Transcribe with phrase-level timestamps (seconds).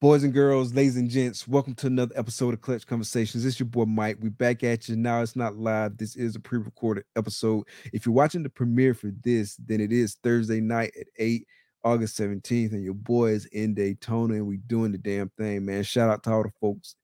[0.00, 3.44] Boys and girls, ladies and gents, welcome to another episode of Clutch Conversations.
[3.44, 4.18] It's your boy Mike.
[4.20, 5.22] We back at you now.
[5.22, 5.96] It's not live.
[5.96, 7.64] This is a pre-recorded episode.
[7.92, 11.44] If you're watching the premiere for this, then it is Thursday night at 8,
[11.82, 15.82] August 17th, and your boy is in Daytona, and we doing the damn thing, man.
[15.82, 16.94] Shout out to all the folks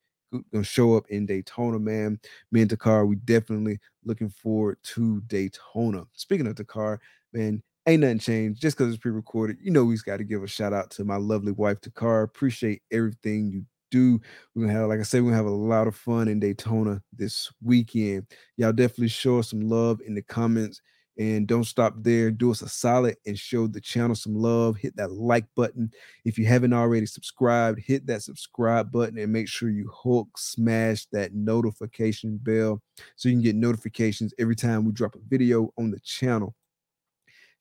[0.52, 2.20] gonna show up in Daytona, man.
[2.52, 6.04] Me and Takar, we definitely looking forward to Daytona.
[6.12, 6.98] Speaking of Takar,
[7.32, 9.58] man, ain't nothing changed just because it's pre-recorded.
[9.60, 12.24] You know, we's got to give a shout out to my lovely wife Takar.
[12.24, 14.20] Appreciate everything you do.
[14.54, 17.00] We're gonna have, like I said, we're gonna have a lot of fun in Daytona
[17.12, 18.26] this weekend.
[18.56, 20.80] Y'all definitely show us some love in the comments.
[21.16, 22.32] And don't stop there.
[22.32, 24.76] Do us a solid and show the channel some love.
[24.76, 25.92] Hit that like button.
[26.24, 31.06] If you haven't already subscribed, hit that subscribe button and make sure you hook smash
[31.12, 32.82] that notification bell
[33.14, 36.52] so you can get notifications every time we drop a video on the channel.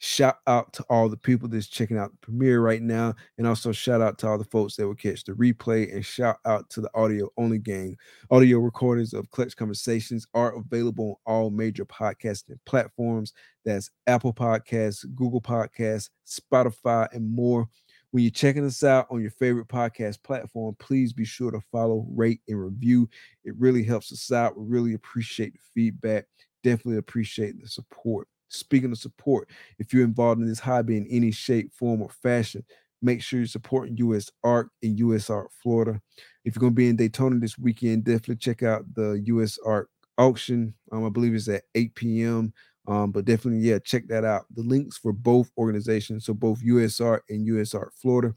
[0.05, 3.15] Shout out to all the people that's checking out the premiere right now.
[3.37, 5.93] And also shout out to all the folks that will catch the replay.
[5.93, 7.95] And shout out to the audio only gang.
[8.29, 13.31] Audio recordings of Clutch Conversations are available on all major podcasting platforms.
[13.63, 17.69] That's Apple Podcasts, Google Podcasts, Spotify, and more.
[18.11, 22.05] When you're checking us out on your favorite podcast platform, please be sure to follow,
[22.09, 23.09] rate, and review.
[23.45, 24.57] It really helps us out.
[24.59, 26.25] We really appreciate the feedback.
[26.61, 28.27] Definitely appreciate the support.
[28.53, 32.63] Speaking of support, if you're involved in this hobby in any shape, form, or fashion,
[33.01, 35.99] make sure you're supporting US Art in USARK Florida.
[36.45, 39.85] If you're going to be in Daytona this weekend, definitely check out the USARK
[40.17, 40.73] auction.
[40.91, 42.53] Um, I believe it's at 8 p.m.
[42.87, 44.45] Um, but definitely, yeah, check that out.
[44.53, 48.35] The links for both organizations, so both USARK and USARK Florida.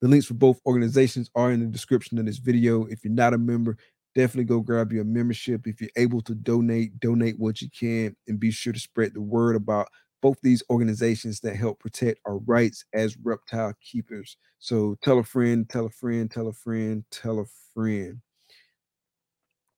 [0.00, 2.86] The links for both organizations are in the description of this video.
[2.86, 3.76] If you're not a member,
[4.14, 5.66] definitely go grab your membership.
[5.66, 9.20] If you're able to donate, donate what you can and be sure to spread the
[9.20, 9.88] word about
[10.20, 14.36] both these organizations that help protect our rights as reptile keepers.
[14.58, 18.20] So tell a friend, tell a friend, tell a friend, tell a friend.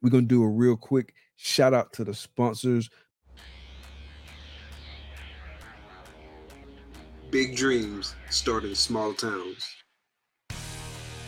[0.03, 2.91] We're going to do a real quick shout out to the sponsors.
[7.31, 9.67] Big dreams start in small towns.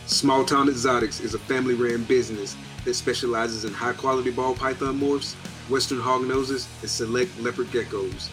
[0.05, 2.55] Small Town Xotics is a family ran business
[2.87, 5.35] that specializes in high quality ball python morphs,
[5.69, 8.29] western hognoses, and select leopard geckos.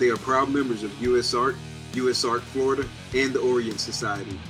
[0.00, 1.54] They are proud members of USARK,
[1.94, 4.40] US Art Florida, and the Orianne Society.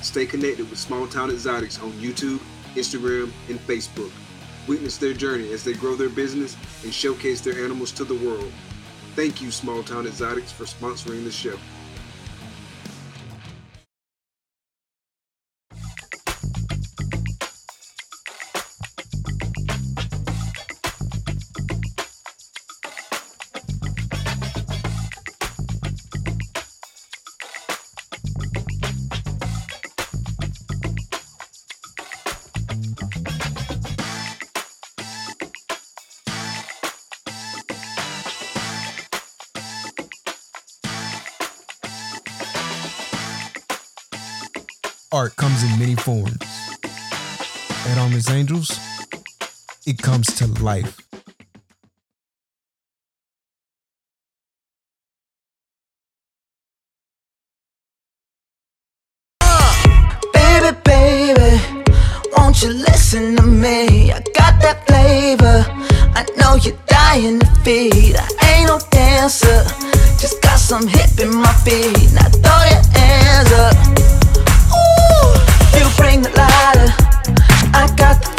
[0.00, 2.38] Stay connected with Small Town Xotics on YouTube,
[2.76, 4.12] Instagram, and Facebook.
[4.68, 8.52] Witness their journey as they grow their business and showcase their animals to the world.
[9.16, 11.58] Thank you, Small Town Xotics, for sponsoring the show.
[46.04, 46.36] Forms.
[47.96, 48.78] Armless Angels,
[49.86, 51.00] it comes to life.
[60.34, 61.60] Baby, baby,
[62.36, 64.12] won't you listen to me?
[64.12, 65.64] I got that flavor.
[66.14, 68.16] I know you're dying to feed.
[68.16, 69.64] I ain't no dancer,
[70.20, 72.12] just got some hip in my feet.
[72.12, 74.03] Now throw your hands up.
[76.24, 76.88] The lighter.
[77.74, 78.33] I got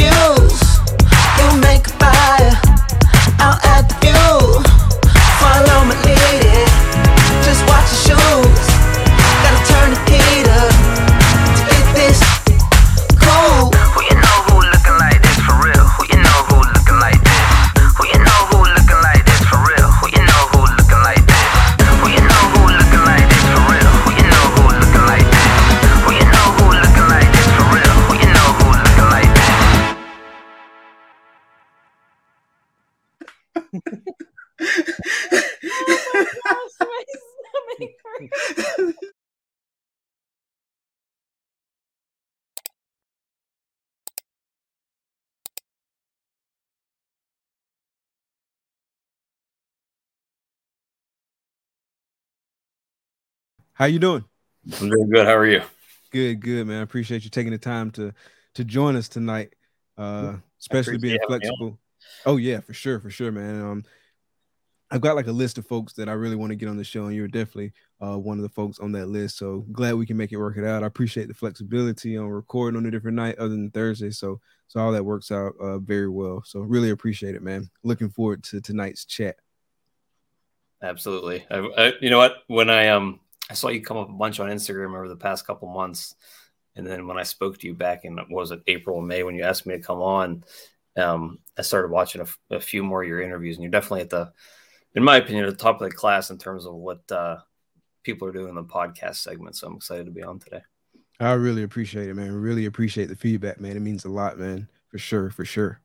[53.75, 54.23] How you doing?
[54.79, 55.25] I'm doing good.
[55.25, 55.61] How are you?
[56.09, 56.79] Good, good, man.
[56.79, 58.13] I appreciate you taking the time to
[58.53, 59.53] to join us tonight.
[59.97, 61.57] Uh, especially being appreciate having me on.
[61.57, 61.79] flexible.
[62.25, 63.61] Oh yeah, for sure, for sure, man.
[63.61, 63.83] Um,
[64.91, 66.85] I've got like a list of folks that I really want to get on the
[66.85, 69.37] show, and you're definitely uh, one of the folks on that list.
[69.37, 70.83] So glad we can make it work it out.
[70.83, 74.11] I appreciate the flexibility on recording on a different night other than Thursday.
[74.11, 74.39] So
[74.69, 76.43] so all that works out uh, very well.
[76.45, 77.69] So really appreciate it, man.
[77.83, 79.35] Looking forward to tonight's chat.
[80.81, 81.45] Absolutely.
[81.51, 82.37] I, I, you know what?
[82.47, 83.19] When I um
[83.49, 86.15] I saw you come up a bunch on Instagram over the past couple months,
[86.75, 89.35] and then when I spoke to you back in was it April or May when
[89.35, 90.43] you asked me to come on,
[90.97, 94.09] um, I started watching a, a few more of your interviews, and you're definitely at
[94.09, 94.31] the,
[94.93, 97.37] in my opinion, at the top of the class in terms of what uh,
[98.03, 99.55] people are doing in the podcast segment.
[99.55, 100.61] So I'm excited to be on today.
[101.19, 102.33] I really appreciate it, man.
[102.33, 103.77] Really appreciate the feedback, man.
[103.77, 104.67] It means a lot, man.
[104.89, 105.79] For sure, for sure.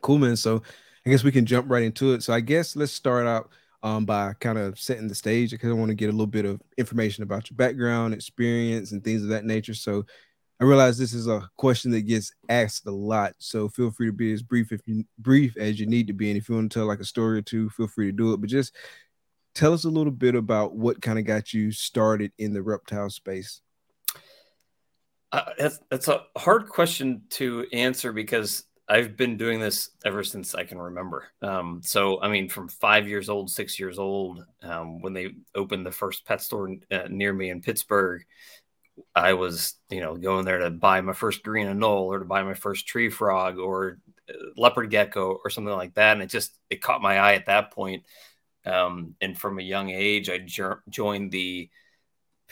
[0.00, 0.36] Cool, man.
[0.36, 0.62] So
[1.06, 2.22] I guess we can jump right into it.
[2.22, 3.50] So I guess let's start out
[3.82, 6.44] um, by kind of setting the stage because I want to get a little bit
[6.44, 9.74] of information about your background, experience, and things of that nature.
[9.74, 10.04] So
[10.60, 13.34] I realize this is a question that gets asked a lot.
[13.38, 16.30] So feel free to be as brief if you brief as you need to be.
[16.30, 18.32] And if you want to tell like a story or two, feel free to do
[18.32, 18.40] it.
[18.40, 18.72] But just
[19.54, 23.10] tell us a little bit about what kind of got you started in the reptile
[23.10, 23.60] space.
[25.32, 30.54] Uh, that's, that's a hard question to answer because I've been doing this ever since
[30.54, 31.24] I can remember.
[31.40, 35.86] Um, so, I mean, from five years old, six years old, um, when they opened
[35.86, 38.22] the first pet store uh, near me in Pittsburgh,
[39.14, 42.42] I was, you know, going there to buy my first green anole or to buy
[42.42, 43.98] my first tree frog or
[44.28, 46.12] uh, leopard gecko or something like that.
[46.12, 48.04] And it just, it caught my eye at that point.
[48.66, 50.46] Um, and from a young age, I
[50.90, 51.70] joined the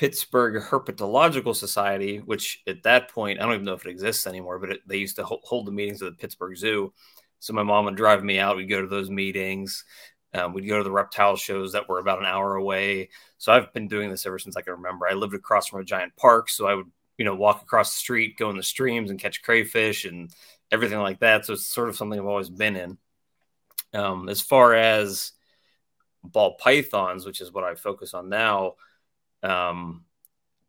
[0.00, 4.58] Pittsburgh Herpetological Society, which at that point, I don't even know if it exists anymore,
[4.58, 6.94] but it, they used to ho- hold the meetings at the Pittsburgh Zoo.
[7.38, 8.56] So my mom would drive me out.
[8.56, 9.84] We'd go to those meetings.
[10.32, 13.10] Um, we'd go to the reptile shows that were about an hour away.
[13.36, 15.06] So I've been doing this ever since I can remember.
[15.06, 17.98] I lived across from a giant park, so I would, you know, walk across the
[17.98, 20.30] street, go in the streams, and catch crayfish and
[20.72, 21.44] everything like that.
[21.44, 22.96] So it's sort of something I've always been in.
[23.92, 25.32] Um, as far as
[26.24, 28.76] ball pythons, which is what I focus on now,
[29.42, 30.04] um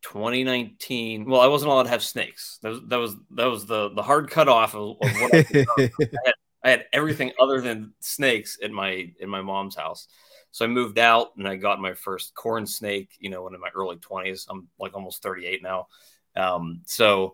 [0.02, 2.60] 2019 well i wasn't allowed to have snakes.
[2.64, 5.46] That was that was that was the the hard cutoff of, of what I,
[5.80, 5.90] I,
[6.26, 6.34] had,
[6.64, 10.08] I had everything other than snakes in my in my mom's house.
[10.52, 13.70] So i moved out and i got my first corn snake you know in my
[13.76, 15.88] early 20s i'm like almost 38 now.
[16.36, 17.34] Um so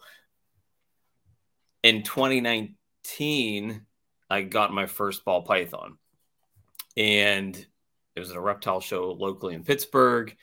[1.84, 3.82] in 2019
[4.30, 5.98] i got my first ball python.
[6.98, 7.56] And
[8.16, 10.36] it was at a reptile show locally in pittsburgh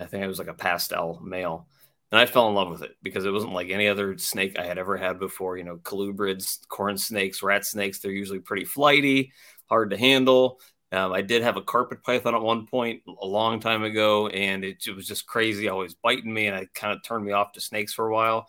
[0.00, 1.68] I think it was like a pastel male.
[2.12, 4.64] And I fell in love with it because it wasn't like any other snake I
[4.64, 5.56] had ever had before.
[5.56, 9.32] You know, colubrids, corn snakes, rat snakes, they're usually pretty flighty,
[9.68, 10.60] hard to handle.
[10.92, 14.64] Um, I did have a carpet python at one point a long time ago, and
[14.64, 17.52] it, it was just crazy, always biting me, and it kind of turned me off
[17.52, 18.48] to snakes for a while.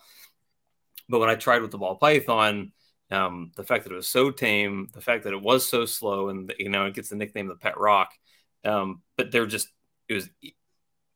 [1.10, 2.72] But when I tried with the ball python,
[3.10, 6.30] um, the fact that it was so tame, the fact that it was so slow,
[6.30, 8.12] and you know it gets the nickname the pet rock.
[8.64, 9.70] Um, but they're just
[10.08, 10.30] it was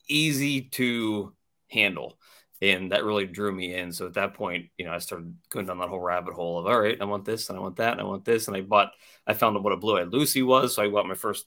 [0.10, 1.34] easy to
[1.70, 2.18] handle.
[2.62, 3.94] And that really drew me in.
[3.94, 6.66] So at that point, you know, I started going down that whole rabbit hole of
[6.66, 8.48] all right, I want this and I want that and I want this.
[8.48, 8.92] And I bought,
[9.26, 10.76] I found out what a blue eyed Lucy was.
[10.76, 11.46] So I bought my first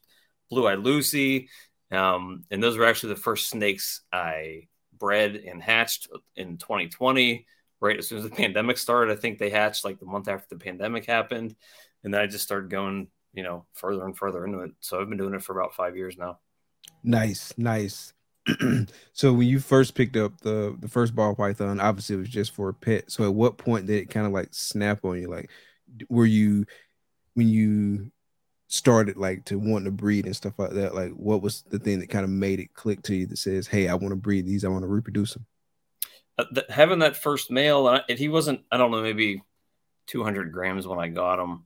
[0.49, 1.51] blue eyed Lucy.
[1.91, 4.69] Um, and those were actually the first snakes I
[4.99, 7.47] bred and hatched in 2020,
[7.81, 9.13] right as soon as the pandemic started.
[9.13, 11.55] I think they hatched like the month after the pandemic happened.
[12.05, 14.71] And then I just started going, you know, further and further into it.
[14.81, 16.39] So I've been doing it for about five years now.
[17.03, 18.15] Nice, nice.
[19.13, 22.55] so when you first picked up the the first ball python, obviously it was just
[22.55, 23.11] for a pet.
[23.11, 25.29] So at what point did it kind of like snap on you?
[25.29, 25.51] Like,
[26.09, 26.67] were you
[27.35, 28.11] when you
[28.67, 30.95] started like to want to breed and stuff like that?
[30.95, 33.67] Like, what was the thing that kind of made it click to you that says,
[33.67, 34.65] "Hey, I want to breed these.
[34.65, 35.47] I want to reproduce them."
[36.39, 39.43] Uh, the, having that first male, and, he wasn't, I don't know, maybe
[40.07, 41.65] 200 grams when I got him.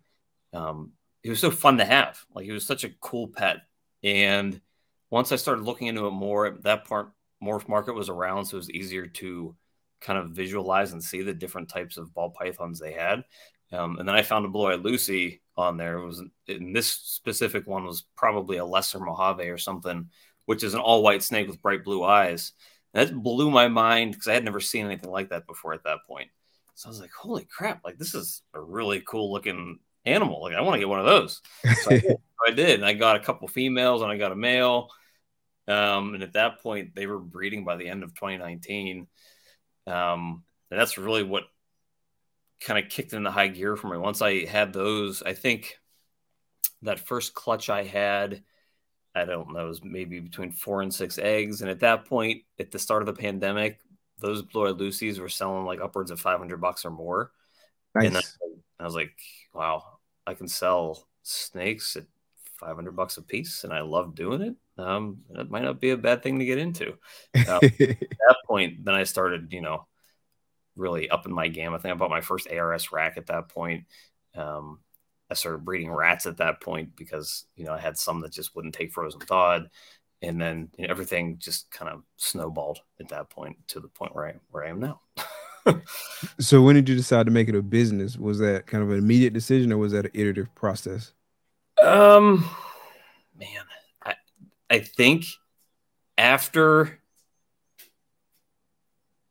[0.52, 2.24] Um, he was so fun to have.
[2.34, 3.58] Like, he was such a cool pet,
[4.02, 4.60] and
[5.10, 8.70] once I started looking into it more, that part MorphMarket was around, so it was
[8.70, 9.54] easier to
[10.00, 13.24] kind of visualize and see the different types of ball pythons they had.
[13.72, 15.98] Um, and then I found a blue eyed Lucy on there.
[15.98, 20.08] It was in this specific one was probably a lesser Mojave or something,
[20.44, 22.52] which is an all white snake with bright blue eyes.
[22.94, 25.84] And that blew my mind because I had never seen anything like that before at
[25.84, 26.28] that point.
[26.74, 30.42] So I was like, holy crap, like this is a really cool looking animal.
[30.42, 31.40] Like I want to get one of those.
[31.82, 31.98] So
[32.46, 32.70] I, did.
[32.70, 32.72] I.
[32.74, 34.90] And I got a couple females and I got a male.
[35.68, 39.06] Um, and at that point, they were breeding by the end of 2019.
[39.86, 41.44] Um, and that's really what
[42.60, 43.98] kind of kicked in the high gear for me.
[43.98, 45.78] Once I had those, I think
[46.82, 48.42] that first clutch I had,
[49.14, 51.62] I don't know, was maybe between four and six eggs.
[51.62, 53.80] And at that point, at the start of the pandemic,
[54.18, 57.32] those blue eyed Lucies were selling like upwards of 500 bucks or more.
[57.94, 58.06] Nice.
[58.06, 58.16] And
[58.78, 59.12] I was like,
[59.52, 59.84] wow,
[60.26, 62.04] I can sell snakes at
[62.58, 65.96] 500 bucks a piece and I love doing it, um, it might not be a
[65.96, 66.94] bad thing to get into.
[67.48, 69.86] Um, at that point, then I started, you know,
[70.76, 71.74] really upping my game.
[71.74, 73.84] I think I bought my first ARS rack at that point.
[74.34, 74.80] Um,
[75.30, 78.54] I started breeding rats at that point because you know I had some that just
[78.54, 79.68] wouldn't take frozen thawed,
[80.22, 84.14] and then you know, everything just kind of snowballed at that point to the point
[84.14, 85.00] where I where I am now.
[86.38, 88.16] so when did you decide to make it a business?
[88.16, 91.12] Was that kind of an immediate decision, or was that an iterative process?
[91.82, 92.48] Um,
[93.38, 93.64] man,
[94.02, 94.14] I
[94.70, 95.26] I think
[96.18, 97.00] after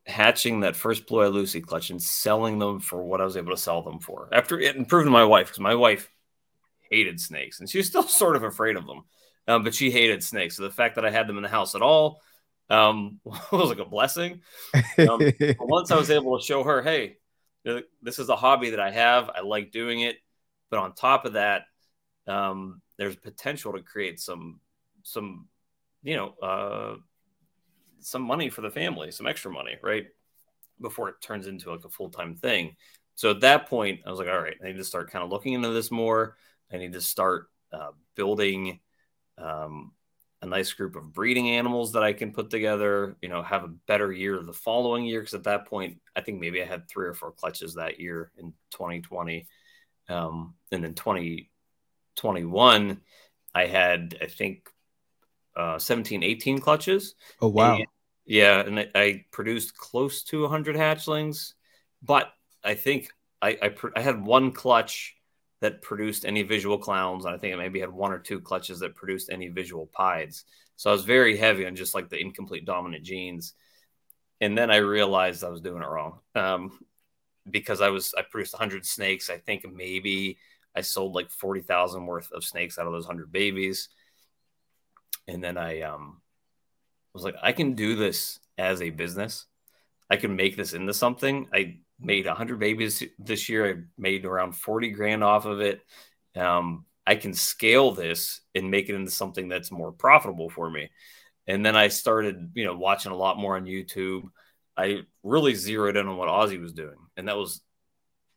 [0.06, 3.50] hatching that first Blue Eye Lucy clutch and selling them for what I was able
[3.50, 4.28] to sell them for.
[4.32, 6.08] After it improved my wife, because my wife
[6.90, 9.02] hated snakes and she's still sort of afraid of them,
[9.48, 10.56] um, but she hated snakes.
[10.56, 12.20] So the fact that I had them in the house at all
[12.70, 14.42] um, was like a blessing.
[14.98, 15.20] Um,
[15.60, 17.18] once I was able to show her, hey,
[17.64, 20.16] this is a hobby that I have, I like doing it,
[20.70, 21.64] but on top of that,
[22.26, 24.60] um, there's potential to create some
[25.02, 25.48] some
[26.02, 26.96] you know uh,
[28.00, 30.06] some money for the family, some extra money, right?
[30.80, 32.76] Before it turns into like a full time thing.
[33.14, 35.30] So at that point, I was like, all right, I need to start kind of
[35.30, 36.36] looking into this more.
[36.72, 38.80] I need to start uh, building
[39.38, 39.92] um,
[40.42, 43.74] a nice group of breeding animals that I can put together, you know, have a
[43.86, 45.22] better year the following year.
[45.22, 48.30] Cause at that point, I think maybe I had three or four clutches that year
[48.36, 49.46] in 2020.
[50.08, 50.94] Um, and then
[52.16, 53.00] 2021,
[53.54, 54.68] I had, I think,
[55.56, 57.14] uh, 17, 18 clutches.
[57.40, 57.76] Oh, wow.
[57.76, 57.86] And,
[58.24, 58.60] yeah.
[58.60, 61.54] And I, I, produced close to 100 hatchlings,
[62.02, 62.32] but
[62.62, 63.08] I think
[63.40, 65.16] I, I, I, had one clutch
[65.60, 67.24] that produced any visual clowns.
[67.24, 70.44] And I think I maybe had one or two clutches that produced any visual pieds.
[70.76, 73.54] So I was very heavy on just like the incomplete dominant genes.
[74.40, 76.78] And then I realized I was doing it wrong um,
[77.50, 79.30] because I was, I produced 100 snakes.
[79.30, 80.38] I think maybe
[80.76, 83.88] I sold like 40,000 worth of snakes out of those 100 babies
[85.28, 86.20] and then I um
[87.12, 89.46] was like, I can do this as a business.
[90.10, 91.48] I can make this into something.
[91.52, 93.68] I made 100 babies this year.
[93.68, 95.80] I made around 40 grand off of it.
[96.36, 100.90] Um, I can scale this and make it into something that's more profitable for me.
[101.46, 104.24] And then I started, you know, watching a lot more on YouTube.
[104.76, 107.62] I really zeroed in on what Ozzy was doing, and that was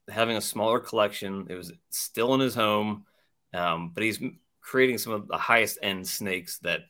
[0.10, 1.48] having a smaller collection.
[1.50, 3.06] It was still in his home,
[3.54, 4.20] um, but he's
[4.62, 6.82] creating some of the highest end snakes that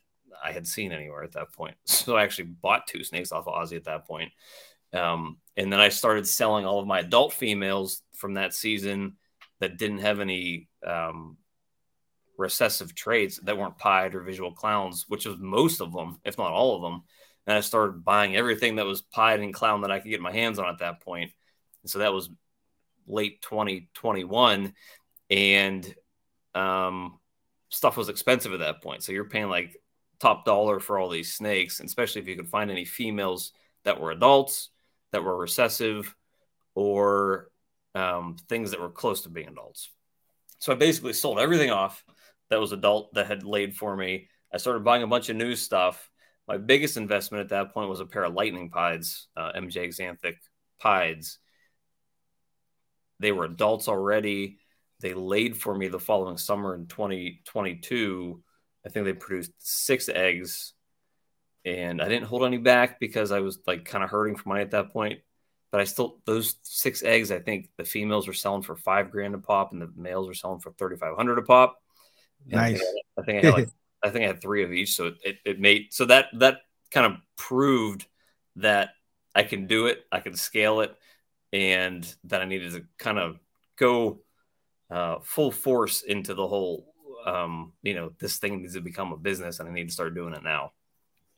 [0.44, 1.76] I had seen anywhere at that point.
[1.86, 4.32] So I actually bought two snakes off of Ozzy at that point.
[4.94, 9.18] Um, and then I started selling all of my adult females from that season
[9.60, 11.38] that didn't have any um,
[12.38, 16.52] recessive traits that weren't pied or visual clowns, which was most of them, if not
[16.52, 17.04] all of them.
[17.46, 20.32] And I started buying everything that was pied and clown that I could get my
[20.32, 21.32] hands on at that point.
[21.84, 22.30] And so that was
[23.10, 24.74] late 2021.
[25.30, 25.96] And
[26.56, 27.20] um,
[27.70, 29.04] stuff was expensive at that point.
[29.04, 29.76] So you're paying like
[30.20, 33.54] top dollar for all these snakes, especially if you could find any females
[33.86, 34.70] that were adults,
[35.12, 36.14] that were recessive,
[36.76, 37.50] or
[37.96, 39.90] um, things that were close to being adults.
[40.60, 42.04] So I basically sold everything off
[42.50, 44.28] that was adult that had laid for me.
[44.54, 46.10] I started buying a bunch of new stuff.
[46.48, 50.36] My biggest investment at that point was a pair of lightning pieds, uh, MJ Xanthic
[50.82, 51.40] pieds.
[53.20, 54.58] They were adults already.
[55.02, 58.44] They laid for me the following summer in 2022.
[58.86, 60.74] I think they produced six eggs,
[61.66, 64.62] and I didn't hold any back because I was like kind of hurting for money
[64.62, 65.20] at that point.
[65.72, 67.32] But I still those six eggs.
[67.32, 70.34] I think the females were selling for five grand a pop, and the males were
[70.34, 71.78] selling for thirty five hundred a pop.
[72.46, 72.82] nice.
[73.18, 73.70] I think I, had like
[74.04, 76.58] I think I had three of each, so it, it made so that that
[76.92, 78.08] kind of proved
[78.56, 78.90] that
[79.36, 80.96] I can do it, I can scale it,
[81.54, 83.40] and that I needed to kind of
[83.78, 84.22] go
[84.90, 86.94] uh, full force into the whole,
[87.26, 90.16] um, you know, this thing needs to become a business and I need to start
[90.16, 90.72] doing it now.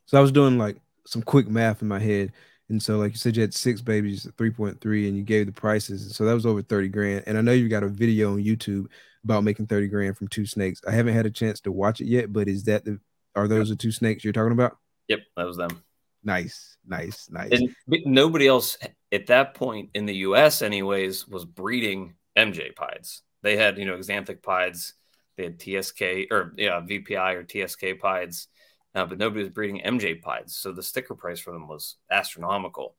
[0.06, 2.34] So I was doing like some quick math in my head.
[2.70, 6.03] And so, like you said, you had six babies, 3.3, and you gave the prices.
[6.03, 7.24] And so that was over 30 grand.
[7.27, 8.88] And I know you got a video on YouTube
[9.25, 10.82] about making 30 grand from two snakes.
[10.88, 13.00] I haven't had a chance to watch it yet, but is that the,
[13.36, 14.77] are those the two snakes you're talking about?
[15.10, 15.84] Yep, that was them.
[16.24, 17.51] Nice, nice, nice.
[17.51, 17.75] And
[18.06, 18.78] nobody else
[19.12, 23.24] at that point in the US, anyways, was breeding MJ pieds.
[23.42, 24.94] They had, you know, Xanthic pieds,
[25.38, 28.48] they had TSK or yeah, VPI or TSK pieds,
[28.94, 30.56] uh, but nobody was breeding MJ pieds.
[30.56, 32.96] So the sticker price for them was astronomical.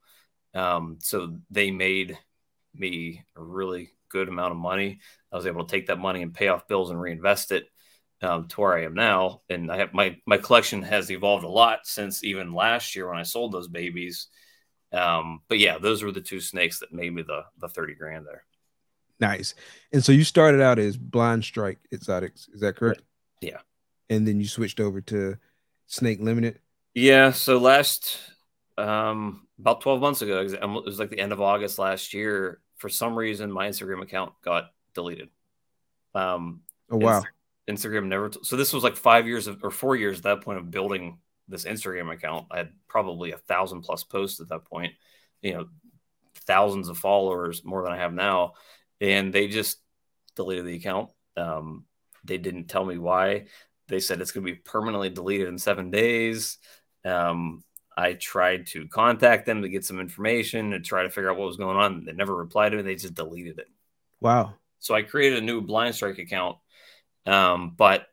[0.54, 2.18] Um, so they made
[2.74, 5.00] me a really good amount of money.
[5.30, 7.66] I was able to take that money and pay off bills and reinvest it
[8.22, 9.42] um, to where I am now.
[9.50, 13.18] And I have my my collection has evolved a lot since even last year when
[13.18, 14.28] I sold those babies.
[14.92, 18.26] Um, but yeah, those were the two snakes that made me the the thirty grand
[18.26, 18.44] there.
[19.20, 19.54] Nice.
[19.92, 22.48] And so you started out as Blind Strike Exotics.
[22.52, 23.02] Is that correct?
[23.40, 23.58] Yeah.
[24.10, 25.36] And then you switched over to
[25.86, 26.58] Snake Limited.
[26.94, 27.32] Yeah.
[27.32, 28.18] So last
[28.78, 32.60] um about 12 months ago, it was like the end of August last year.
[32.76, 35.28] For some reason, my Instagram account got deleted.
[36.14, 37.22] Um, oh wow!
[37.68, 38.28] Instagram never.
[38.28, 40.70] T- so this was like five years of, or four years at that point of
[40.70, 42.46] building this Instagram account.
[42.50, 44.92] I had probably a thousand plus posts at that point.
[45.42, 45.68] You know,
[46.46, 48.54] thousands of followers, more than I have now,
[49.00, 49.78] and they just
[50.36, 51.10] deleted the account.
[51.36, 51.84] Um,
[52.24, 53.46] they didn't tell me why.
[53.88, 56.58] They said it's going to be permanently deleted in seven days.
[57.04, 57.64] Um,
[57.96, 61.46] I tried to contact them to get some information and try to figure out what
[61.46, 62.04] was going on.
[62.04, 62.82] They never replied to me.
[62.82, 63.68] They just deleted it.
[64.20, 64.54] Wow.
[64.78, 66.56] So I created a new Blind Strike account,
[67.26, 68.06] um, but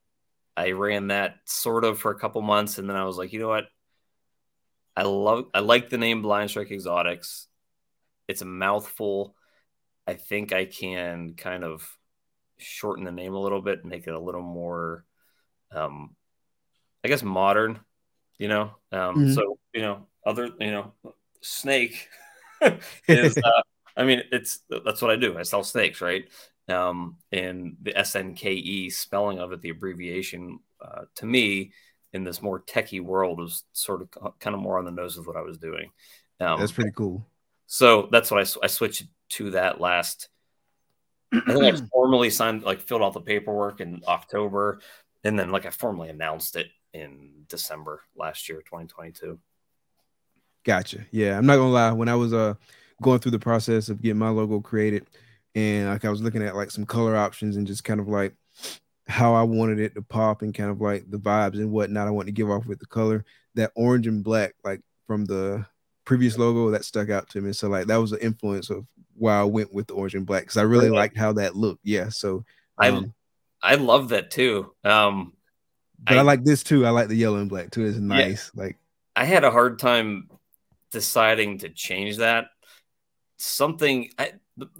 [0.55, 3.39] I ran that sort of for a couple months, and then I was like, you
[3.39, 3.65] know what?
[4.95, 7.47] I love, I like the name Blind Strike Exotics.
[8.27, 9.35] It's a mouthful.
[10.05, 11.87] I think I can kind of
[12.57, 15.05] shorten the name a little bit, make it a little more,
[15.71, 16.15] um,
[17.03, 17.79] I guess, modern
[18.39, 18.71] you know.
[18.91, 19.33] Um, mm-hmm.
[19.33, 20.93] So you know, other you know,
[21.41, 22.07] snake
[23.07, 23.37] is.
[23.37, 23.61] Uh,
[23.95, 25.37] I mean, it's that's what I do.
[25.37, 26.27] I sell snakes, right?
[26.69, 31.71] Um, and the SNKE spelling of it, the abbreviation, uh, to me,
[32.13, 35.27] in this more techie world, was sort of kind of more on the nose of
[35.27, 35.91] what I was doing.
[36.39, 37.25] Um, that's pretty cool.
[37.67, 40.29] So that's what I, I switched to that last.
[41.33, 44.81] I think I formally signed, like, filled out the paperwork in October,
[45.23, 49.39] and then like I formally announced it in December last year, 2022.
[50.63, 51.05] Gotcha.
[51.11, 51.91] Yeah, I'm not gonna lie.
[51.91, 52.55] When I was uh
[53.01, 55.07] going through the process of getting my logo created,
[55.59, 58.33] and like I was looking at like some color options and just kind of like
[59.07, 62.11] how I wanted it to pop and kind of like the vibes and whatnot I
[62.11, 63.25] want to give off with the color.
[63.55, 65.65] That orange and black, like from the
[66.05, 67.53] previous logo, that stuck out to me.
[67.53, 68.85] So like that was the influence of
[69.15, 71.81] why I went with the orange and black because I really liked how that looked.
[71.83, 72.09] Yeah.
[72.09, 72.45] So
[72.77, 73.13] um,
[73.61, 74.73] I I love that too.
[74.83, 75.33] Um
[76.01, 76.85] but I, I, like this too.
[76.85, 77.85] I like the yellow and black too.
[77.85, 78.51] It's nice.
[78.55, 78.77] Yeah, like
[79.15, 80.29] I had a hard time
[80.91, 82.47] deciding to change that.
[83.37, 84.33] Something I,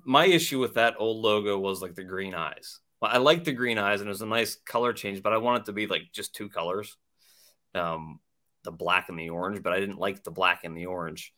[0.03, 2.79] my issue with that old logo was like the green eyes.
[3.01, 5.37] Well, I like the green eyes and it was a nice color change, but I
[5.37, 6.97] want it to be like just two colors.
[7.75, 8.19] Um,
[8.63, 11.33] the black and the orange, but I didn't like the black and the orange.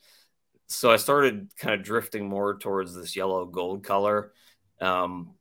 [0.67, 4.31] So I started kind of drifting more towards this yellow gold color.
[4.79, 5.35] Um,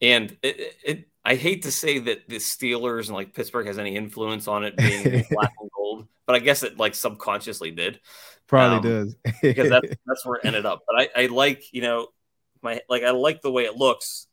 [0.00, 3.96] and it, it, I hate to say that the Steelers and like Pittsburgh has any
[3.96, 8.00] influence on it being black and gold, but I guess it like subconsciously did.
[8.46, 10.82] Probably um, does because that's that's where it ended up.
[10.86, 12.08] But I, I like you know
[12.62, 14.26] my like I like the way it looks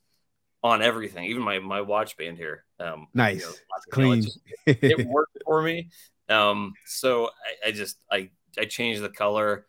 [0.64, 2.64] on everything, even my my watch band here.
[2.80, 3.54] Um, nice, you know,
[3.92, 4.26] clean.
[4.66, 5.90] it, it, worked for me.
[6.30, 9.66] Um, so I, I just I I changed the color.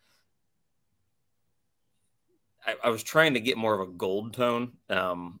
[2.65, 5.39] I, I was trying to get more of a gold tone, um,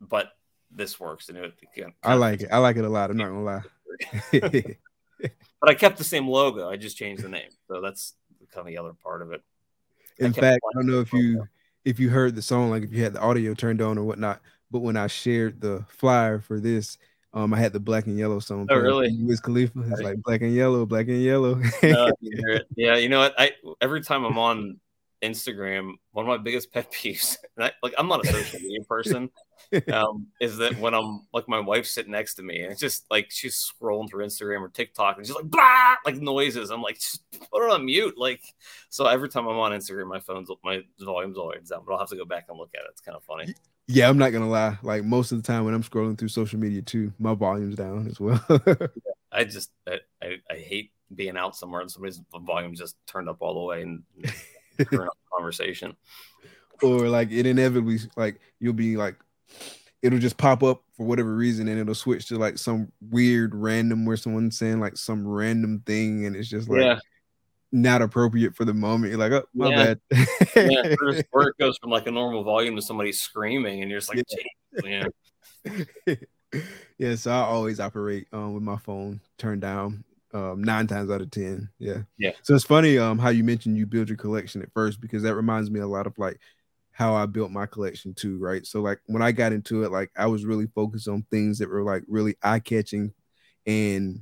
[0.00, 0.32] but
[0.70, 1.28] this works.
[1.28, 2.48] And it, it I like it.
[2.52, 3.10] I like it a lot.
[3.10, 3.62] I'm not gonna lie.
[5.60, 6.68] but I kept the same logo.
[6.68, 7.50] I just changed the name.
[7.68, 8.14] So that's
[8.52, 9.42] kind of the other part of it.
[10.18, 11.46] In I fact, I don't know if you
[11.84, 14.40] if you heard the song, like if you had the audio turned on or whatnot.
[14.70, 16.98] But when I shared the flyer for this,
[17.32, 18.66] um, I had the black and yellow song.
[18.70, 19.16] Oh, really?
[19.20, 19.78] Wiz Khalifa.
[19.90, 21.60] It's like black and yellow, black and yellow.
[21.82, 22.10] uh,
[22.74, 23.34] yeah, you know what?
[23.38, 24.80] I every time I'm on
[25.22, 29.30] Instagram, one of my biggest pet peeves, I, like I'm not a social media person,
[29.92, 33.04] um, is that when I'm like my wife's sitting next to me and it's just
[33.10, 36.70] like she's scrolling through Instagram or TikTok and she's like blah like noises.
[36.70, 38.14] I'm like, just put it on mute.
[38.16, 38.42] Like
[38.90, 42.08] so every time I'm on Instagram, my phone's my volume's always down, but I'll have
[42.10, 42.90] to go back and look at it.
[42.90, 43.54] It's kind of funny.
[43.88, 44.78] Yeah, I'm not gonna lie.
[44.82, 48.08] Like most of the time when I'm scrolling through social media too, my volume's down
[48.08, 48.42] as well.
[49.32, 53.36] I just I, I, I hate being out somewhere and somebody's volume just turned up
[53.40, 54.02] all the way and
[55.32, 55.96] conversation.
[56.82, 59.16] Or like it inevitably like you'll be like
[60.02, 64.04] it'll just pop up for whatever reason and it'll switch to like some weird random
[64.04, 66.98] where someone's saying like some random thing and it's just like yeah.
[67.72, 69.10] not appropriate for the moment.
[69.10, 69.76] You're like, oh my yeah.
[69.84, 70.00] bad.
[70.56, 70.94] yeah,
[71.32, 74.24] or it goes from like a normal volume to somebody screaming and you're just like,
[74.84, 75.06] yeah.
[75.64, 76.14] yeah.
[76.98, 80.04] yeah, so I always operate um, with my phone turned down
[80.34, 81.68] um, nine times out of ten.
[81.78, 82.02] Yeah.
[82.18, 82.32] Yeah.
[82.42, 85.34] So it's funny um how you mentioned you build your collection at first because that
[85.34, 86.38] reminds me a lot of like
[86.96, 88.66] how I built my collection too, right?
[88.66, 91.68] So like when I got into it, like I was really focused on things that
[91.68, 93.12] were like really eye catching,
[93.66, 94.20] and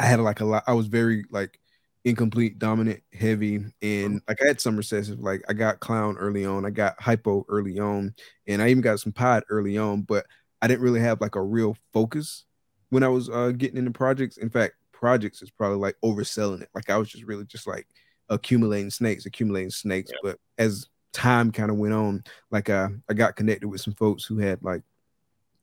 [0.00, 0.64] I had like a lot.
[0.66, 1.60] I was very like
[2.04, 5.20] incomplete, dominant, heavy, and like I had some recessive.
[5.20, 8.16] Like I got clown early on, I got hypo early on,
[8.48, 10.26] and I even got some pod early on, but
[10.60, 12.46] I didn't really have like a real focus
[12.90, 14.38] when I was uh, getting into projects.
[14.38, 16.68] In fact, projects is probably like overselling it.
[16.74, 17.86] Like I was just really just like
[18.28, 20.10] accumulating snakes, accumulating snakes.
[20.10, 20.18] Yeah.
[20.24, 24.24] But as time kind of went on, like uh, I got connected with some folks
[24.24, 24.82] who had like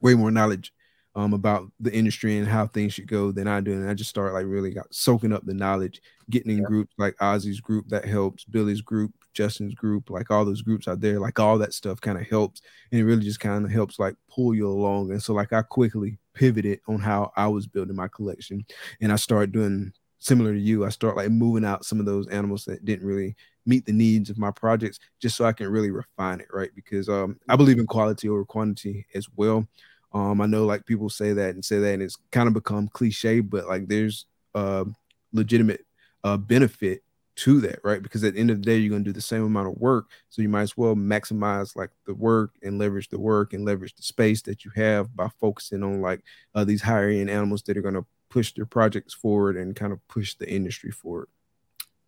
[0.01, 0.73] way more knowledge
[1.15, 3.73] um, about the industry and how things should go than I do.
[3.73, 6.65] And I just started like really got soaking up the knowledge, getting in Yeah.
[6.65, 11.01] groups like Ozzy's group that helps, Billy's group, Justin's group, like all those groups out
[11.01, 12.61] there, like all that stuff kind of helps.
[12.91, 15.11] And it really just kind of helps like pull you along.
[15.11, 18.65] And so like I quickly pivoted on how I was building my collection.
[19.01, 20.85] And I started doing similar to you.
[20.85, 24.29] I start like moving out some of those animals that didn't really meet the needs
[24.29, 26.71] of my projects just so I can really refine it, right?
[26.75, 29.67] Because um I believe in quality over quantity as well.
[30.13, 32.87] Um, I know like people say that and say that, and it's kind of become
[32.89, 34.85] cliche, but like there's uh,
[35.33, 35.85] legitimate
[36.23, 37.03] uh, benefit
[37.35, 38.01] to that, right?
[38.01, 40.07] Because at the end of the day, you're gonna do the same amount of work,
[40.29, 43.95] so you might as well maximize like the work and leverage the work and leverage
[43.95, 46.21] the space that you have by focusing on like
[46.55, 50.05] uh, these higher end animals that are gonna push their projects forward and kind of
[50.07, 51.27] push the industry forward.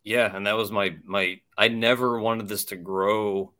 [0.04, 1.40] Yeah, and that was my my.
[1.56, 3.52] I never wanted this to grow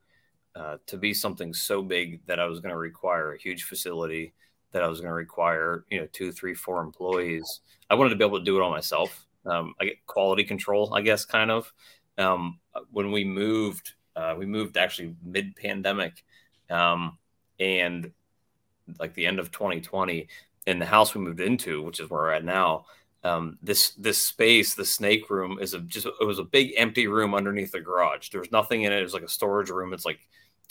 [0.55, 4.35] uh, to be something so big that I was going to require a huge facility,
[4.72, 7.61] that I was going to require you know two, three, four employees.
[7.88, 9.27] I wanted to be able to do it all myself.
[9.46, 11.72] Um, I get quality control, I guess, kind of.
[12.18, 12.59] Um,
[12.90, 16.25] when we moved, uh, we moved actually mid pandemic,
[16.70, 17.18] um,
[17.61, 18.11] and
[18.98, 20.29] like the end of 2020,
[20.66, 22.85] in the house we moved into, which is where we're at now
[23.25, 27.07] um, this this space, the snake room, is a just it was a big empty
[27.07, 28.31] room underneath the garage.
[28.31, 28.98] There was nothing in it.
[28.98, 29.92] It was like a storage room.
[29.92, 30.18] It's like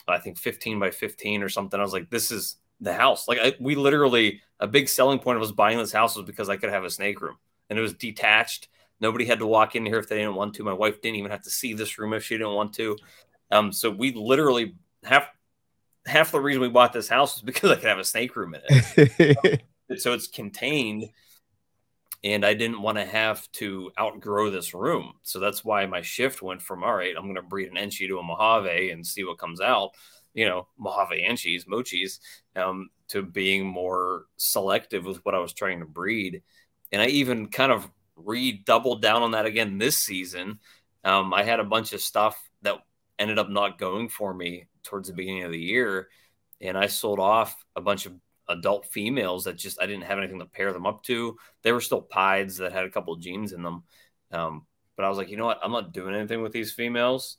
[0.08, 1.80] I think 15 by 15 or something.
[1.80, 3.27] I was like, this is the house.
[3.27, 6.49] Like I, we literally a big selling point of us buying this house was because
[6.49, 7.38] I could have a snake room
[7.69, 8.67] and it was detached.
[8.99, 10.63] Nobody had to walk in here if they didn't want to.
[10.63, 12.97] My wife didn't even have to see this room if she didn't want to.
[13.49, 15.27] Um, so we literally half
[16.06, 18.56] half the reason we bought this house was because I could have a snake room
[18.56, 19.62] in it.
[19.97, 21.10] so it's contained
[22.23, 25.13] and I didn't want to have to outgrow this room.
[25.23, 28.08] So that's why my shift went from all right, I'm going to breed an Enchi
[28.08, 29.91] to a Mojave and see what comes out,
[30.34, 32.19] you know, Mojave Enchis, Mochis,
[32.56, 36.43] um, to being more selective with what I was trying to breed.
[36.91, 40.60] And I even kind of redoubled down on that again this season.
[41.04, 42.75] Um, I had a bunch of stuff that
[43.17, 46.10] ended up not going for me towards the beginning of the year,
[46.60, 48.13] and I sold off a bunch of
[48.51, 51.37] adult females that just I didn't have anything to pair them up to.
[51.63, 53.83] They were still pieds that had a couple genes in them.
[54.31, 55.59] Um, but I was like, you know what?
[55.63, 57.37] I'm not doing anything with these females.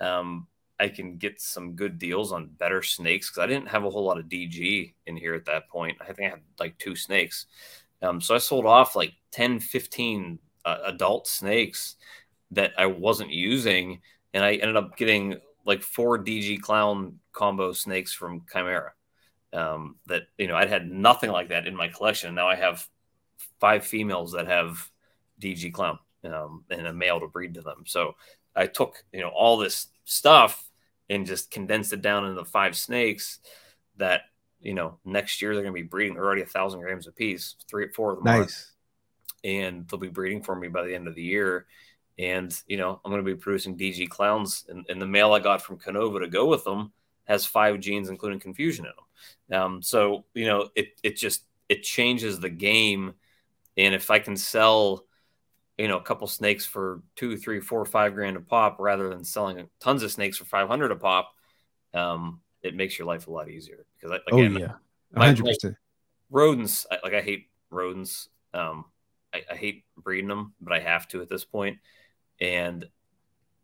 [0.00, 0.46] Um,
[0.80, 4.04] I can get some good deals on better snakes because I didn't have a whole
[4.04, 5.98] lot of DG in here at that point.
[6.00, 7.46] I think I had like two snakes.
[8.02, 11.96] Um, so I sold off like 10, 15 uh, adult snakes
[12.52, 14.00] that I wasn't using.
[14.34, 18.92] And I ended up getting like four DG clown combo snakes from Chimera
[19.52, 22.34] um, that you know I'd had nothing like that in my collection.
[22.34, 22.86] Now I have
[23.60, 24.90] five females that have
[25.40, 27.84] DG clown um, and a male to breed to them.
[27.86, 28.16] So
[28.54, 30.68] I took you know all this stuff
[31.10, 33.38] and just condensed it down into five snakes
[33.96, 34.22] that
[34.60, 36.14] you know next year they're going to be breeding.
[36.14, 38.72] They're already a thousand grams a piece, three four of them are, nice.
[39.44, 41.66] and they'll be breeding for me by the end of the year.
[42.18, 45.38] And you know I'm going to be producing DG clowns, and, and the male I
[45.38, 46.92] got from Canova to go with them
[47.24, 49.04] has five genes, including confusion in them.
[49.52, 53.14] Um, so you know, it it just it changes the game.
[53.76, 55.04] And if I can sell,
[55.76, 59.24] you know, a couple snakes for two, three, four, five grand a pop, rather than
[59.24, 61.32] selling tons of snakes for five hundred a pop,
[61.94, 63.86] um, it makes your life a lot easier.
[64.00, 64.72] Because oh again, yeah,
[65.16, 65.76] hundred percent.
[66.30, 68.28] rodents, I, like I hate rodents.
[68.52, 68.86] Um,
[69.32, 71.78] I, I hate breeding them, but I have to at this point,
[72.40, 72.86] and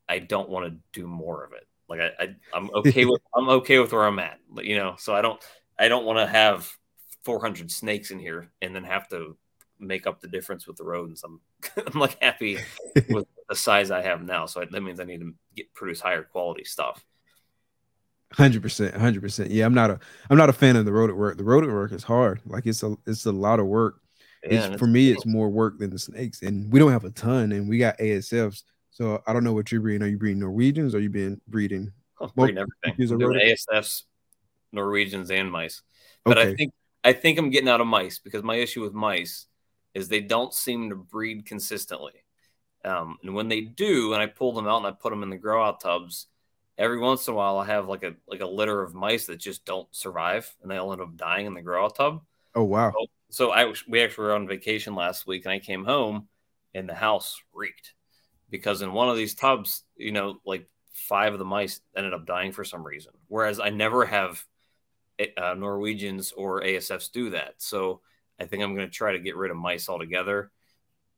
[0.09, 1.67] I don't want to do more of it.
[1.89, 4.97] Like I, I I'm okay with I'm okay with where I'm at, you know.
[4.99, 5.43] So I don't
[5.79, 6.71] I don't want to have
[7.25, 9.37] 400 snakes in here and then have to
[9.79, 11.23] make up the difference with the rodents.
[11.25, 11.41] I'm
[11.87, 12.59] I'm like happy
[13.09, 14.47] with the size I have now.
[14.47, 17.05] So that means I need to get produce higher quality stuff.
[18.33, 19.51] Hundred percent, hundred percent.
[19.51, 21.37] Yeah, I'm not a I'm not a fan of the rodent work.
[21.37, 22.41] The rodent work is hard.
[22.47, 24.01] Like it's a it's a lot of work.
[24.43, 27.11] Yeah, It's, for me, it's more work than the snakes, and we don't have a
[27.11, 28.63] ton, and we got ASFs.
[28.95, 30.05] So I don't know what you're breeding.
[30.05, 30.95] Are you breeding Norwegians?
[30.95, 31.93] Or are you been breeding?
[32.21, 32.95] I'm breeding everything.
[32.97, 33.41] use a I'm doing?
[33.41, 34.05] ASFs,
[34.71, 35.83] Norwegians, and mice.
[36.25, 39.47] But I think I think I'm getting out of mice because my issue with mice
[39.95, 42.13] is they don't seem to breed consistently.
[42.85, 45.31] Um, and when they do, and I pull them out and I put them in
[45.31, 46.29] the grow out tubs,
[46.79, 49.39] every once in a while I have like a like a litter of mice that
[49.39, 52.23] just don't survive and they all end up dying in the grow out tub.
[52.55, 52.93] oh wow,
[53.31, 56.29] So I we actually were on vacation last week and I came home
[56.75, 57.95] and the house reeked
[58.55, 62.25] because in one of these tubs, you know, like five of the mice ended up
[62.25, 63.11] dying for some reason.
[63.27, 64.45] Whereas I never have
[65.37, 67.55] uh, Norwegians or ASFs do that.
[67.59, 68.01] So
[68.39, 70.53] I think I'm going to try to get rid of mice altogether.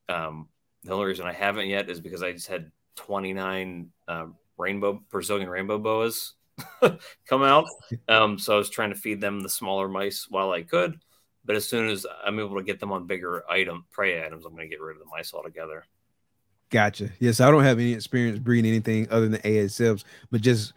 [0.09, 0.47] Um,
[0.83, 4.25] the only reason I haven't yet is because I just had 29 uh,
[4.57, 6.33] rainbow Brazilian rainbow boas
[7.29, 7.65] come out.
[8.07, 10.97] Um, so I was trying to feed them the smaller mice while I could.
[11.45, 14.55] but as soon as I'm able to get them on bigger item prey items, I'm
[14.55, 15.85] going to get rid of the mice altogether.
[16.69, 17.09] Gotcha.
[17.19, 20.73] Yes, I don't have any experience breeding anything other than ASFs, but just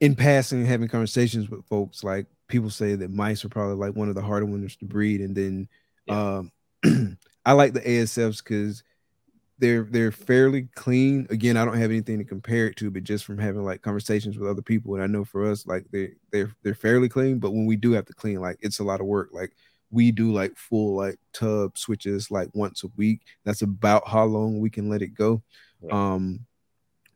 [0.00, 4.08] in passing, having conversations with folks, like people say that mice are probably like one
[4.08, 5.68] of the harder ones to breed, and then
[6.06, 6.38] Yeah.
[6.38, 6.52] um,
[7.46, 8.82] I like the ASFs because
[9.58, 11.26] they're they're fairly clean.
[11.30, 14.38] Again, I don't have anything to compare it to, but just from having like conversations
[14.38, 17.38] with other people, and I know for us, like they they're they're fairly clean.
[17.38, 19.30] But when we do have to clean, like it's a lot of work.
[19.32, 19.52] Like
[19.94, 23.20] we do like full like tub switches like once a week.
[23.44, 25.42] That's about how long we can let it go.
[25.80, 25.92] Yeah.
[25.92, 26.40] Um,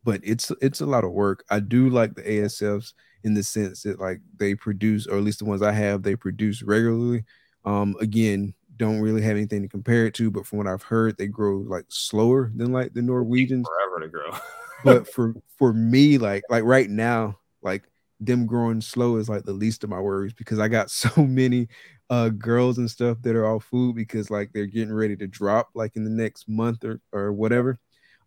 [0.05, 1.45] but it's it's a lot of work.
[1.51, 5.41] I do like the ASFs in the sense that like they produce, or at least
[5.41, 7.25] the ones I have, they produce regularly.
[7.65, 11.19] Um, again, don't really have anything to compare it to, but from what I've heard,
[11.19, 13.67] they grow like slower than like the Norwegians.
[13.67, 14.39] Forever to grow.
[14.85, 17.83] But for for me, like like right now, like
[18.21, 21.69] them growing slow is like the least of my worries because I got so many
[22.11, 25.69] uh girls and stuff that are all food because like they're getting ready to drop
[25.75, 27.79] like in the next month or or whatever.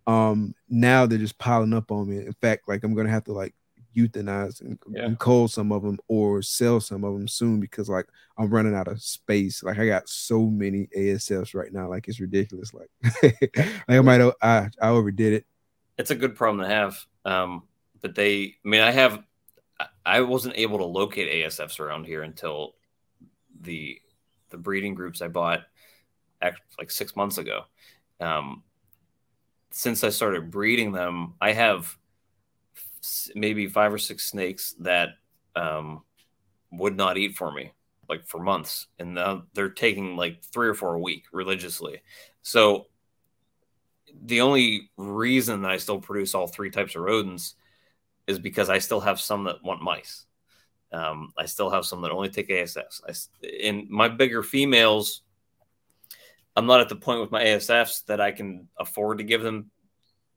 [0.07, 2.17] Um now they're just piling up on me.
[2.17, 3.53] In fact, like I'm gonna have to like
[3.95, 5.05] euthanize and, Yeah.
[5.05, 8.05] and cull some of them or sell some of them soon because like
[8.37, 9.63] I'm running out of space.
[9.63, 12.73] Like I got so many ASFs right now, like it's ridiculous.
[12.73, 12.89] Like,
[13.23, 15.45] like I might I I overdid it.
[15.97, 17.05] it's a good problem to have.
[17.25, 17.63] Um,
[18.01, 19.21] but they, I mean, I have,
[20.05, 22.75] I- wasn't able to locate ASFs around here until
[23.59, 23.99] the
[24.49, 25.61] the breeding groups I bought
[26.77, 27.63] like six months ago.
[28.19, 28.63] Um,
[29.71, 31.95] since I started breeding them, I have
[33.35, 35.09] maybe five or six snakes that
[35.55, 36.03] um,
[36.71, 37.71] would not eat for me
[38.11, 42.01] like for months, and now they're taking like three or four a week religiously.
[42.41, 42.87] So
[44.25, 47.55] the only reason that I still produce all three types of rodents
[48.31, 50.25] is because I still have some that want mice.
[50.91, 53.01] Um, I still have some that only take ASFs.
[53.07, 55.21] I, in my bigger females,
[56.55, 59.71] I'm not at the point with my ASFs that I can afford to give them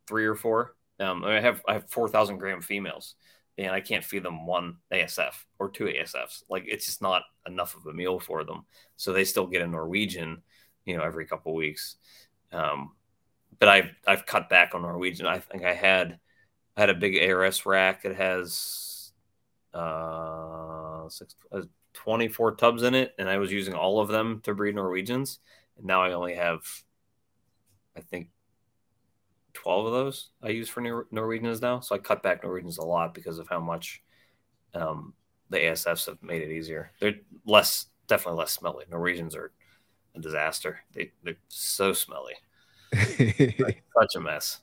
[0.06, 0.76] three or four.
[1.00, 3.16] Um, I have I have four thousand gram females,
[3.58, 6.44] and I can't feed them one ASF or two ASFs.
[6.48, 8.64] Like it's just not enough of a meal for them.
[8.96, 10.42] So they still get a Norwegian,
[10.84, 11.96] you know, every couple weeks.
[12.52, 12.92] Um,
[13.58, 15.26] but I've I've cut back on Norwegian.
[15.26, 16.20] I think I had
[16.76, 19.12] I had a big ARS rack It has
[19.72, 21.62] uh, six, uh
[21.94, 25.38] 24 tubs in it, and I was using all of them to breed Norwegians.
[25.76, 26.62] And now I only have,
[27.96, 28.28] I think,
[29.52, 31.80] 12 of those I use for Nor- Norwegians now.
[31.80, 34.02] So I cut back Norwegians a lot because of how much
[34.74, 35.14] um,
[35.50, 36.92] the ASFs have made it easier.
[37.00, 38.86] They're less, definitely less smelly.
[38.90, 39.52] Norwegians are
[40.14, 40.80] a disaster.
[40.92, 42.34] They, they're so smelly
[42.94, 44.60] such a mess.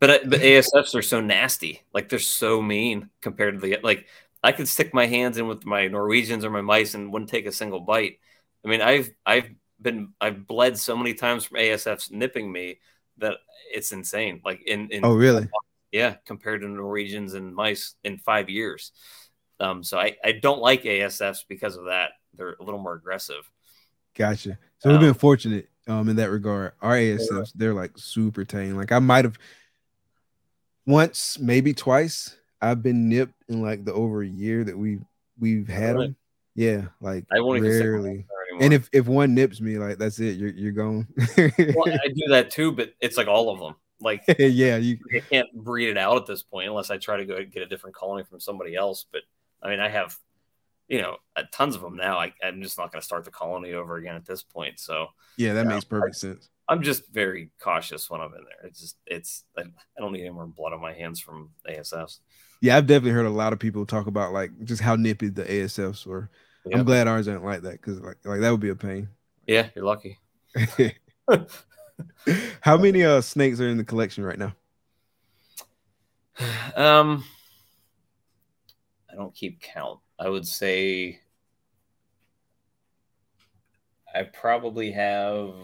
[0.00, 1.82] But uh, but ASFs are so nasty.
[1.92, 4.06] Like they're so mean compared to the like.
[4.42, 7.44] I could stick my hands in with my Norwegians or my mice and wouldn't take
[7.46, 8.18] a single bite.
[8.64, 12.80] I mean, I've I've been I've bled so many times from ASFs nipping me
[13.18, 13.36] that
[13.72, 14.40] it's insane.
[14.44, 15.48] Like in in oh really?
[15.92, 18.92] yeah, compared to Norwegians and mice in five years.
[19.60, 22.12] Um, so I I don't like ASFs because of that.
[22.34, 23.50] They're a little more aggressive.
[24.14, 24.58] Gotcha.
[24.78, 26.72] So we've Um, been fortunate um in that regard.
[26.80, 28.76] Our ASFs, they're like super tame.
[28.76, 29.38] Like I might have
[30.90, 34.98] once, maybe twice, I've been nipped in like the over a year that we
[35.38, 36.06] we've had Really?
[36.08, 36.16] them.
[36.54, 37.68] Yeah, like I won't rarely.
[37.68, 38.24] hands there anymore.
[38.60, 41.06] And if if one nips me, like that's it, you're you're gone.
[41.16, 43.76] well, I do that too, but it's like all of them.
[44.00, 47.24] Like yeah, you I can't breed it out at this point unless I try to
[47.24, 49.06] go get a different colony from somebody else.
[49.10, 49.22] But
[49.62, 50.16] I mean, I have,
[50.88, 52.18] you know, uh, tons of them now.
[52.18, 54.80] I, I'm just not going to start the colony over again at this point.
[54.80, 56.48] So yeah, that makes perfect sense.
[56.70, 58.68] I'm just very cautious when I'm in there.
[58.68, 62.20] It's just, it's, I, I don't need any more blood on my hands from ASFs.
[62.60, 65.42] Yeah, I've definitely heard a lot of people talk about like just how nippy the
[65.42, 66.30] ASFs were.
[66.72, 69.08] I'm glad ours aren't like that because like like that would be a pain.
[69.46, 70.18] Yeah, you're lucky.
[72.60, 74.54] how many uh snakes are in the collection right now?
[76.76, 77.24] Um,
[79.10, 79.98] I don't keep count.
[80.18, 81.20] I would say
[84.14, 85.54] I probably have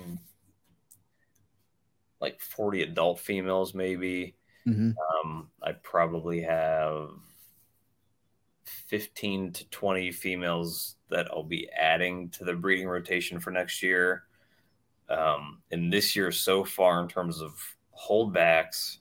[2.21, 4.37] like 40 adult females, maybe.
[4.67, 4.95] Mhm.
[5.25, 7.11] Um, I probably have
[8.65, 14.25] 15 to 20 females that I'll be adding to the breeding rotation for next year.
[15.09, 18.99] Um, and this year so far, in terms of holdbacks,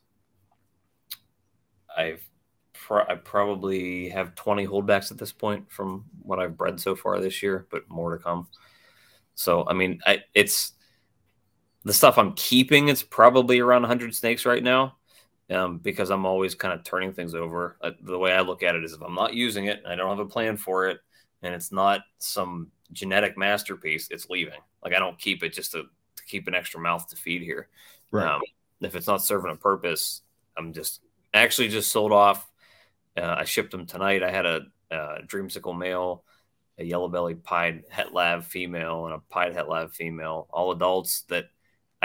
[1.96, 2.28] I've
[2.74, 7.20] pro- I probably have 20 holdbacks at this point from what I've bred so far
[7.20, 8.48] this year, but more to come.
[9.36, 10.74] So, I mean, I, it's
[11.86, 12.90] the stuff I'm keeping.
[12.90, 14.98] It's probably around 100 snakes right now
[15.52, 17.78] um, because I'm always kind of turning things over.
[17.82, 20.10] Uh, the way I look at it is if I'm not using it, I don't
[20.10, 21.00] have a plan for it,
[21.44, 24.60] and it's not some genetic masterpiece, it's leaving.
[24.84, 27.70] Like I don't keep it just to, to keep an extra mouth to feed here.
[28.12, 28.28] Right.
[28.28, 28.42] Um,
[28.82, 30.22] if it's not serving a purpose,
[30.58, 31.02] I'm just
[31.34, 32.50] actually just sold off.
[33.16, 34.24] Uh, I shipped them tonight.
[34.24, 36.24] I had a, a dreamsicle male,
[36.78, 41.22] a yellow belly pied het lav female, and a pied het lav female, all adults
[41.30, 41.46] that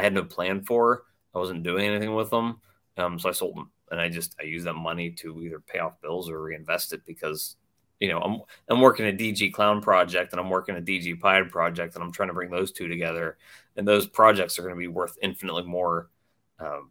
[0.01, 1.05] I had no plan for.
[1.35, 2.61] I wasn't doing anything with them.
[2.97, 5.79] Um, so I sold them and I just, I use that money to either pay
[5.79, 7.57] off bills or reinvest it because,
[8.01, 11.51] you know, I'm, I'm working a DG clown project and I'm working a DG pied
[11.51, 13.37] project and I'm trying to bring those two together.
[13.77, 16.09] And those projects are going to be worth infinitely more,
[16.59, 16.91] um,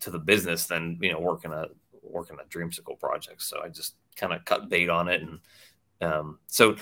[0.00, 1.66] to the business than, you know, working a,
[2.02, 3.42] working a dreamsicle project.
[3.42, 5.20] So I just kind of cut bait on it.
[5.20, 5.38] And,
[6.00, 6.76] um, so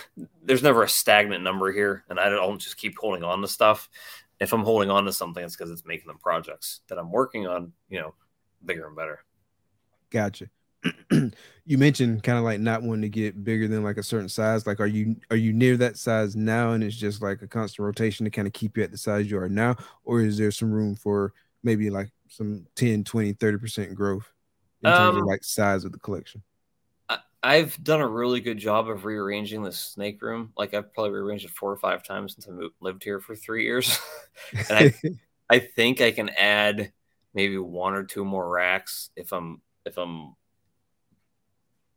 [0.44, 3.90] there's never a stagnant number here and I don't just keep holding on to stuff
[4.40, 7.46] if I'm holding on to something, it's because it's making the projects that I'm working
[7.46, 8.14] on, you know,
[8.64, 9.20] bigger and better.
[10.10, 10.46] Gotcha.
[11.10, 14.66] you mentioned kind of like not wanting to get bigger than like a certain size.
[14.66, 17.84] Like, are you are you near that size now, and it's just like a constant
[17.84, 20.50] rotation to kind of keep you at the size you are now, or is there
[20.50, 24.32] some room for maybe like some 10, 20, 30 percent growth
[24.82, 26.42] in terms Um, of like size of the collection?
[27.42, 30.52] I've done a really good job of rearranging the snake room.
[30.56, 33.34] Like I've probably rearranged it four or five times since I moved, lived here for
[33.34, 33.98] three years,
[34.68, 34.94] and I
[35.50, 36.92] I think I can add
[37.34, 40.36] maybe one or two more racks if I'm if I'm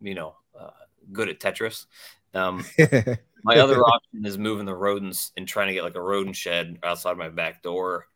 [0.02, 0.70] you know uh,
[1.12, 1.86] good at Tetris.
[2.34, 2.66] Um,
[3.44, 6.80] my other option is moving the rodents and trying to get like a rodent shed
[6.84, 8.08] outside my back door.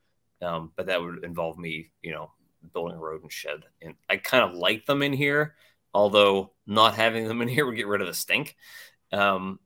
[0.41, 2.31] Um, but that would involve me, you know,
[2.73, 3.63] building a rodent shed.
[3.81, 5.55] And I kind of like them in here,
[5.93, 8.55] although not having them in here would get rid of the stink.
[9.11, 9.59] Um,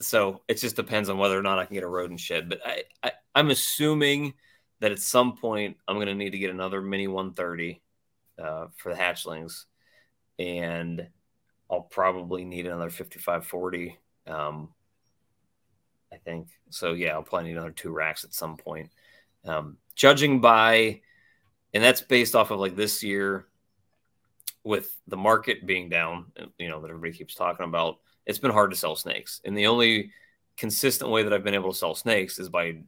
[0.00, 2.48] so it just depends on whether or not I can get a rodent shed.
[2.48, 4.34] But I, I I'm assuming
[4.80, 7.80] that at some point I'm going to need to get another mini 130
[8.42, 9.64] uh, for the hatchlings,
[10.38, 11.06] and
[11.70, 13.96] I'll probably need another 5540.
[14.26, 14.70] Um,
[16.12, 16.92] I think so.
[16.92, 18.90] Yeah, I'll probably need another two racks at some point.
[19.44, 21.00] Um, judging by,
[21.72, 23.46] and that's based off of like this year
[24.64, 26.26] with the market being down,
[26.58, 27.96] you know, that everybody keeps talking about.
[28.26, 30.12] It's been hard to sell snakes, and the only
[30.56, 32.82] consistent way that I've been able to sell snakes is by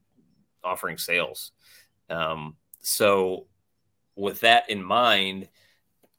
[0.63, 1.53] offering sales.
[2.09, 3.47] Um, so,
[4.17, 5.49] with that in mind,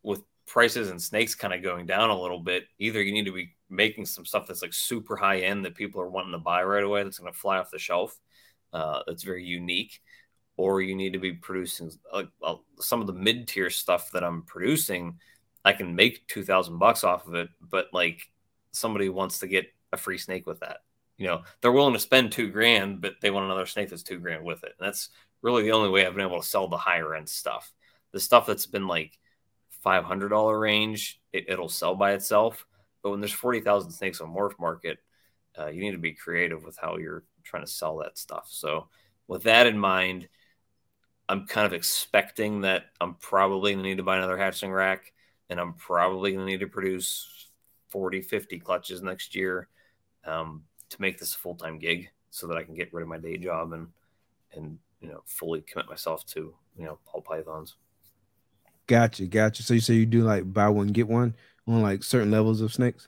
[0.04, 3.32] with prices and snakes kind of going down a little bit, either you need to
[3.32, 6.64] be making some stuff that's like super high end that people are wanting to buy
[6.64, 8.20] right away, that's going to fly off the shelf,
[8.74, 10.02] uh, that's very unique,
[10.58, 12.24] or you need to be producing uh,
[12.80, 15.20] some of the mid tier stuff that I'm producing.
[15.66, 18.22] I can make two thousand bucks off of it, but like
[18.72, 20.78] somebody wants to get a free snake with that.
[21.18, 24.20] You know, they're willing to spend two grand, but they want another snake that's two
[24.20, 24.76] grand with it.
[24.80, 25.10] And that's
[25.42, 27.74] really the only way I've been able to sell the higher end stuff.
[28.12, 29.18] The stuff that's been like
[29.82, 32.66] five hundred dollar range, it, it'll sell by itself.
[33.02, 34.98] But when there's forty thousand snakes on MorphMarket,
[35.58, 38.48] uh, you need to be creative with how you're trying to sell that stuff.
[38.50, 38.88] So
[39.28, 40.28] with that in mind,
[41.28, 45.14] I'm kind of expecting that I'm probably going to need to buy another hatching rack,
[45.50, 47.50] and I'm probably going to need to produce
[47.90, 49.68] 40, 50 clutches next year
[50.26, 53.08] um, to make this a full time gig, so that I can get rid of
[53.08, 53.88] my day job and
[54.54, 57.76] and you know fully commit myself to you know ball pythons.
[58.88, 59.64] Gotcha, gotcha.
[59.64, 61.34] So you say you do like buy one get one
[61.68, 63.08] on like certain levels of snakes?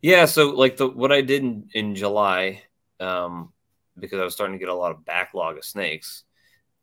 [0.00, 2.62] Yeah, so like the what I did in, in July,
[3.00, 3.52] um,
[3.98, 6.24] because I was starting to get a lot of backlog of snakes,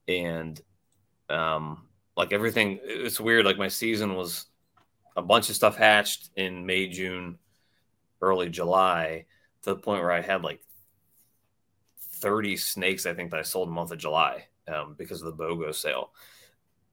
[0.07, 0.59] and
[1.29, 3.45] um, like everything, it's weird.
[3.45, 4.47] Like my season was
[5.15, 7.37] a bunch of stuff hatched in May, June,
[8.21, 9.25] early July,
[9.63, 10.61] to the point where I had like
[11.99, 13.05] thirty snakes.
[13.05, 15.73] I think that I sold in the month of July um, because of the BOGO
[15.73, 16.11] sale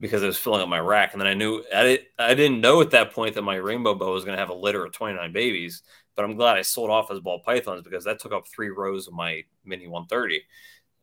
[0.01, 1.13] because it was filling up my rack.
[1.13, 4.25] And then I knew I didn't know at that point that my rainbow boa was
[4.25, 5.83] going to have a litter of 29 babies.
[6.15, 9.07] But I'm glad I sold off as ball pythons because that took up three rows
[9.07, 10.43] of my mini 130.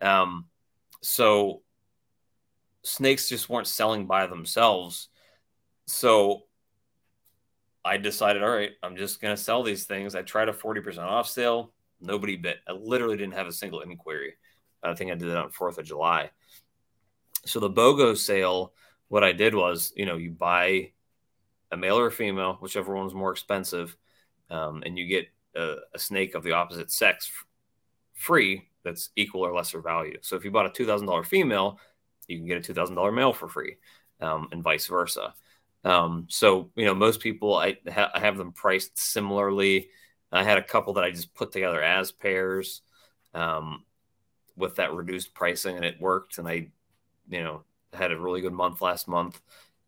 [0.00, 0.46] Um,
[1.00, 1.62] so
[2.82, 5.08] snakes just weren't selling by themselves.
[5.86, 6.42] So
[7.88, 10.14] I decided, all right, I'm just going to sell these things.
[10.14, 11.72] I tried a 40% off sale.
[12.00, 12.58] Nobody bit.
[12.68, 14.34] I literally didn't have a single inquiry.
[14.82, 16.30] I think I did that on 4th of July.
[17.46, 18.74] So the BOGO sale,
[19.08, 20.92] what I did was, you know, you buy
[21.72, 23.96] a male or a female, whichever one's more expensive,
[24.50, 25.26] um, and you get
[25.56, 27.46] a, a, snake of the opposite sex f-
[28.14, 30.18] free that's equal or lesser value.
[30.22, 31.78] So if you bought a two thousand dollar female,
[32.26, 33.76] you can get a two thousand dollar male for free,
[34.20, 35.34] um, and vice versa.
[35.84, 39.90] Um, so you know, most people I, ha- I have them priced similarly.
[40.30, 42.82] I had a couple that I just put together as pairs
[43.32, 43.84] um,
[44.56, 46.38] with that reduced pricing, and it worked.
[46.38, 46.68] And I
[47.28, 47.62] you know,
[47.92, 49.40] had a really good month last month.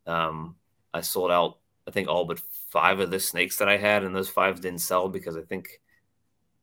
[0.07, 0.57] Um,
[0.93, 4.15] I sold out, I think, all but five of the snakes that I had, and
[4.15, 5.81] those five didn't sell because I think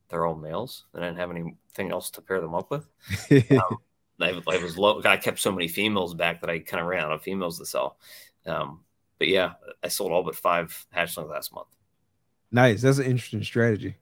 [0.10, 2.88] they're all males, and I didn't have anything else to pair them up with.
[3.52, 3.78] Um,
[4.20, 5.00] I, I, was low.
[5.06, 7.68] I kept so many females back that I kind of ran out of females to
[7.68, 8.00] sell.
[8.48, 8.80] Um,
[9.20, 9.54] but yeah,
[9.84, 11.68] I sold all but five hatchlings last month.
[12.52, 12.82] Nice.
[12.82, 13.96] That's an interesting strategy.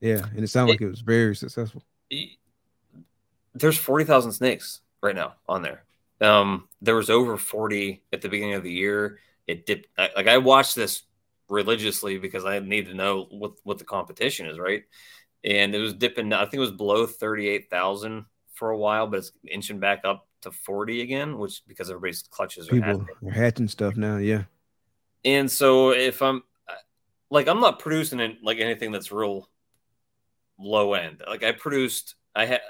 [0.00, 1.82] Yeah, and it sounded like it was very successful.
[3.54, 5.84] There's forty thousand snakes right now on there.
[6.20, 9.18] Um, there was over forty at the beginning of the year.
[9.46, 9.88] It dipped.
[9.98, 11.02] I, like I watched this
[11.48, 14.84] religiously because I need to know what what the competition is, right?
[15.44, 16.32] And it was dipping.
[16.32, 20.00] I think it was below thirty eight thousand for a while, but it's inching back
[20.04, 23.28] up to forty again, which because everybody's clutches are People hatching.
[23.28, 24.16] are hatching stuff now.
[24.16, 24.44] Yeah.
[25.24, 26.42] And so if I'm
[27.30, 29.48] like I'm not producing it like anything that's real
[30.58, 31.22] low end.
[31.26, 32.60] Like I produced, I had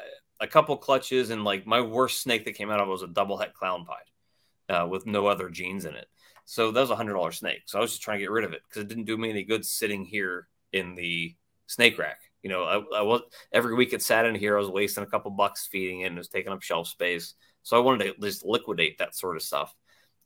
[0.40, 3.08] a couple clutches, and like my worst snake that came out of it was a
[3.08, 6.06] double het clown pied uh, with no other genes in it.
[6.44, 7.62] So that was a hundred dollar snake.
[7.66, 9.30] So I was just trying to get rid of it because it didn't do me
[9.30, 11.34] any good sitting here in the
[11.66, 12.18] snake rack.
[12.42, 14.56] You know, I, I was every week it sat in here.
[14.56, 17.34] I was wasting a couple bucks feeding it and it was taking up shelf space.
[17.62, 19.74] So I wanted to just liquidate that sort of stuff.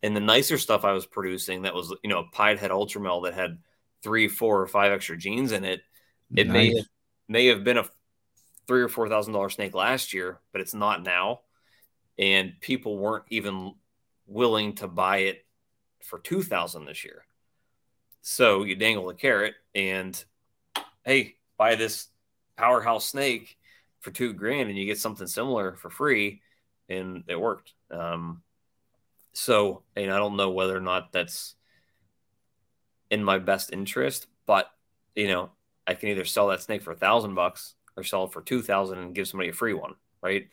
[0.03, 3.25] And the nicer stuff I was producing that was, you know, a pied het ultramel
[3.25, 3.59] that had
[4.03, 5.81] three, four, or five extra genes in it.
[6.35, 6.53] It nice.
[6.53, 6.87] may have,
[7.29, 7.85] may have been a
[8.67, 11.41] three or four thousand dollar snake last year, but it's not now.
[12.19, 13.75] And people weren't even
[14.27, 15.45] willing to buy it
[16.03, 17.25] for two thousand this year.
[18.23, 20.23] So you dangle a carrot and
[21.05, 22.09] hey, buy this
[22.57, 23.57] powerhouse snake
[24.01, 26.43] for two grand and you get something similar for free.
[26.89, 27.73] And it worked.
[27.91, 28.43] Um,
[29.33, 31.57] so, and I don't know whether or not that's
[33.11, 34.71] in my best interest, but
[35.15, 35.51] you know,
[35.87, 38.63] I can either sell that snake for a thousand bucks or sell it for two
[38.63, 40.49] thousand and give somebody a free one, right?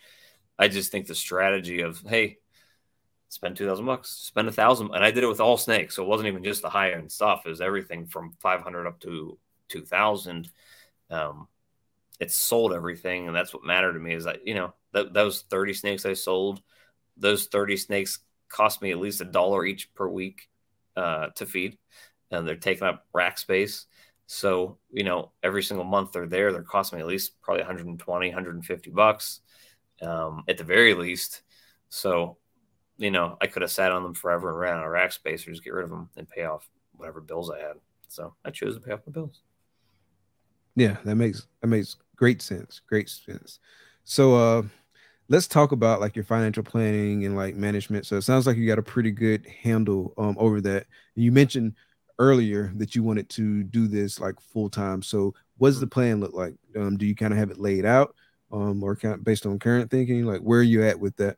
[0.58, 2.38] I just think the strategy of hey,
[3.30, 6.04] spend two thousand bucks, spend a thousand, and I did it with all snakes, so
[6.04, 9.00] it wasn't even just the high end stuff; it was everything from five hundred up
[9.02, 9.38] to
[9.70, 10.50] two thousand.
[11.10, 11.48] Um,
[12.24, 14.14] it sold everything, and that's what mattered to me.
[14.14, 16.62] Is that you know that those thirty snakes I sold,
[17.18, 18.20] those thirty snakes
[18.50, 20.50] cost me at least a dollar each per week
[20.96, 21.78] uh, to feed,
[22.32, 23.86] and they're taking up rack space.
[24.26, 28.30] So, you know, every single month they're there, they're costing me at least probably 120,
[28.30, 29.42] 150 bucks
[30.02, 31.42] um, at the very least.
[31.90, 32.38] So,
[32.98, 35.46] you know, I could have sat on them forever and ran out of rack space
[35.46, 37.76] or just get rid of them and pay off whatever bills I had.
[38.08, 39.42] So I chose to pay off my bills.
[40.76, 42.82] Yeah, that makes that makes great sense.
[42.88, 43.60] Great sense.
[44.04, 44.64] So uh
[45.30, 48.06] let's talk about like your financial planning and like management.
[48.06, 50.86] So it sounds like you got a pretty good handle um over that.
[51.16, 51.74] You mentioned
[52.20, 55.02] earlier that you wanted to do this like full time.
[55.02, 56.56] So what does the plan look like?
[56.76, 58.16] Um, do you kind of have it laid out,
[58.52, 60.26] um, or kind of based on current thinking?
[60.26, 61.38] Like where are you at with that?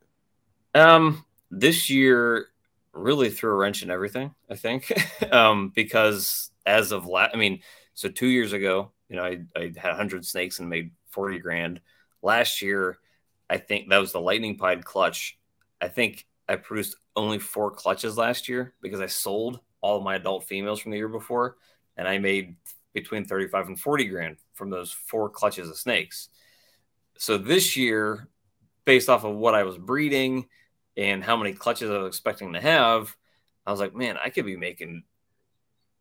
[0.73, 2.47] Um, this year
[2.93, 4.33] really threw a wrench in everything.
[4.49, 4.91] I think,
[5.31, 7.61] um, because as of last, I mean,
[7.93, 11.81] so two years ago, you know, I, I had 100 snakes and made 40 grand.
[12.21, 12.97] Last year,
[13.49, 15.37] I think that was the lightning pied clutch.
[15.81, 20.15] I think I produced only four clutches last year because I sold all of my
[20.15, 21.57] adult females from the year before,
[21.97, 22.55] and I made
[22.93, 26.29] between 35 and 40 grand from those four clutches of snakes.
[27.17, 28.27] So this year,
[28.85, 30.47] based off of what I was breeding
[30.97, 33.15] and how many clutches I was expecting to have,
[33.65, 35.03] I was like, man, I could be making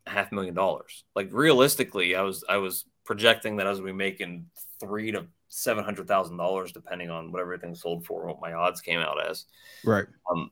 [0.06, 1.04] half a million dollars.
[1.14, 4.46] Like realistically, I was I was projecting that I was gonna be making
[4.80, 8.80] three to seven hundred thousand dollars, depending on what everything sold for, what my odds
[8.80, 9.46] came out as.
[9.84, 10.06] Right.
[10.30, 10.50] Um,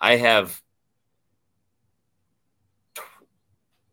[0.00, 0.60] I have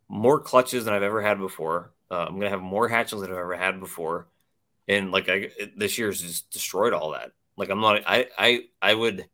[0.08, 1.92] more clutches than I've ever had before.
[2.10, 4.28] Uh, I'm gonna have more hatches than I've ever had before,
[4.88, 7.32] and like I this year's just destroyed all that.
[7.56, 8.02] Like I'm not.
[8.06, 9.26] I I I would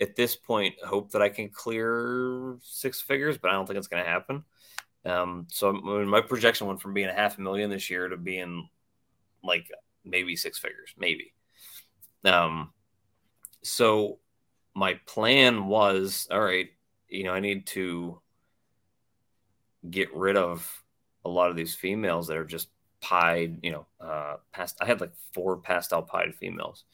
[0.00, 3.88] at this point hope that I can clear six figures, but I don't think it's
[3.88, 4.44] gonna happen.
[5.04, 8.68] Um, so my projection went from being a half a million this year to being
[9.42, 9.70] like
[10.04, 11.32] maybe six figures, maybe.
[12.24, 12.72] Um,
[13.62, 14.18] so
[14.74, 16.68] my plan was all right.
[17.08, 18.20] You know, I need to
[19.88, 20.82] get rid of
[21.24, 22.68] a lot of these females that are just
[23.00, 24.76] pied, you know, uh, past.
[24.80, 26.84] I had like four pastel pied females,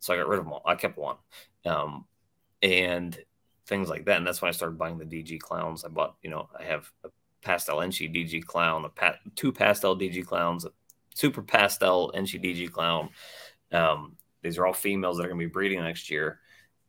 [0.00, 0.62] so I got rid of them all.
[0.64, 1.16] I kept one,
[1.64, 2.04] um,
[2.62, 3.16] and
[3.66, 4.18] things like that.
[4.18, 5.84] And that's when I started buying the DG clowns.
[5.84, 7.08] I bought, you know, I have a
[7.42, 10.70] pastel Enchi DG clown, a pa- two pastel DG clowns, a
[11.14, 13.10] super pastel Enchi DG clown.
[13.72, 16.40] Um, these are all females that are going to be breeding next year,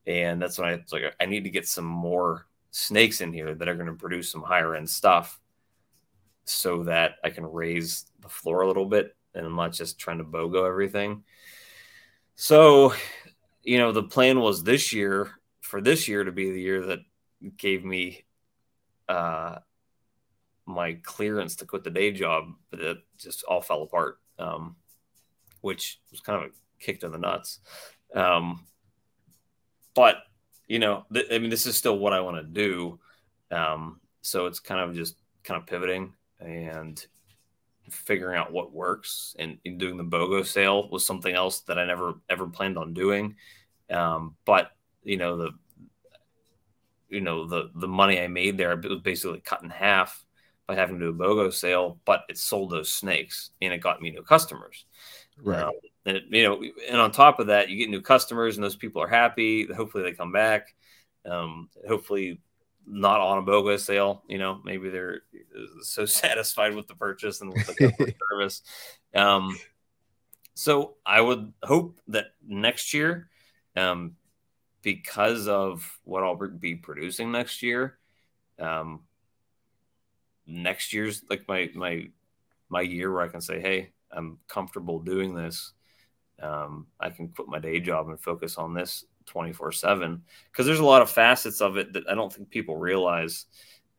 [0.06, 3.68] and that's when I like, I need to get some more snakes in here that
[3.68, 5.40] are going to produce some higher end stuff
[6.46, 10.18] so that I can raise the floor a little bit and I'm not just trying
[10.18, 11.24] to BOGO everything.
[12.36, 12.94] So,
[13.64, 15.32] you know, the plan was this year
[15.62, 17.00] for this year to be the year that
[17.58, 18.26] gave me
[19.08, 19.58] uh,
[20.68, 24.20] my clearance to quit the day job, but it just all fell apart.
[24.40, 24.76] um,
[25.62, 27.60] which was kind of a kick to the nuts.
[28.14, 28.66] Um,
[29.96, 30.18] but
[30.68, 33.00] you know, th- I mean, this is still what I want to do.
[33.52, 37.04] Um, so it's kind of just kind of pivoting and
[37.90, 41.86] figuring out what works and, and, doing the BOGO sale was something else that I
[41.86, 43.36] never ever planned on doing.
[43.90, 44.72] Um, but
[45.04, 45.52] you know, the
[47.10, 50.26] you know, the the money I made there was basically cut in half
[50.68, 54.02] by having to do a BOGO sale, but it sold those snakes and it got
[54.02, 54.86] me new customers.
[55.42, 55.64] Right.
[55.64, 55.74] Um,
[56.06, 58.76] and it, you know, and on top of that, you get new customers and those
[58.76, 59.66] people are happy.
[59.72, 60.76] Hopefully they come back.
[61.26, 62.40] Um, hopefully
[62.86, 64.24] not on a BOGO sale.
[64.28, 65.22] You know, maybe they're
[65.82, 68.62] so satisfied with the purchase and with the service.
[69.16, 69.58] Um,
[70.54, 73.30] so I would hope that next year,
[73.76, 74.16] um,
[74.82, 78.00] because of what I'll be producing next year,
[78.60, 79.02] um,
[80.48, 82.08] next year's like my my
[82.70, 85.74] my year where I can say, hey, I'm comfortable doing this.
[86.42, 90.22] Um, I can quit my day job and focus on this 24 7
[90.52, 93.46] because there's a lot of facets of it that I don't think people realize.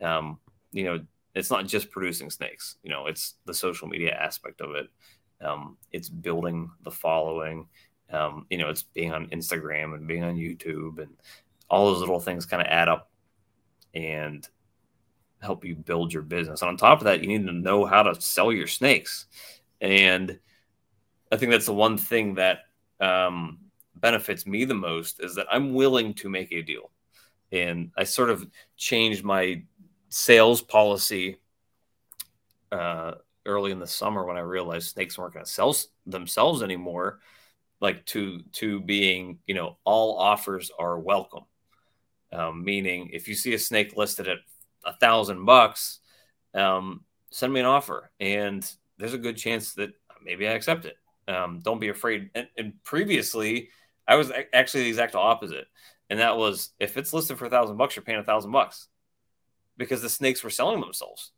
[0.01, 0.39] Um,
[0.73, 1.01] you know,
[1.35, 4.89] it's not just producing snakes, you know, it's the social media aspect of it.
[5.41, 7.67] Um, it's building the following.
[8.11, 11.17] Um, you know, it's being on Instagram and being on YouTube and
[11.69, 13.11] all those little things kind of add up
[13.95, 14.49] and
[15.41, 16.63] help you build your business.
[16.63, 19.27] And on top of that, you need to know how to sell your snakes.
[19.81, 20.39] And
[21.31, 22.61] I think that's the one thing that
[23.01, 23.59] um,
[23.97, 26.91] benefits me the most is that I'm willing to make a deal.
[27.53, 29.63] And I sort of changed my
[30.09, 31.39] sales policy
[32.73, 33.13] uh,
[33.47, 35.75] early in the summer when I realized snakes weren't going to sell
[36.07, 37.21] themselves anymore,
[37.81, 41.45] like to to being, you know, all offers are welcome.
[42.33, 44.39] Um, meaning, if you see a snake listed at
[44.85, 46.01] a thousand bucks,
[46.55, 49.91] um, send me an offer, and there's a good chance that
[50.25, 50.97] maybe I accept it.
[51.27, 52.31] Um, don't be afraid.
[52.35, 53.69] And, and, previously,
[54.07, 55.67] I was actually the exact opposite,
[56.09, 58.89] and that was if it's listed for a thousand bucks, you're paying a thousand bucks
[59.77, 61.33] because the snakes were selling themselves.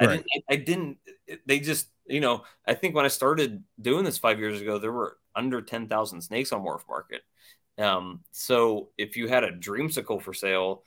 [0.00, 0.10] Right.
[0.10, 0.26] I didn't.
[0.32, 0.98] I, I didn't.
[1.46, 4.92] They just, you know, I think when I started doing this five years ago, there
[4.92, 7.20] were under ten thousand snakes on MorphMarket.
[7.78, 10.82] Um, so if you had a dreamsicle for sale,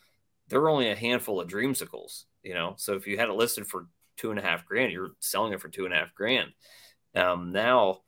[0.50, 2.26] there were only a handful of dreamsicles.
[2.44, 3.88] You know, so if you had it listed for
[4.18, 6.50] two and a half grand, you're selling it for two and a half grand.
[7.16, 8.02] Um, now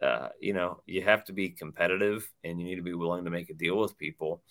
[0.00, 3.30] uh, you know, you have to be competitive and you need to be willing to
[3.30, 4.42] make a deal with people.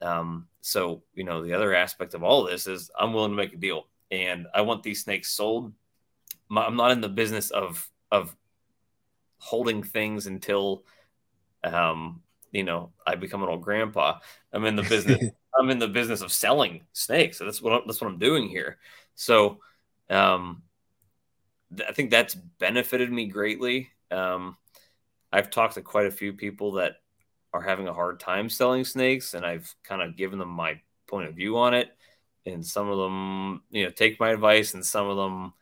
[0.00, 3.36] Um, so, you know, the other aspect of all of this is I'm willing to
[3.36, 5.72] make a deal and I want these snakes sold.
[6.54, 8.36] I'm not in the business of, of
[9.38, 10.84] holding things until,
[11.64, 14.18] um, you know, I become an old grandpa.
[14.52, 15.30] I'm in the business.
[15.58, 17.38] I'm in the business of selling snakes.
[17.38, 18.78] So that's what I'm, that's what I'm doing here.
[19.14, 19.60] So,
[20.10, 20.62] um,
[21.76, 23.90] th- I think that's benefited me greatly.
[24.10, 24.56] Um,
[25.32, 26.96] I've talked to quite a few people that
[27.52, 31.28] are having a hard time selling snakes, and I've kind of given them my point
[31.28, 31.90] of view on it.
[32.44, 35.52] And some of them, you know, take my advice, and some of them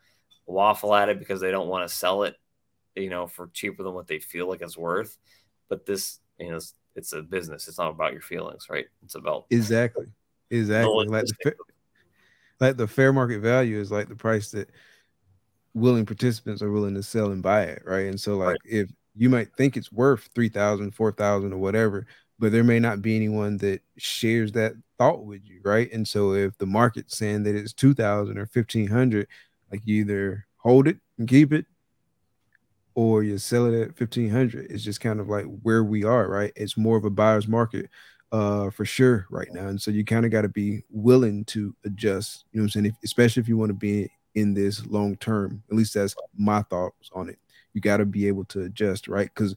[0.46, 2.36] waffle at it because they don't want to sell it,
[2.94, 5.16] you know, for cheaper than what they feel like it's worth.
[5.68, 6.58] But this, you know,
[6.96, 7.68] it's a business.
[7.68, 8.86] It's not about your feelings, right?
[9.04, 10.06] It's about exactly,
[10.50, 11.06] exactly.
[11.06, 11.54] Like the, fair,
[12.60, 14.70] like the fair market value is like the price that
[15.74, 18.06] willing participants are willing to sell and buy it, right?
[18.06, 18.58] And so, like, right.
[18.64, 22.06] if you might think it's worth 3000 4000 or whatever
[22.38, 26.32] but there may not be anyone that shares that thought with you right and so
[26.32, 29.26] if the market's saying that it's 2000 or 1500
[29.70, 31.66] like you either hold it and keep it
[32.94, 36.52] or you sell it at 1500 it's just kind of like where we are right
[36.56, 37.88] it's more of a buyer's market
[38.32, 41.74] uh for sure right now and so you kind of got to be willing to
[41.84, 44.86] adjust you know what i'm saying if, especially if you want to be in this
[44.86, 47.38] long term at least that's my thoughts on it
[47.72, 49.30] you got to be able to adjust, right?
[49.32, 49.54] Because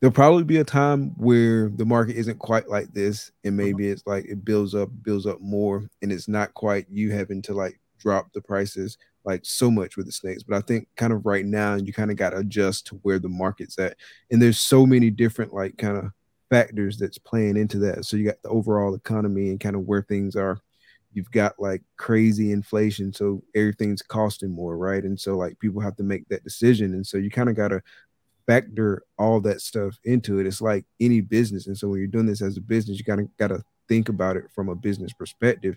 [0.00, 3.66] there'll probably be a time where the market isn't quite like this, and uh-huh.
[3.66, 7.42] maybe it's like it builds up, builds up more, and it's not quite you having
[7.42, 10.42] to like drop the prices like so much with the snakes.
[10.42, 13.18] But I think kind of right now, you kind of got to adjust to where
[13.18, 13.96] the market's at,
[14.30, 16.10] and there's so many different like kind of
[16.50, 18.04] factors that's playing into that.
[18.04, 20.58] So you got the overall economy and kind of where things are.
[21.12, 25.02] You've got like crazy inflation so everything's costing more right?
[25.02, 26.94] And so like people have to make that decision.
[26.94, 27.82] And so you kind of got to
[28.46, 30.46] factor all that stuff into it.
[30.46, 31.66] It's like any business.
[31.66, 34.08] And so when you're doing this as a business you got to got to think
[34.08, 35.76] about it from a business perspective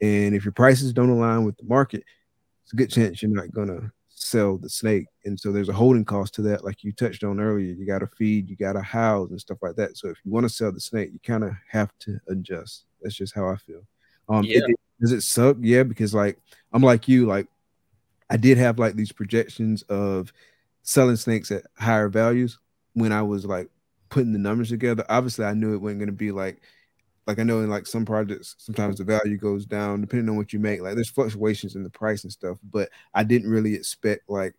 [0.00, 2.04] and if your prices don't align with the market
[2.64, 5.72] it's a good chance you're not going to sell the snake and so there's a
[5.72, 8.74] holding cost to that like you touched on earlier you got to feed you got
[8.74, 11.18] to house and stuff like that so if you want to sell the snake you
[11.20, 13.82] kind of have to adjust that's just how i feel
[14.30, 14.60] um, yeah.
[14.66, 15.56] it, does it suck?
[15.60, 16.38] Yeah, because like
[16.72, 17.48] I'm like you, like
[18.28, 20.32] I did have like these projections of
[20.82, 22.58] selling snakes at higher values
[22.94, 23.68] when I was like
[24.08, 25.04] putting the numbers together.
[25.08, 26.60] Obviously, I knew it wasn't going to be like
[27.26, 30.52] like I know in like some projects, sometimes the value goes down depending on what
[30.52, 30.80] you make.
[30.80, 34.54] Like there's fluctuations in the price and stuff, but I didn't really expect like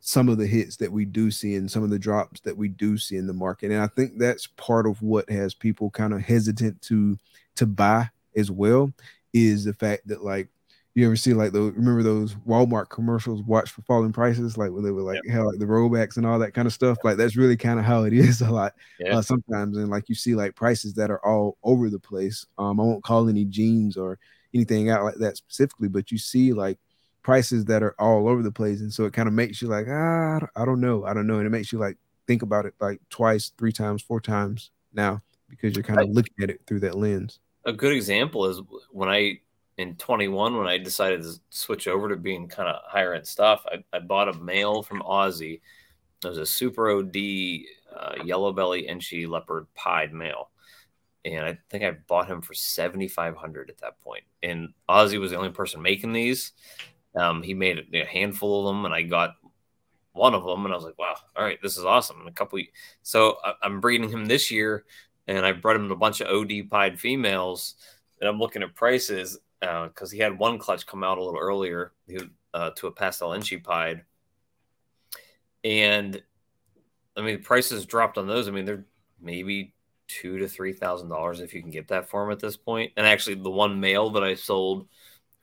[0.00, 2.68] some of the hits that we do see and some of the drops that we
[2.68, 3.70] do see in the market.
[3.70, 7.18] And I think that's part of what has people kind of hesitant to
[7.56, 8.92] to buy as well
[9.32, 10.48] is the fact that like
[10.96, 14.82] you ever see like the remember those Walmart commercials watch for falling prices like when
[14.82, 15.34] they were like yep.
[15.34, 17.84] hell like the rollbacks and all that kind of stuff like that's really kind of
[17.84, 19.18] how it is a lot yeah.
[19.18, 22.46] uh, sometimes and like you see like prices that are all over the place.
[22.56, 24.18] Um I won't call any genes or
[24.54, 26.78] anything out like that specifically but you see like
[27.22, 29.86] prices that are all over the place and so it kind of makes you like
[29.90, 32.72] ah I don't know I don't know and it makes you like think about it
[32.80, 35.20] like twice three times four times now
[35.50, 37.38] because you're kind of looking at it through that lens.
[37.66, 39.40] A good example is when I
[39.78, 43.64] in 21 when I decided to switch over to being kind of higher end stuff.
[43.66, 45.60] I, I bought a male from Aussie.
[46.24, 47.16] It was a super OD
[47.94, 50.50] uh, yellow belly Enchi leopard pied male.
[51.24, 54.24] And I think I bought him for 7,500 at that point.
[54.42, 56.52] And Aussie was the only person making these.
[57.16, 59.36] Um, he made a handful of them, and I got
[60.12, 62.32] one of them, and I was like, "Wow, all right, this is awesome." And a
[62.32, 62.60] couple,
[63.02, 64.84] so I'm breeding him this year,
[65.26, 67.76] and I bred him a bunch of OD pied females,
[68.20, 69.38] and I'm looking at prices,
[69.88, 71.92] because uh, he had one clutch come out a little earlier
[72.54, 74.02] uh, to a pastel Enchi pied.
[75.64, 76.22] And
[77.16, 78.48] I mean, prices dropped on those.
[78.48, 78.86] I mean, they're
[79.20, 79.74] maybe
[80.08, 82.92] two to three thousand dollars if you can get that for him at this point.
[82.96, 84.86] And actually, the one male that I sold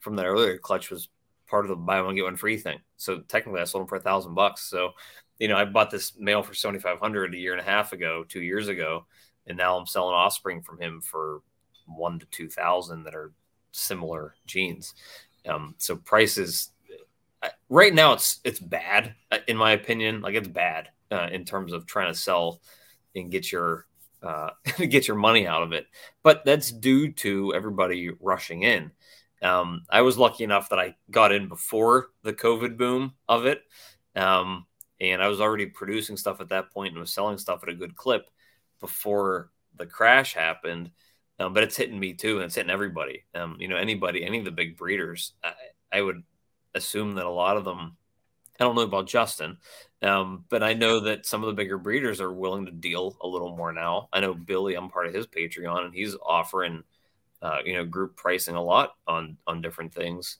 [0.00, 1.08] from that earlier clutch was
[1.46, 2.78] part of the buy one get one free thing.
[2.96, 4.62] So technically, I sold him for a thousand bucks.
[4.62, 4.92] So,
[5.38, 7.92] you know, I bought this male for seventy five hundred a year and a half
[7.92, 9.06] ago, two years ago,
[9.46, 11.42] and now I'm selling offspring from him for
[11.86, 13.32] one to two thousand that are
[13.74, 14.94] similar genes.
[15.46, 16.70] Um, so prices
[17.68, 20.20] right now it's it's bad uh, in my opinion.
[20.20, 22.60] Like it's bad uh, in terms of trying to sell
[23.14, 23.86] and get your
[24.22, 25.86] uh, get your money out of it.
[26.22, 28.90] But that's due to everybody rushing in.
[29.42, 33.62] Um, I was lucky enough that I got in before the COVID boom of it.
[34.16, 34.66] Um,
[35.00, 37.74] and I was already producing stuff at that point and was selling stuff at a
[37.74, 38.30] good clip
[38.80, 40.90] before the crash happened.
[41.38, 43.24] Um, but it's hitting me too, and it's hitting everybody.
[43.34, 45.32] Um, you know, anybody, any of the big breeders.
[45.42, 45.52] I,
[45.92, 46.22] I, would
[46.74, 47.96] assume that a lot of them.
[48.60, 49.58] I don't know about Justin,
[50.00, 53.26] um, but I know that some of the bigger breeders are willing to deal a
[53.26, 54.08] little more now.
[54.12, 54.76] I know Billy.
[54.76, 56.84] I'm part of his Patreon, and he's offering,
[57.42, 60.38] uh, you know, group pricing a lot on on different things.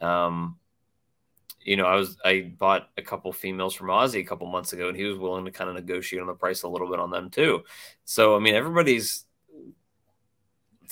[0.00, 0.58] Um,
[1.64, 4.88] you know, I was I bought a couple females from Aussie a couple months ago,
[4.88, 7.10] and he was willing to kind of negotiate on the price a little bit on
[7.10, 7.62] them too.
[8.04, 9.24] So I mean, everybody's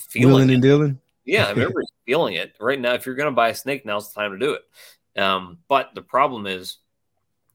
[0.08, 1.00] feeling Wheeling and dealing.
[1.24, 2.94] Yeah, I remember feeling it right now.
[2.94, 5.20] If you're going to buy a snake, now's the time to do it.
[5.20, 6.78] Um, but the problem is,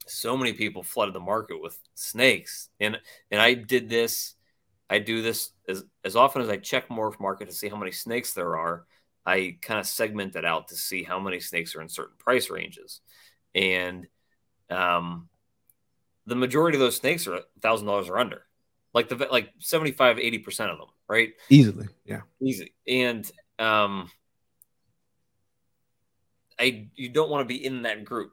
[0.07, 2.97] so many people flooded the market with snakes, and
[3.31, 4.35] and I did this.
[4.89, 8.33] I do this as as often as I check MorphMarket to see how many snakes
[8.33, 8.85] there are.
[9.25, 12.51] I kind of segment it out to see how many snakes are in certain price
[12.51, 13.01] ranges,
[13.55, 14.05] and
[14.69, 15.27] um,
[16.27, 18.43] the majority of those snakes are thousand dollars or under,
[18.93, 21.33] like the like 75, 80 percent of them right?
[21.49, 22.73] Easily, yeah, easy.
[22.87, 23.29] And
[23.59, 24.09] um,
[26.59, 28.31] I you don't want to be in that group,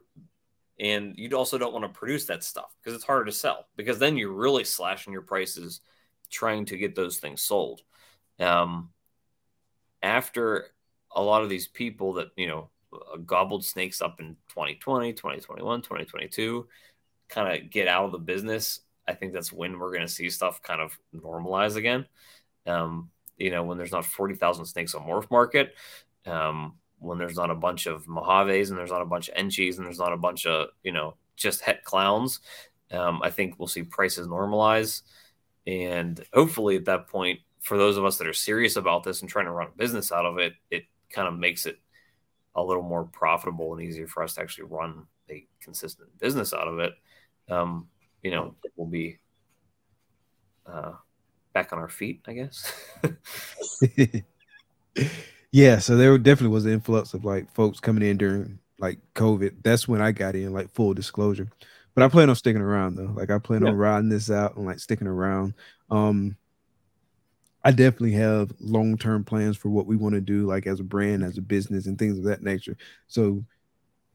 [0.79, 3.67] and you also don't want to produce that stuff because it's harder to sell.
[3.75, 5.81] Because then you're really slashing your prices
[6.29, 7.81] trying to get those things sold.
[8.39, 8.89] Um,
[10.01, 10.67] after
[11.15, 15.81] a lot of these people that you know uh, gobbled snakes up in 2020 2021
[15.81, 16.67] 2022
[17.29, 20.29] kind of get out of the business i think that's when we're going to see
[20.29, 22.05] stuff kind of normalize again
[22.65, 25.69] um, you know, when there's not 40,000 snakes on MorphMarket,
[26.25, 29.77] um, when there's not a bunch of Mojaves and there's not a bunch of Enchis
[29.77, 32.39] and there's not a bunch of, you know, just het clowns,
[32.91, 35.01] um, I think we'll see prices normalize.
[35.65, 39.29] And hopefully at that point, for those of us that are serious about this and
[39.29, 41.79] trying to run a business out of it, it kind of makes it
[42.55, 46.67] a little more profitable and easier for us to actually run a consistent business out
[46.67, 46.93] of it.
[47.49, 47.87] Um,
[48.21, 49.17] you know, it will be
[50.65, 50.93] uh,
[51.53, 52.71] back on our feet, I guess.
[55.51, 59.63] yeah, so there definitely was an influx of like folks coming in during like COVID.
[59.63, 61.49] That's when I got in, like full disclosure.
[61.95, 63.13] But I plan on sticking around though.
[63.15, 63.69] Like I plan yeah.
[63.69, 65.53] on riding this out and like sticking around.
[65.89, 66.35] Um
[67.65, 71.23] I definitely have long-term plans for what we want to do, like as a brand,
[71.23, 72.75] as a business, and things of that nature.
[73.07, 73.45] So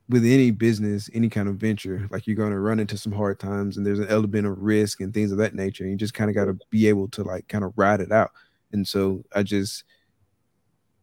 [0.08, 3.38] with any business, any kind of venture, like you're going to run into some hard
[3.38, 5.84] times and there's an element of risk and things of that nature.
[5.84, 8.10] And you just kind of got to be able to like kind of ride it
[8.10, 8.30] out.
[8.72, 9.84] And so I just,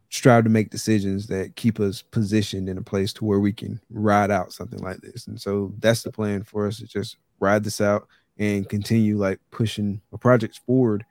[0.08, 3.78] strive to make decisions that keep us positioned in a place to where we can
[3.90, 5.26] ride out something like this.
[5.26, 8.06] And so that's the plan for us to just ride this out
[8.38, 11.04] and continue like pushing a projects forward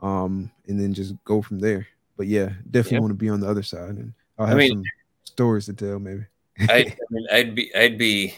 [0.00, 1.86] um and then just go from there.
[2.16, 3.00] But yeah, definitely Yeah.
[3.00, 4.82] want to be on the other side and I'll I have mean- some
[5.24, 6.24] stories to tell maybe.
[6.60, 8.34] I, I mean, I'd be, I'd be.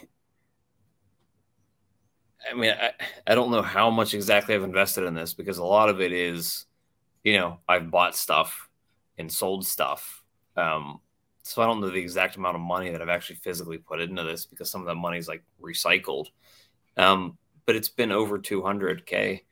[2.51, 2.93] I mean, I,
[3.27, 6.13] I don't know how much exactly I've invested in this because a lot of it
[6.13, 6.67] is,
[7.23, 8.69] you know, I've bought stuff
[9.19, 10.23] and sold stuff.
[10.57, 11.01] Um,
[11.43, 14.23] so I don't know the exact amount of money that I've actually physically put into
[14.23, 16.29] this because some of that money is like recycled.
[16.97, 19.45] Um, but it's been over 200k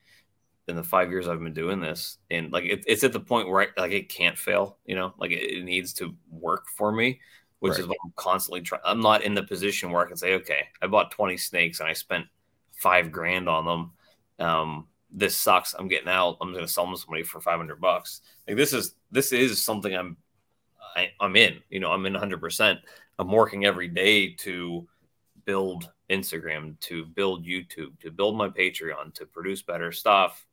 [0.67, 3.49] in the five years I've been doing this, and like it, it's at the point
[3.49, 4.79] where I, like it can't fail.
[4.85, 7.21] You know, like it, it needs to work for me
[7.61, 8.83] which is what I'm constantly trying.
[8.85, 11.89] I'm not in the position where I can say, okay, I bought 20 snakes and
[11.89, 12.27] I spent
[12.73, 14.47] five grand on them.
[14.47, 15.75] Um, this sucks.
[15.75, 16.37] I'm getting out.
[16.41, 18.21] I'm going to sell them to somebody for 500 bucks.
[18.47, 20.17] Like this is this is something I'm
[20.97, 21.59] I, I'm in.
[21.71, 22.41] You know, I'm in 100.
[22.41, 22.79] percent
[23.19, 24.87] I'm working every day to
[25.45, 30.47] build Instagram, to build YouTube, to build my Patreon, to produce better stuff,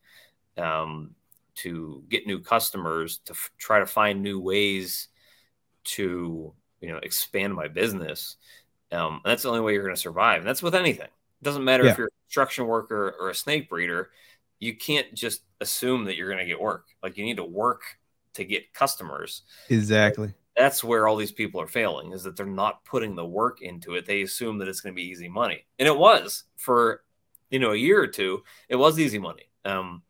[0.57, 1.11] um,
[1.55, 5.09] to get new customers, to f- try to find new ways
[5.83, 6.53] to
[6.85, 8.37] you know expand my business
[8.91, 11.07] um, that's the only way you're going to survive and that's with anything.
[11.41, 11.91] It doesn't matter Yeah.
[11.91, 14.11] if you're a construction worker or a snake breeder
[14.59, 16.85] you can't just assume that you're going to get work.
[17.03, 17.81] Like you need to work
[18.35, 19.41] to get customers.
[19.69, 20.33] Exactly.
[20.55, 23.95] that's where all these people are failing is that they're not putting the work into
[23.95, 24.05] it.
[24.05, 25.65] They assume that it's going to be easy money.
[25.79, 27.01] And it was for
[27.49, 29.49] you know a year or two it was easy money.
[29.65, 30.03] Um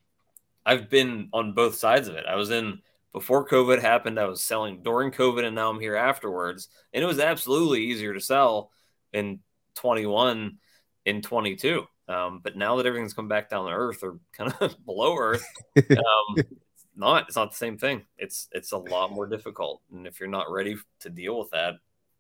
[0.66, 2.26] i've been on both sides of it.
[2.28, 2.82] I was in
[3.16, 6.68] before covid happened i was selling during covid and now i'm here afterwards.
[6.94, 8.72] And it was absolutely easier to sell
[9.14, 9.40] in
[9.76, 10.58] 21
[11.06, 14.76] in 22 um, but now that everything's come back down to earth or kind of
[14.86, 15.46] below earth
[15.78, 16.54] um, it's
[16.96, 18.04] not it's not the same thing.
[18.18, 19.82] It's it's a lot more difficult.
[19.92, 21.76] And if you're not ready to deal with that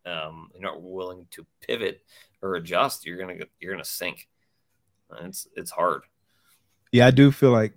[0.05, 2.01] um, you're not willing to pivot
[2.41, 4.27] or adjust you're gonna get- you're gonna sink.
[5.21, 6.03] It's it's hard.
[6.91, 7.73] Yeah, I do feel like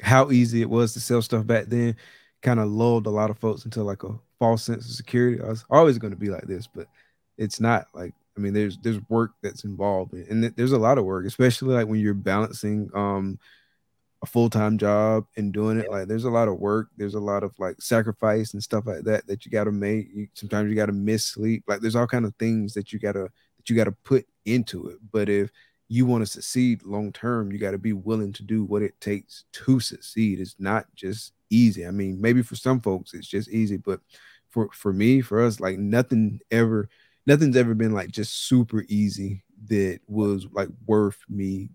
[0.00, 1.96] how easy it was to sell stuff back then
[2.42, 5.42] kind of lulled a lot of folks into like a false sense of security.
[5.42, 6.86] I was always going to be like this, but
[7.36, 10.98] it's not like I mean there's there's work that's involved in- and there's a lot
[10.98, 13.38] of work, especially like when you're balancing um
[14.22, 17.44] a full-time job and doing it like there's a lot of work, there's a lot
[17.44, 20.08] of like sacrifice and stuff like that that you got to make.
[20.12, 21.64] You sometimes you got to miss sleep.
[21.68, 23.28] Like there's all kind of things that you got to
[23.58, 24.98] that you got to put into it.
[25.12, 25.50] But if
[25.88, 29.00] you want to succeed long term, you got to be willing to do what it
[29.00, 30.40] takes to succeed.
[30.40, 31.86] It's not just easy.
[31.86, 34.00] I mean, maybe for some folks it's just easy, but
[34.50, 36.88] for for me, for us, like nothing ever,
[37.26, 41.70] nothing's ever been like just super easy that was like worth me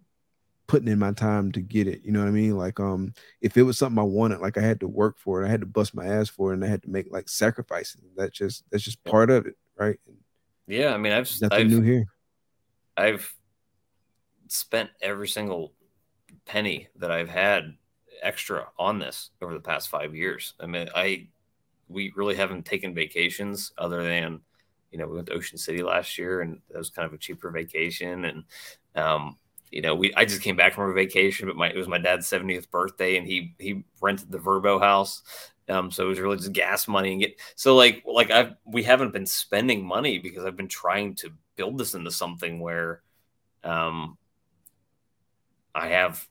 [0.67, 2.01] putting in my time to get it.
[2.03, 2.57] You know what I mean?
[2.57, 5.47] Like, um, if it was something I wanted, like I had to work for it,
[5.47, 8.01] I had to bust my ass for it, and I had to make like sacrifices.
[8.15, 9.99] That's just that's just part of it, right?
[10.67, 12.05] yeah i mean i've Nothing I've, new here.
[12.95, 13.33] I've
[14.47, 15.73] spent every single
[16.45, 17.75] penny that I've had
[18.23, 20.53] extra on this over the past five years.
[20.59, 21.27] I mean, I
[21.89, 24.41] we really haven't taken vacations other than
[24.91, 27.17] you know we went to Ocean City last year and that was kind of a
[27.17, 28.43] cheaper vacation and
[28.95, 29.37] um
[29.71, 31.97] you know we I just came back from a vacation but my it was my
[31.97, 35.21] dad's 70th birthday and he he rented the Vrbo house
[35.69, 38.83] um so it was really just gas money and get so like like I've we
[38.83, 43.01] haven't been spending money because I've been trying to build this into something where
[43.63, 44.17] um
[45.75, 46.27] I have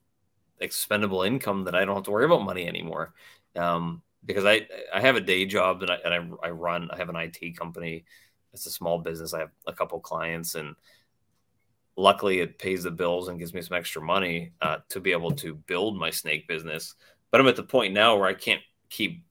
[0.63, 3.15] expendable income that I don't have to worry about money anymore.
[3.57, 6.89] Um, because I I have a day job that I and I, I run.
[6.91, 8.05] I have an IT company.
[8.53, 9.35] It's a small business.
[9.35, 10.77] I have a couple clients, and
[11.97, 15.33] luckily it pays the bills and gives me some extra money uh, to be able
[15.33, 16.95] to build my snake business.
[17.31, 18.61] But I'm at the point now where I can't
[18.91, 19.25] keep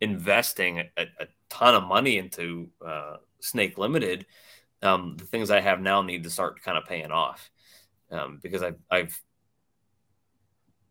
[0.00, 4.26] investing a, a ton of money into uh, Snake Limited.
[4.82, 7.50] Um, the things I have now need to start kind of paying off
[8.10, 9.20] um, because I've I've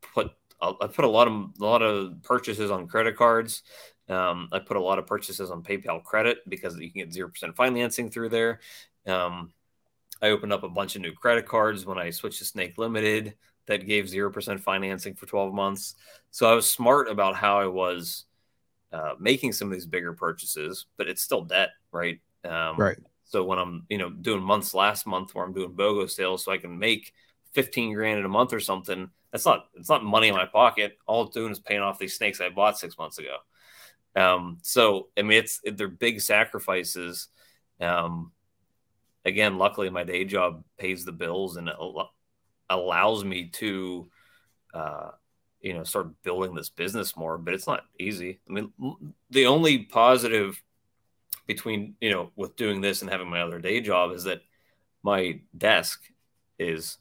[0.02, 3.64] put I put a lot of a lot of purchases on credit cards.
[4.10, 7.30] Um, I put a lot of purchases on PayPal credit because you can get zero
[7.30, 8.60] percent financing through there.
[9.06, 9.54] Um,
[10.22, 13.36] I opened up a bunch of new credit cards when I switched to Snake Limited
[13.68, 15.96] that gave zero percent financing for twelve months.
[16.32, 18.26] So I was smart about how I was
[18.92, 22.20] uh, making some of these bigger purchases, but it's still debt, right?
[22.44, 22.98] Um, Right.
[23.26, 26.52] So when I'm, you know, doing months last month where I'm doing BOGO sales so
[26.52, 27.14] I can make
[27.58, 30.96] 15 grand in a month or something, that's not, it's not money in my pocket.
[31.08, 33.38] All it's doing is paying off these snakes I bought six months ago.
[34.16, 37.30] Um, so, I mean, it's, they're big sacrifices.
[37.82, 38.32] Um,
[39.26, 42.12] again, luckily my day job pays the bills and al-
[42.70, 44.08] allows me to,
[44.76, 45.10] uh,
[45.60, 48.40] you know, start building this business more, but it's not easy.
[48.48, 48.72] I mean,
[49.32, 50.62] the only positive
[51.48, 54.42] between, you know, with doing this and having my other day job is that
[55.02, 56.04] my desk
[56.60, 57.00] is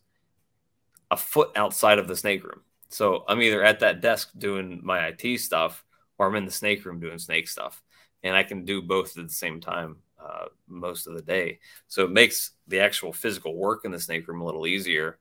[1.10, 2.60] a foot outside of the snake room.
[2.88, 5.84] So I'm either at that desk doing my IT stuff
[6.18, 7.82] or I'm in the snake room doing snake stuff.
[8.22, 11.58] And I can do both at the same time uh, most of the day.
[11.88, 15.18] So it makes the actual physical work in the snake room a little easier.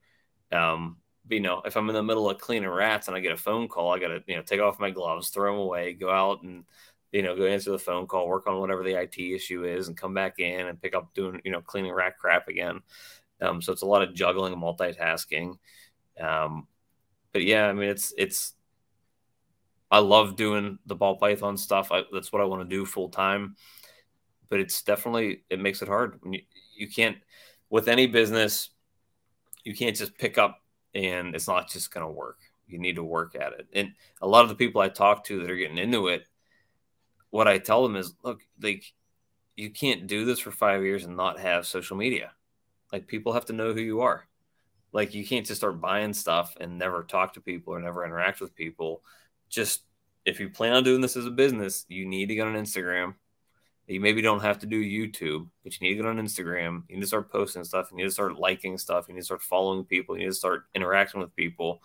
[0.51, 0.97] Um,
[1.29, 3.67] you know, if I'm in the middle of cleaning rats and I get a phone
[3.67, 6.43] call, I got to, you know, take off my gloves, throw them away, go out
[6.43, 6.63] and,
[7.11, 9.97] you know, go answer the phone call, work on whatever the IT issue is, and
[9.97, 12.81] come back in and pick up doing, you know, cleaning rat crap again.
[13.41, 15.57] Um, so it's a lot of juggling and multitasking.
[16.19, 16.67] Um,
[17.33, 18.53] but yeah, I mean, it's it's.
[19.91, 21.91] I love doing the ball python stuff.
[21.91, 23.55] I, that's what I want to do full time.
[24.49, 26.19] But it's definitely it makes it hard.
[26.23, 26.41] You,
[26.75, 27.17] you can't
[27.69, 28.69] with any business.
[29.63, 30.61] You can't just pick up
[30.93, 32.39] and it's not just going to work.
[32.67, 33.67] You need to work at it.
[33.73, 36.25] And a lot of the people I talk to that are getting into it,
[37.29, 38.83] what I tell them is, look, like
[39.55, 42.31] you can't do this for five years and not have social media.
[42.91, 44.27] Like people have to know who you are.
[44.91, 48.39] Like you can't just start buying stuff and never talk to people or never interact
[48.39, 49.01] with people.
[49.49, 49.81] Just
[50.25, 53.15] if you plan on doing this as a business, you need to get on Instagram.
[53.87, 56.83] You maybe don't have to do YouTube, but you need to get on Instagram.
[56.89, 57.89] You need to start posting stuff.
[57.91, 59.05] You need to start liking stuff.
[59.07, 60.15] You need to start following people.
[60.15, 61.83] You need to start interacting with people.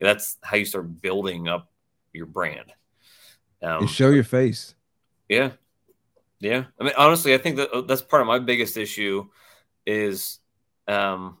[0.00, 1.70] That's how you start building up
[2.12, 2.72] your brand.
[3.62, 4.74] Um, and show your face.
[5.28, 5.52] Yeah,
[6.40, 6.64] yeah.
[6.80, 9.28] I mean, honestly, I think that uh, that's part of my biggest issue
[9.86, 10.38] is,
[10.88, 11.38] um,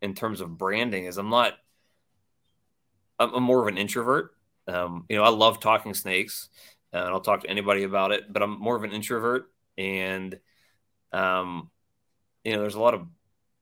[0.00, 1.54] in terms of branding, is I'm not.
[3.20, 4.30] I'm, more of an introvert.
[4.68, 6.48] Um, you know, I love talking snakes
[6.92, 8.32] and I'll talk to anybody about it.
[8.32, 10.38] But I'm more of an introvert, and
[11.12, 11.70] um,
[12.44, 13.06] you know, there's a lot of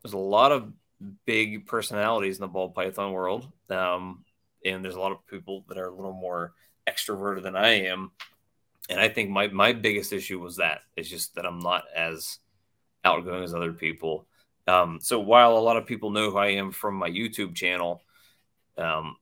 [0.03, 0.73] there's a lot of
[1.25, 4.25] big personalities in the ball python world, um,
[4.65, 6.55] and there's a lot of people that are a little more
[6.89, 8.13] extroverted than I am.
[8.89, 12.39] And I think my my biggest issue was that it's just that I'm not as
[13.05, 14.27] outgoing as other people.
[14.67, 18.03] Um, so while a lot of people know who I am from my YouTube channel,
[18.77, 19.17] um,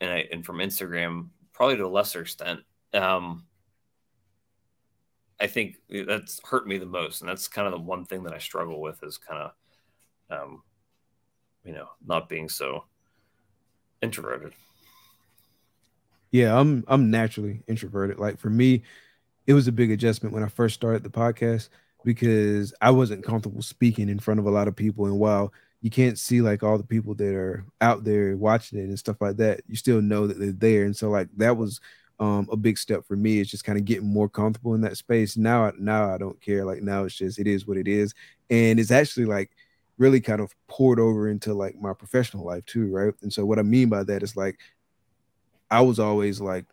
[0.00, 2.60] and I, and from Instagram, probably to a lesser extent,
[2.94, 3.44] um,
[5.40, 8.32] I think that's hurt me the most, and that's kind of the one thing that
[8.32, 9.52] I struggle with is kind of,
[10.30, 10.62] um,
[11.64, 12.84] you know, not being so
[14.02, 14.52] introverted.
[16.30, 18.18] Yeah, I'm I'm naturally introverted.
[18.18, 18.82] Like for me,
[19.46, 21.68] it was a big adjustment when I first started the podcast
[22.04, 25.06] because I wasn't comfortable speaking in front of a lot of people.
[25.06, 28.84] And while you can't see like all the people that are out there watching it
[28.84, 30.84] and stuff like that, you still know that they're there.
[30.84, 31.80] And so like that was
[32.20, 34.96] um, a big step for me is just kind of getting more comfortable in that
[34.96, 35.36] space.
[35.36, 36.64] Now, now I don't care.
[36.64, 38.14] Like now, it's just it is what it is,
[38.50, 39.50] and it's actually like
[39.98, 43.14] really kind of poured over into like my professional life too, right?
[43.22, 44.58] And so what I mean by that is like
[45.70, 46.64] I was always like,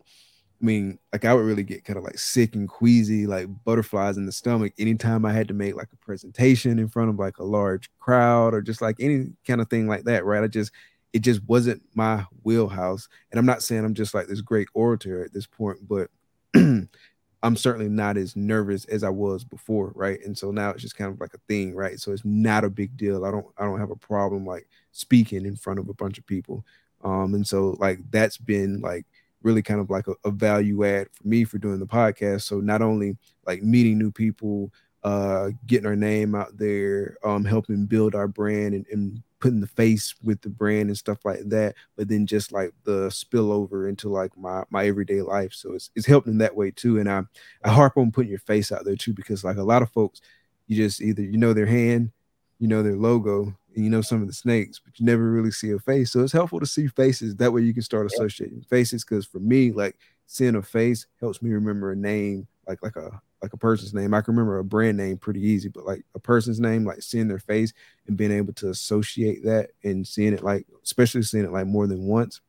[0.60, 4.16] I mean, like I would really get kind of like sick and queasy, like butterflies
[4.16, 7.38] in the stomach anytime I had to make like a presentation in front of like
[7.38, 10.42] a large crowd or just like any kind of thing like that, right?
[10.42, 10.72] I just
[11.12, 13.08] it just wasn't my wheelhouse.
[13.30, 16.10] And I'm not saying I'm just like this great orator at this point, but
[16.54, 20.18] I'm certainly not as nervous as I was before, right?
[20.24, 22.00] And so now it's just kind of like a thing, right?
[22.00, 23.24] So it's not a big deal.
[23.24, 26.26] I don't I don't have a problem like speaking in front of a bunch of
[26.26, 26.64] people.
[27.04, 29.06] Um, and so like that's been like
[29.42, 32.42] really kind of like a, a value add for me for doing the podcast.
[32.42, 33.16] So not only
[33.46, 34.72] like meeting new people,
[35.04, 39.66] uh, getting our name out there, um, helping build our brand and, and putting the
[39.66, 44.08] face with the brand and stuff like that but then just like the spillover into
[44.08, 47.22] like my my everyday life so it's, it's helped in that way too and i
[47.62, 50.20] i harp on putting your face out there too because like a lot of folks
[50.66, 52.10] you just either you know their hand
[52.58, 55.50] you know their logo and you know some of the snakes but you never really
[55.50, 58.64] see a face so it's helpful to see faces that way you can start associating
[58.68, 59.96] faces because for me like
[60.26, 64.14] seeing a face helps me remember a name like like a like a person's name.
[64.14, 67.28] I can remember a brand name pretty easy, but like a person's name, like seeing
[67.28, 67.72] their face
[68.06, 71.86] and being able to associate that and seeing it like, especially seeing it like more
[71.86, 72.40] than once.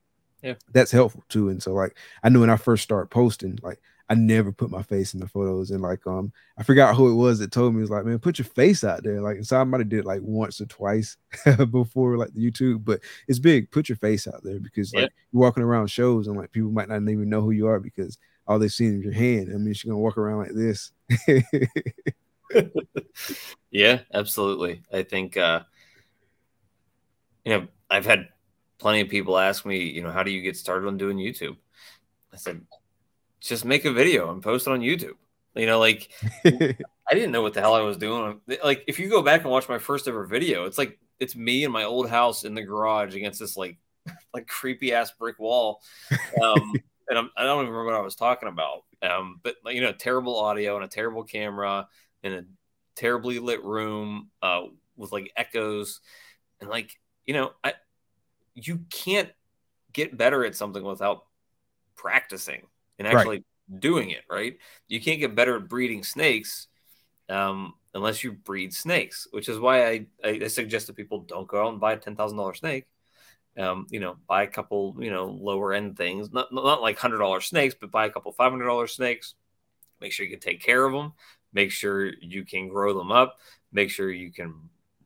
[0.41, 1.49] Yeah, that's helpful too.
[1.49, 4.81] And so like I knew when I first started posting, like I never put my
[4.81, 5.71] face in the photos.
[5.71, 8.19] And like um I forgot who it was that told me it was like, man,
[8.19, 9.21] put your face out there.
[9.21, 11.17] Like so I might have did it like once or twice
[11.71, 13.69] before like the YouTube, but it's big.
[13.71, 15.09] Put your face out there because like yeah.
[15.31, 18.17] you're walking around shows and like people might not even know who you are because
[18.47, 19.49] all they've seen is your hand.
[19.53, 20.91] I mean, she's gonna walk around like this.
[23.71, 24.83] yeah, absolutely.
[24.93, 25.61] I think uh
[27.43, 28.29] you know, I've had
[28.77, 31.57] plenty of people ask me, you know, how do you get started on doing YouTube?
[32.33, 32.61] I said,
[33.39, 35.15] just make a video and post it on YouTube.
[35.55, 36.09] You know, like
[36.45, 38.41] I didn't know what the hell I was doing.
[38.63, 41.63] Like if you go back and watch my first ever video, it's like it's me
[41.63, 43.77] in my old house in the garage against this like
[44.33, 45.81] like creepy ass brick wall.
[46.41, 46.73] Um,
[47.09, 48.83] and I'm, I do not even remember what I was talking about.
[49.01, 51.87] Um, but you know, terrible audio and a terrible camera
[52.23, 52.43] in a
[52.95, 54.63] terribly lit room uh,
[54.95, 56.01] with like echoes
[56.59, 56.91] and like
[57.25, 57.73] you know, I
[58.53, 59.29] you can't
[59.93, 61.25] get better at something without
[61.95, 62.63] practicing
[62.99, 63.79] and actually right.
[63.79, 64.23] doing it.
[64.29, 64.57] Right?
[64.87, 66.67] You can't get better at breeding snakes
[67.29, 71.65] um, unless you breed snakes, which is why I, I suggest that people don't go
[71.65, 72.85] out and buy a ten thousand dollar snake.
[73.57, 77.17] Um, you know, buy a couple, you know, lower end things, not not like hundred
[77.17, 79.33] dollar snakes, but buy a couple five hundred dollar snakes.
[79.99, 81.13] Make sure you can take care of them.
[81.53, 83.39] Make sure you can grow them up.
[83.71, 84.53] Make sure you can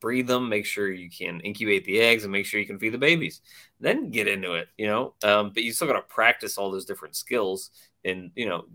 [0.02, 0.50] breed them.
[0.50, 3.42] Make sure you can incubate the eggs, and make sure you can feed the babies.
[3.80, 5.14] Then get into it, you know.
[5.24, 7.72] Um, but you still got to practice all those different skills,
[8.04, 8.66] and you know,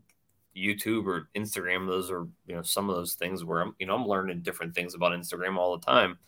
[0.56, 1.86] YouTube or Instagram.
[1.86, 4.74] Those are you know some of those things where I'm you know I'm learning different
[4.74, 6.18] things about Instagram all the time,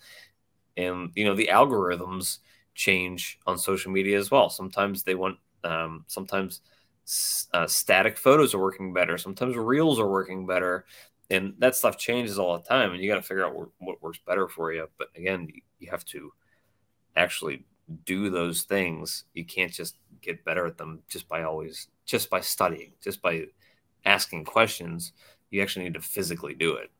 [0.76, 2.38] and you know the algorithms
[2.74, 4.50] change on social media as well.
[4.50, 6.60] Sometimes they want um, sometimes
[7.54, 9.16] uh, static photos are working better.
[9.18, 10.84] Sometimes reels are working better,
[11.30, 12.92] and that stuff changes all the time.
[12.92, 14.88] And you got to figure out what, what works better for you.
[14.98, 15.48] But again,
[15.78, 16.32] you have to
[17.16, 17.64] actually
[18.04, 19.24] do those things.
[19.34, 23.44] You can't just get better at them just by always just by studying, just by
[24.04, 25.12] asking questions,
[25.50, 26.90] you actually need to physically do it.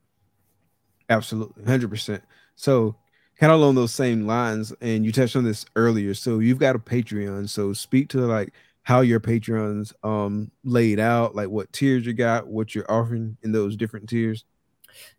[1.08, 2.22] Absolutely, hundred percent.
[2.56, 2.96] So,
[3.38, 6.14] kind of along those same lines, and you touched on this earlier.
[6.14, 7.48] So, you've got a Patreon.
[7.48, 8.52] So, speak to like
[8.88, 13.52] how your Patreons um laid out, like what tiers you got, what you're offering in
[13.52, 14.46] those different tiers.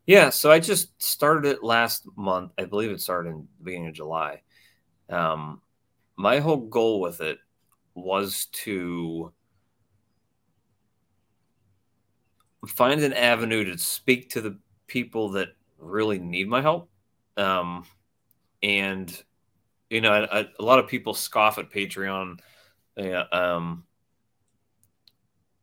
[0.08, 2.52] Yeah, so I just started it last month.
[2.58, 4.42] I believe it started in the beginning of July.
[5.08, 5.62] Um,
[6.16, 7.38] my whole goal with it
[7.94, 9.32] was to
[12.66, 14.58] find an avenue to speak to the
[14.88, 16.90] people that really need my help.
[17.38, 17.86] Um,
[18.64, 19.16] and
[19.92, 22.40] you know, I, I, a lot of people scoff at Patreon,
[23.00, 23.86] uh, um,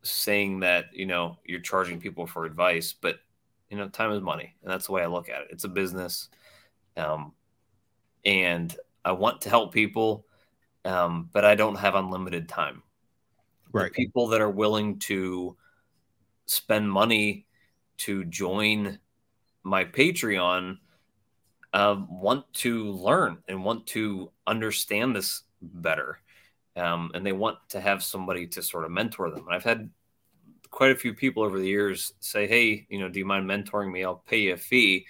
[0.03, 3.19] saying that you know you're charging people for advice, but
[3.71, 5.49] you know, time is money, and that's the way I look at it.
[5.51, 6.29] It's a business,
[6.97, 7.33] um,
[8.25, 8.75] and
[9.05, 10.27] I want to help people,
[10.85, 12.83] um, but I don't have unlimited time.
[13.73, 15.57] Right, the people that are willing to
[16.47, 17.47] spend money
[17.99, 18.99] to join
[19.63, 20.79] my Patreon
[21.73, 26.21] uh, want to learn and want to understand this better.
[26.77, 29.47] Um, and they want to have somebody to sort of mentor them.
[29.47, 29.91] And I've had
[30.71, 33.91] quite a few people over the years say, Hey, you know, do you mind mentoring
[33.91, 34.05] me?
[34.05, 35.07] I'll pay you a fee.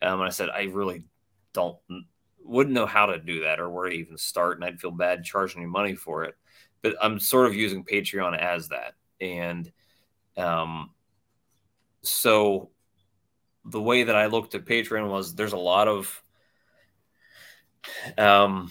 [0.00, 1.04] Um, and I said, I really
[1.52, 1.76] don't,
[2.42, 4.56] wouldn't know how to do that or where to even start.
[4.56, 6.36] And I'd feel bad charging you money for it.
[6.82, 8.94] But I'm sort of using Patreon as that.
[9.20, 9.70] And
[10.36, 10.90] um,
[12.02, 12.70] so
[13.64, 16.22] the way that I looked at Patreon was there's a lot of,
[18.18, 18.70] um,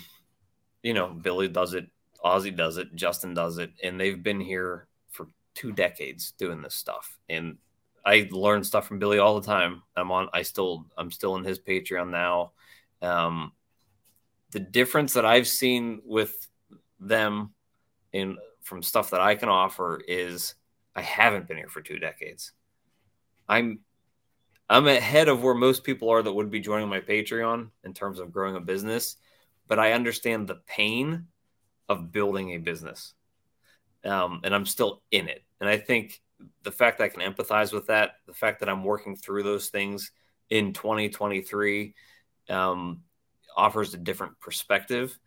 [0.84, 1.90] you know, Billy does it,
[2.24, 6.76] Ozzy does it, Justin does it, and they've been here for two decades doing this
[6.76, 7.18] stuff.
[7.30, 7.58] And
[8.06, 9.84] I learn stuff from Billy all the time.
[9.96, 12.52] I'm on, I still, I'm still in his Patreon now.
[13.02, 13.52] Um,
[14.52, 16.48] the difference that I've seen with
[17.00, 17.54] them
[18.14, 20.56] in from stuff that I can offer is
[20.96, 22.54] I haven't been here for two decades.
[23.48, 23.80] I'm
[24.70, 28.20] I'm ahead of where most people are that would be joining my Patreon in terms
[28.20, 29.18] of growing a business,
[29.68, 31.28] but I understand the pain
[31.98, 33.14] of building a business.
[34.04, 35.44] Um, and I'm still in it.
[35.62, 36.22] And I think
[36.64, 39.70] the fact that I can empathize with that, the fact that I'm working through those
[39.70, 40.12] things
[40.50, 41.96] in 2023
[42.50, 43.02] um,
[43.56, 45.18] offers a different perspective.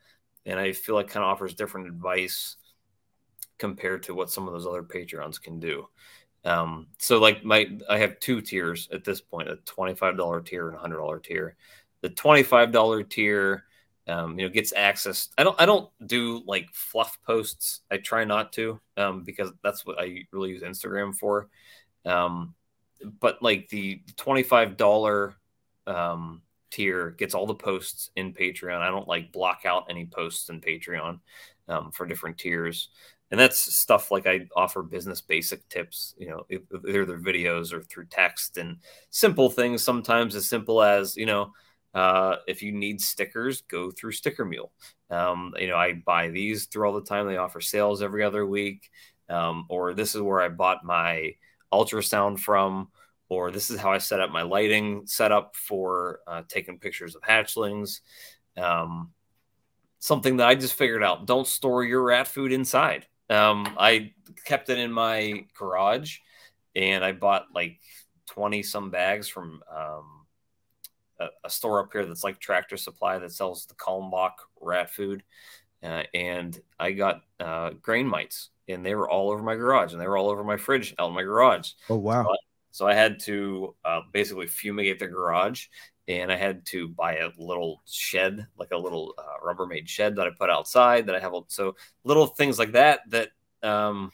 [0.44, 2.56] And I feel like kind of offers different advice
[3.58, 5.88] compared to what some of those other Patreons can do.
[6.44, 10.76] Um, so like my, I have two tiers at this point, a $25 tier and
[10.76, 11.56] a hundred dollar tier.
[12.02, 13.64] The $25 tier,
[14.06, 15.28] um, you know, gets access.
[15.36, 17.80] I don't, I don't do like fluff posts.
[17.90, 21.48] I try not to, um, because that's what I really use Instagram for.
[22.04, 22.54] Um,
[23.20, 25.34] but like the $25,
[25.86, 28.78] um, tier gets all the posts in Patreon.
[28.78, 31.20] I don't like block out any posts in Patreon,
[31.68, 32.90] um, for different tiers
[33.30, 37.82] and that's stuff like I offer business basic tips, you know, either their videos or
[37.82, 38.76] through text and
[39.10, 39.82] simple things.
[39.82, 41.52] Sometimes as simple as, you know,
[41.94, 44.72] uh, if you need stickers, go through Sticker Mule.
[45.10, 47.26] Um, you know, I buy these through all the time.
[47.26, 48.90] They offer sales every other week.
[49.28, 51.34] Um, or this is where I bought my
[51.72, 52.88] ultrasound from,
[53.28, 57.22] or this is how I set up my lighting setup for uh, taking pictures of
[57.22, 58.00] hatchlings.
[58.56, 59.10] Um,
[59.98, 63.06] something that I just figured out don't store your rat food inside.
[63.28, 64.12] Um, I
[64.44, 66.18] kept it in my garage,
[66.76, 67.80] and I bought like
[68.26, 70.15] twenty some bags from um,
[71.18, 75.22] a, a, store up here that's like Tractor Supply that sells the Kalmbach rat food.
[75.82, 80.00] uh, and I got uh, grain mites, and they were all over my garage, and
[80.00, 81.72] they were all over my fridge out in my garage.
[81.88, 82.24] Oh wow!
[82.24, 82.36] So I,
[82.70, 85.66] so I had to uh, basically fumigate the garage,
[86.08, 90.26] and I had to buy a little shed, like a little uh, Rubbermaid shed that
[90.26, 91.06] I put outside.
[91.06, 93.30] That I have so little things like that that
[93.62, 94.12] um,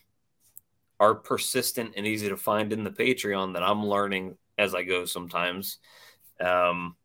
[1.00, 5.05] are persistent and easy to find in the Patreon that I'm learning as I go.
[5.05, 5.78] Sometimes.
[6.43, 6.97] Um,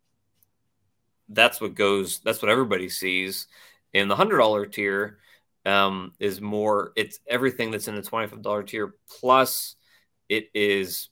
[1.30, 3.48] that's what goes that's what everybody sees.
[3.94, 5.20] In the hundred dollar tier
[5.66, 9.76] um, is more it's everything that's in the $25 tier plus
[10.30, 11.10] it is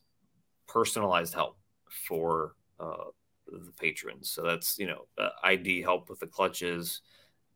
[0.67, 1.57] personalized help
[1.89, 3.05] for uh,
[3.47, 4.29] the patrons.
[4.29, 7.01] So that's you know uh, id help with the clutches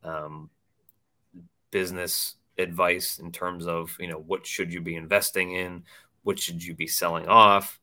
[0.04, 0.50] um,
[1.70, 5.84] business advice in terms of you know what should you be investing in?
[6.22, 7.80] What should you be selling off?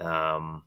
[0.00, 0.62] Um,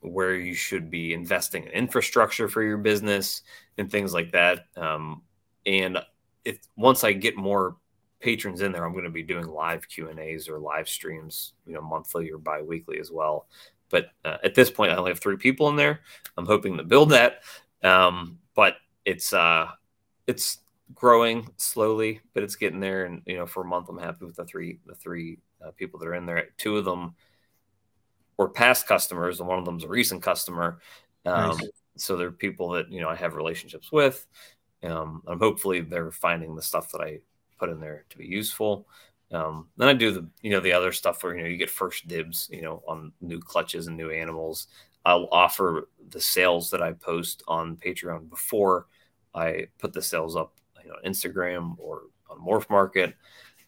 [0.00, 3.42] where you should be investing in infrastructure for your business
[3.78, 4.66] and things like that.
[4.76, 5.22] Um,
[5.66, 5.98] and
[6.44, 7.76] if once I get more
[8.20, 11.52] patrons in there, I'm going to be doing live Q and A's or live streams,
[11.66, 13.46] you know, monthly or biweekly as well.
[13.90, 16.00] But uh, at this point, I only have three people in there.
[16.36, 17.42] I'm hoping to build that,
[17.82, 19.68] um, but it's uh,
[20.26, 20.58] it's
[20.94, 23.06] growing slowly, but it's getting there.
[23.06, 25.98] And you know, for a month, I'm happy with the three the three uh, people
[26.00, 26.48] that are in there.
[26.58, 27.14] Two of them
[28.38, 30.78] were past customers, and one of them's a recent customer.
[31.26, 31.68] Um, nice.
[31.96, 34.26] So they're people that you know I have relationships with.
[34.82, 37.18] Um, and hopefully they're finding the stuff that I
[37.58, 38.86] put in there to be useful.
[39.32, 41.68] Um, then I do the you know the other stuff where you know you get
[41.68, 44.68] first dibs you know on new clutches and new animals.
[45.04, 48.86] I'll offer the sales that I post on Patreon before
[49.34, 53.14] I put the sales up you know on Instagram or on MorphMarket.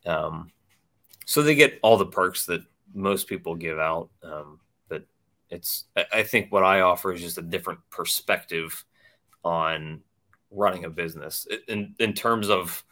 [0.07, 0.51] Um,
[1.27, 2.62] so they get all the perks that
[2.95, 4.11] most people give out.
[4.22, 5.05] Um, but
[5.51, 8.84] it's, I think what I offer is just a different perspective
[9.45, 10.01] on
[10.51, 12.84] running a business in, in terms of,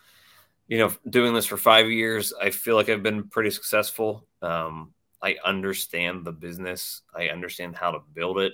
[0.69, 2.33] you know, doing this for five years.
[2.41, 4.27] I feel like I've been pretty successful.
[4.43, 4.93] Um,
[5.23, 7.03] I understand the business.
[7.15, 8.53] I understand how to build it.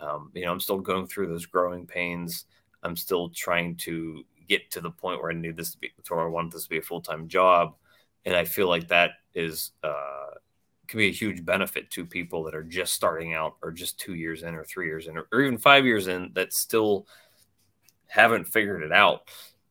[0.00, 2.44] Um, you know, I'm still going through those growing pains.
[2.82, 6.20] I'm still trying to get to the point where I need this to be, where
[6.20, 7.74] I want this to be a full time job,
[8.24, 10.34] and I feel like that is uh,
[10.88, 14.14] can be a huge benefit to people that are just starting out or just two
[14.14, 17.06] years in or three years in or, or even five years in that still
[18.06, 19.30] haven't figured it out.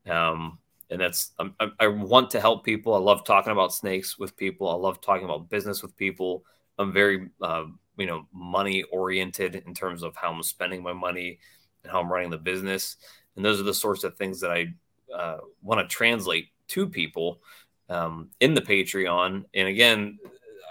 [0.09, 0.57] Um,
[0.89, 2.93] and that's I, I want to help people.
[2.93, 4.67] I love talking about snakes with people.
[4.67, 6.43] I love talking about business with people.
[6.77, 7.65] I'm very uh,
[7.97, 11.39] you know money oriented in terms of how I'm spending my money
[11.83, 12.97] and how I'm running the business.
[13.35, 14.73] And those are the sorts of things that I
[15.15, 17.41] uh, want to translate to people
[17.89, 19.45] um, in the Patreon.
[19.53, 20.19] And again,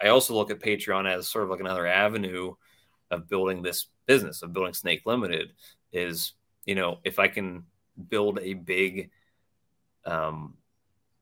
[0.02, 2.54] I also look at Patreon as sort of like another avenue
[3.10, 5.52] of building this business of building Snake Limited.
[5.92, 6.34] Is
[6.64, 7.64] you know if I can
[8.08, 9.10] build a big
[10.04, 10.54] um,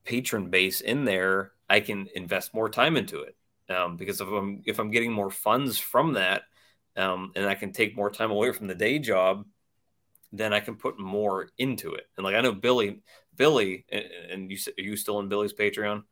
[0.05, 3.37] patron base in there, I can invest more time into it.
[3.71, 6.43] Um, because if I'm if I'm getting more funds from that,
[6.97, 9.45] um, and I can take more time away from the day job,
[10.33, 12.07] then I can put more into it.
[12.17, 13.03] And like I know Billy,
[13.37, 16.03] Billy, and you are you still in Billy's Patreon?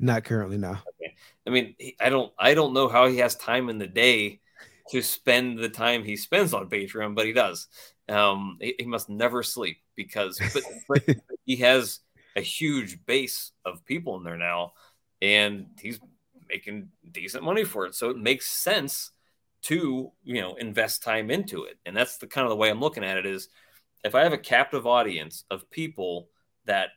[0.00, 0.70] Not currently, no.
[0.70, 1.14] Okay.
[1.46, 4.40] I mean, I don't, I don't know how he has time in the day
[4.90, 7.68] to spend the time he spends on Patreon, but he does.
[8.08, 12.00] Um, he, he must never sleep because, but, but he has
[12.34, 14.72] a huge base of people in there now,
[15.20, 16.00] and he's
[16.48, 17.94] making decent money for it.
[17.94, 19.12] So it makes sense
[19.62, 22.80] to you know invest time into it, and that's the kind of the way I'm
[22.80, 23.26] looking at it.
[23.26, 23.48] Is
[24.02, 26.28] if I have a captive audience of people
[26.64, 26.88] that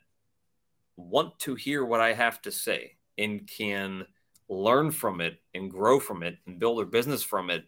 [0.98, 4.06] want to hear what I have to say and can
[4.50, 7.66] learn from it and grow from it and build their business from it,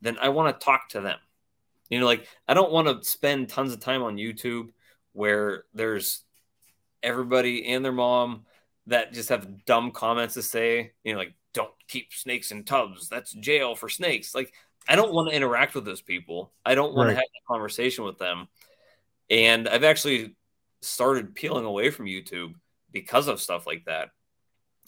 [0.00, 1.18] then I want to talk to them.
[1.88, 4.70] You know, like I don't want to spend tons of time on YouTube
[5.12, 6.22] where there's
[7.02, 8.44] everybody and their mom
[8.86, 13.08] that just have dumb comments to say, you know, like don't keep snakes in tubs.
[13.08, 14.34] That's jail for snakes.
[14.34, 14.52] Like
[14.88, 16.52] I don't want to interact with those people.
[16.64, 17.14] I don't want right.
[17.14, 18.48] to have a conversation with them.
[19.28, 20.34] And I've actually
[20.82, 22.54] started peeling away from YouTube
[22.92, 24.10] because of stuff like that.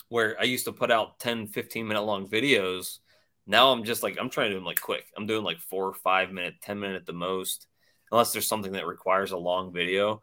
[0.08, 2.98] Where I used to put out 10, 15 minute long videos.
[3.46, 5.06] Now I'm just like, I'm trying to do them like quick.
[5.16, 7.66] I'm doing like four, five minute, 10 minute at the most,
[8.10, 10.22] unless there's something that requires a long video.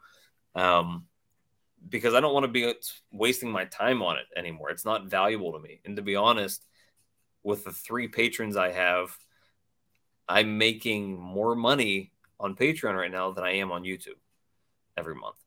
[0.56, 1.06] Um,
[1.88, 2.74] because I don't want to be
[3.12, 4.70] wasting my time on it anymore.
[4.70, 5.80] It's not valuable to me.
[5.86, 6.66] And to be honest,
[7.44, 9.16] with the three patrons I have,
[10.28, 14.20] I'm making more money on Patreon right now than I am on YouTube
[14.98, 15.38] every month.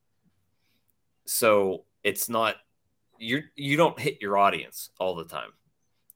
[1.24, 2.56] So it's not
[3.18, 5.50] you you don't hit your audience all the time.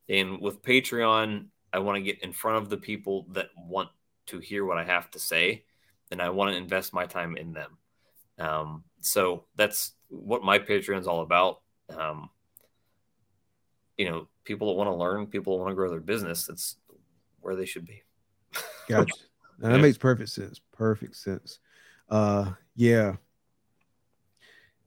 [0.08, 3.88] And with Patreon, I want to get in front of the people that want
[4.26, 5.64] to hear what I have to say,
[6.10, 7.78] and I want to invest my time in them.
[8.38, 11.60] Um, so that's what my Patreon's all about.
[11.96, 12.30] Um,
[13.96, 16.76] you know, people that want to learn, people that want to grow their business, that's
[17.40, 18.02] where they should be.
[18.88, 19.12] Gotcha.
[19.62, 19.82] And that Yeah.
[19.82, 20.60] makes perfect sense.
[20.72, 21.60] Perfect sense.
[22.10, 23.16] Uh yeah.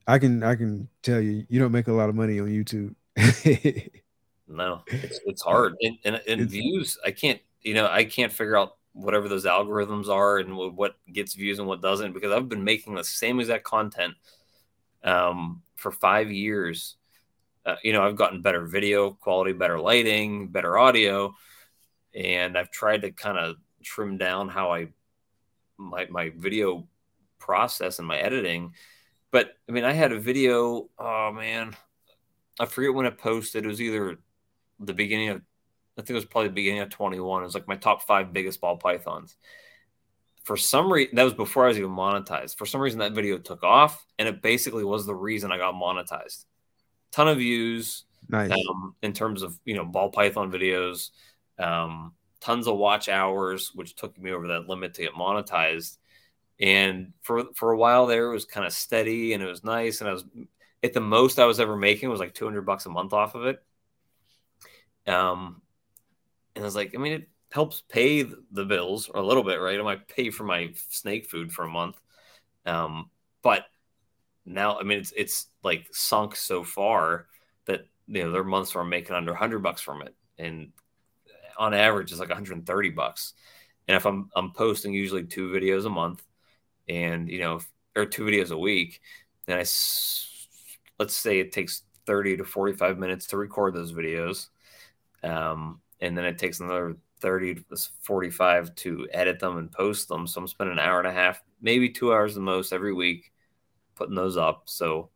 [0.10, 2.96] I can I can tell you you don't make a lot of money on YouTube.
[4.50, 5.76] No, it's, it's hard.
[5.82, 10.10] And, and, and views, I can't, you know, I can't figure out whatever those algorithms
[10.10, 13.40] are and wh- what gets views and what doesn't because I've been making the same
[13.40, 14.16] exact content
[15.04, 16.96] um, for five years.
[17.64, 21.36] Uh, you know, I've gotten better video quality, better lighting, better audio,
[22.16, 24.88] and I've tried to kind of trim down how I
[25.78, 26.88] my my video
[27.38, 28.74] process and my editing.
[29.32, 30.90] But I mean, I had a video.
[30.98, 31.76] Oh man,
[32.60, 33.64] I forget when I posted.
[33.64, 34.18] It was either
[34.80, 35.42] the beginning of,
[35.98, 37.42] I think it was probably the beginning of 21.
[37.42, 39.36] It was like my top five biggest ball pythons.
[40.44, 42.58] For some reason, that was before I was even monetized.
[42.58, 45.76] For some reason, that video took off, and it basically was the reason I got
[45.76, 46.46] monetized.
[47.12, 48.52] Ton of views nice.
[48.52, 51.12] um, in terms of you know ball python videos,
[51.60, 55.98] um, tons of watch hours, which took me over that limit to get monetized.
[56.60, 60.02] And for for a while there, it was kind of steady and it was nice.
[60.02, 60.26] And I was
[60.84, 63.46] at the most I was ever making was like 200 bucks a month off of
[63.46, 63.64] it.
[65.08, 65.62] Um,
[66.56, 69.80] and I was like, I mean, it helps pay the bills a little bit, right?
[69.80, 72.00] I might pay for my snake food for a month.
[72.66, 73.10] Um,
[73.42, 73.66] but
[74.46, 77.28] now, I mean, it's it's like sunk so far
[77.66, 80.72] that you know there are months where I'm making under 100 bucks from it, and
[81.58, 83.34] on average, it's like 130 bucks.
[83.88, 86.24] And if I'm I'm posting usually two videos a month,
[86.90, 87.60] and you know,
[87.96, 89.02] or two videos a week,
[89.46, 89.66] then i
[91.00, 94.48] let's say it takes 30 to 45 minutes to record those videos,
[95.24, 97.64] um, and then it takes another 30 to
[98.02, 100.26] 45 to edit them and post them.
[100.26, 103.32] So I'm spending an hour and a half, maybe two hours the most every week
[103.96, 104.64] putting those up.
[104.66, 105.10] So,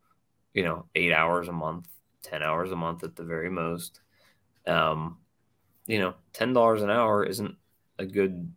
[0.52, 1.88] you know, eight hours a month,
[2.22, 4.00] 10 hours a month at the very most.
[4.66, 5.18] Um,
[5.86, 7.56] you know, $10 an hour isn't
[7.98, 8.52] a good,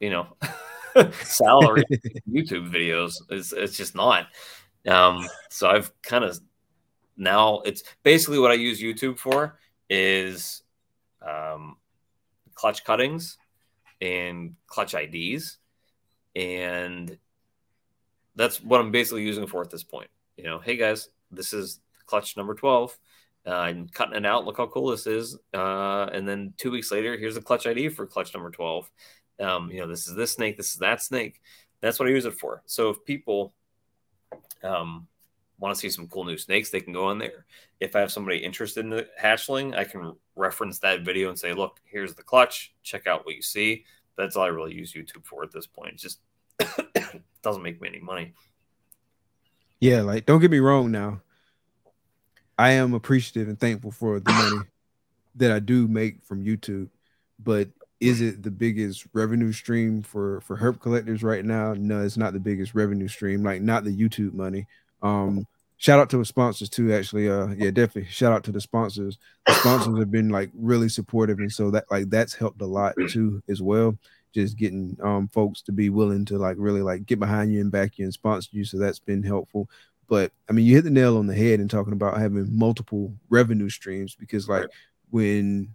[0.00, 0.36] you know,
[1.22, 1.84] salary
[2.28, 3.14] YouTube videos.
[3.30, 4.26] It's, it's just not.
[4.86, 6.38] Um, so I've kind of
[7.16, 9.58] now it's basically what I use YouTube for
[9.88, 10.62] is
[11.26, 11.76] um,
[12.54, 13.38] clutch cuttings
[14.00, 15.58] and clutch IDs.
[16.34, 17.16] And
[18.34, 20.08] that's what I'm basically using for at this point.
[20.36, 22.96] You know, hey guys, this is clutch number 12.
[23.46, 24.44] Uh, I'm cutting it out.
[24.44, 25.38] Look how cool this is.
[25.54, 28.90] Uh, and then two weeks later, here's a clutch ID for clutch number 12.
[29.40, 31.40] Um, you know, this is this snake, this is that snake.
[31.80, 32.62] That's what I use it for.
[32.66, 33.52] So if people
[34.62, 35.06] um,
[35.58, 37.44] want to see some cool new snakes, they can go on there.
[37.80, 41.52] If I have somebody interested in the hatchling, I can reference that video and say,
[41.52, 42.74] look, here's the clutch.
[42.82, 43.84] Check out what you see.
[44.16, 45.94] That's all I really use YouTube for at this point.
[45.94, 46.20] It just
[47.42, 48.32] doesn't make me any money.
[49.80, 51.20] yeah, like don't get me wrong now.
[52.58, 54.66] I am appreciative and thankful for the money
[55.36, 56.88] that I do make from YouTube,
[57.38, 57.68] but
[58.00, 61.74] is it the biggest revenue stream for for herp collectors right now?
[61.74, 63.42] No, it's not the biggest revenue stream.
[63.42, 64.66] Like not the YouTube money.
[65.02, 65.46] Um,
[65.78, 66.92] shout out to the sponsors too.
[66.92, 69.18] Actually, uh, yeah, definitely shout out to the sponsors.
[69.46, 72.94] The sponsors have been like really supportive, and so that like that's helped a lot
[73.08, 73.96] too as well.
[74.34, 77.72] Just getting um folks to be willing to like really like get behind you and
[77.72, 78.64] back you and sponsor you.
[78.64, 79.70] So that's been helpful.
[80.08, 83.14] But I mean, you hit the nail on the head in talking about having multiple
[83.30, 84.66] revenue streams because like
[85.10, 85.74] when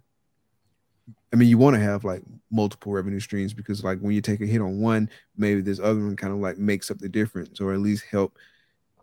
[1.32, 4.40] I mean, you want to have like multiple revenue streams because, like, when you take
[4.40, 7.60] a hit on one, maybe this other one kind of like makes up the difference,
[7.60, 8.36] or at least help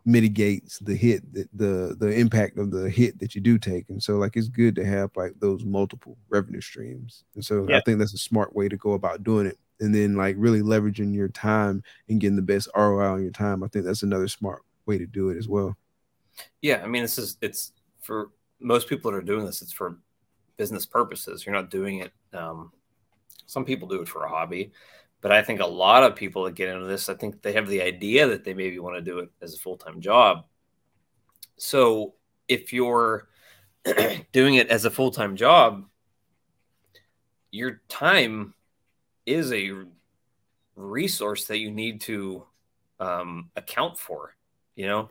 [0.06, 3.88] mitigates the hit, the, the the impact of the hit that you do take.
[3.90, 7.24] And so, like, it's good to have like those multiple revenue streams.
[7.34, 9.58] And so, I think that's a smart way to go about doing it.
[9.80, 13.64] And then, like, really leveraging your time and getting the best ROI on your time.
[13.64, 15.76] I think that's another smart way to do it as well.
[16.62, 18.30] Yeah, I mean, this is it's for
[18.60, 19.62] most people that are doing this.
[19.62, 19.98] It's for
[20.60, 21.46] business purposes.
[21.46, 22.12] You're not doing it.
[22.34, 22.70] Um,
[23.46, 24.72] some people do it for a hobby,
[25.22, 27.66] but I think a lot of people that get into this, I think they have
[27.66, 30.44] the idea that they maybe want to do it as a full time job.
[31.56, 32.12] So
[32.46, 33.30] if you're
[34.32, 35.86] doing it as a full time job,
[37.50, 38.52] your time
[39.24, 39.72] is a
[40.76, 42.44] resource that you need to
[43.00, 44.36] um, account for.
[44.76, 45.10] You know,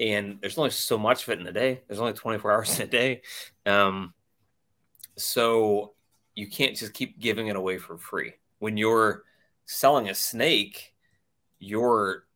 [0.00, 1.82] and there's only so much of it in a day.
[1.86, 3.20] There's only 24 hours in a day.
[3.66, 4.14] Um,
[5.16, 5.94] so
[6.34, 8.34] you can't just keep giving it away for free.
[8.58, 9.24] When you're
[9.64, 10.94] selling a snake,
[11.58, 12.26] your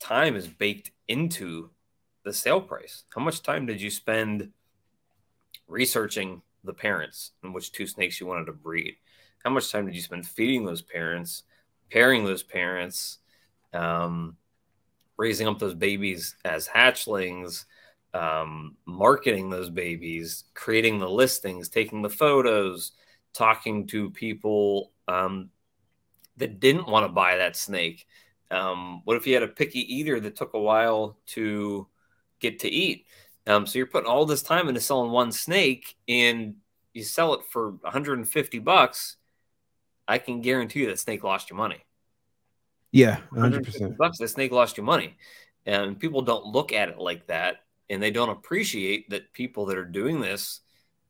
[0.00, 1.70] time is baked into
[2.24, 3.04] the sale price.
[3.14, 4.50] How much time did you spend
[5.68, 8.96] researching the parents and which two snakes you wanted to breed?
[9.44, 11.44] How much time did you spend feeding those parents,
[11.90, 13.18] pairing those parents,
[13.72, 14.36] um,
[15.16, 17.66] raising up those babies as hatchlings,
[18.14, 22.92] um, marketing those babies, creating the listings, taking the photos,
[23.34, 25.50] talking to people um,
[26.36, 28.06] that didn't want to buy that snake.
[28.50, 31.88] Um, what if you had a picky eater that took a while to
[32.38, 33.06] get to eat?
[33.46, 36.54] Um, so you're putting all this time into selling one snake, and
[36.92, 39.16] you sell it for 150 bucks.
[40.06, 41.84] I can guarantee you that snake lost you money.
[42.92, 43.96] Yeah, 100%.
[43.96, 45.16] Bucks, the snake lost you money.
[45.66, 47.63] And people don't look at it like that.
[47.90, 50.60] And they don't appreciate that people that are doing this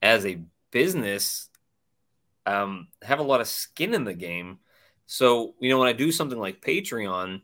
[0.02, 1.48] as a business
[2.46, 4.58] um, have a lot of skin in the game.
[5.06, 7.42] So, you know, when I do something like Patreon,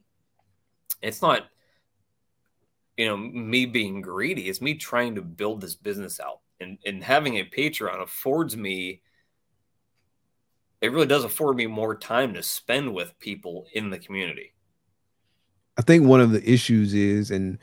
[1.00, 1.46] it's not,
[2.96, 4.48] you know, me being greedy.
[4.48, 6.40] It's me trying to build this business out.
[6.60, 9.00] And, and having a Patreon affords me
[10.80, 14.54] it really does afford me more time to spend with people in the community.
[15.76, 17.58] I think one of the issues is, and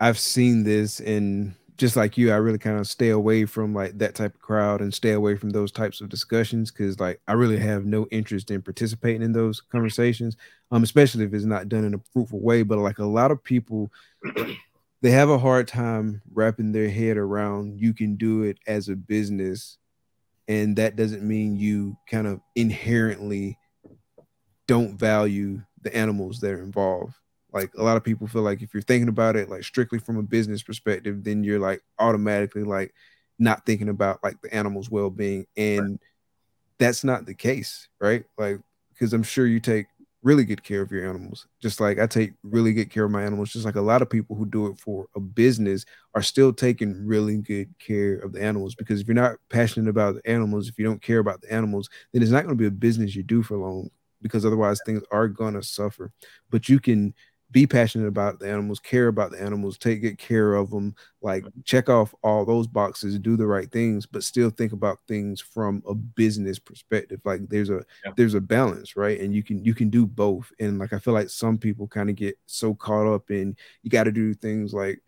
[0.00, 3.98] I've seen this, and just like you, I really kind of stay away from like
[3.98, 7.32] that type of crowd and stay away from those types of discussions because like I
[7.34, 10.36] really have no interest in participating in those conversations,
[10.70, 12.62] um, especially if it's not done in a fruitful way.
[12.62, 13.90] But like a lot of people,
[15.02, 18.96] they have a hard time wrapping their head around you can do it as a
[18.96, 19.78] business
[20.48, 23.56] and that doesn't mean you kind of inherently
[24.66, 27.14] don't value the animals that are involved
[27.52, 30.16] like a lot of people feel like if you're thinking about it like strictly from
[30.16, 32.92] a business perspective then you're like automatically like
[33.38, 36.00] not thinking about like the animals well-being and right.
[36.78, 38.58] that's not the case right like
[38.92, 39.86] because i'm sure you take
[40.22, 41.46] really good care of your animals.
[41.60, 44.10] Just like I take really good care of my animals, just like a lot of
[44.10, 48.42] people who do it for a business are still taking really good care of the
[48.42, 48.74] animals.
[48.74, 51.88] Because if you're not passionate about the animals, if you don't care about the animals,
[52.12, 53.90] then it's not going to be a business you do for long
[54.22, 56.12] because otherwise things are going to suffer.
[56.50, 57.14] But you can
[57.52, 61.44] be passionate about the animals, care about the animals, take good care of them, like
[61.64, 65.82] check off all those boxes, do the right things, but still think about things from
[65.88, 67.20] a business perspective.
[67.24, 68.12] Like there's a yeah.
[68.16, 69.20] there's a balance, right?
[69.20, 70.52] And you can you can do both.
[70.60, 73.90] And like I feel like some people kind of get so caught up in you
[73.90, 75.02] got to do things like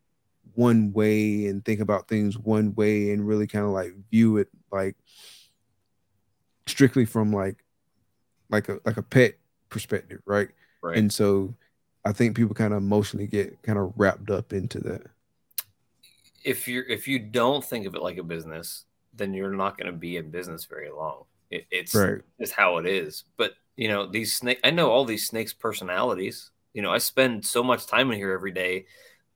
[0.55, 4.49] one way and think about things one way and really kind of like view it
[4.71, 4.97] like
[6.67, 7.65] strictly from like
[8.51, 9.35] like a like a pet
[9.69, 10.49] perspective, right?
[10.83, 10.99] Right.
[10.99, 11.55] And so
[12.05, 15.03] I think people kind of emotionally get kind of wrapped up into that.
[16.45, 18.85] If you're if you don't think of it like a business,
[19.15, 21.25] then you're not going to be in business very long.
[21.51, 22.21] It, it's right.
[22.41, 23.25] just how it is.
[23.37, 24.59] But you know these snake.
[24.65, 26.51] I know all these snakes' personalities.
[26.75, 28.87] You know, I spend so much time in here every day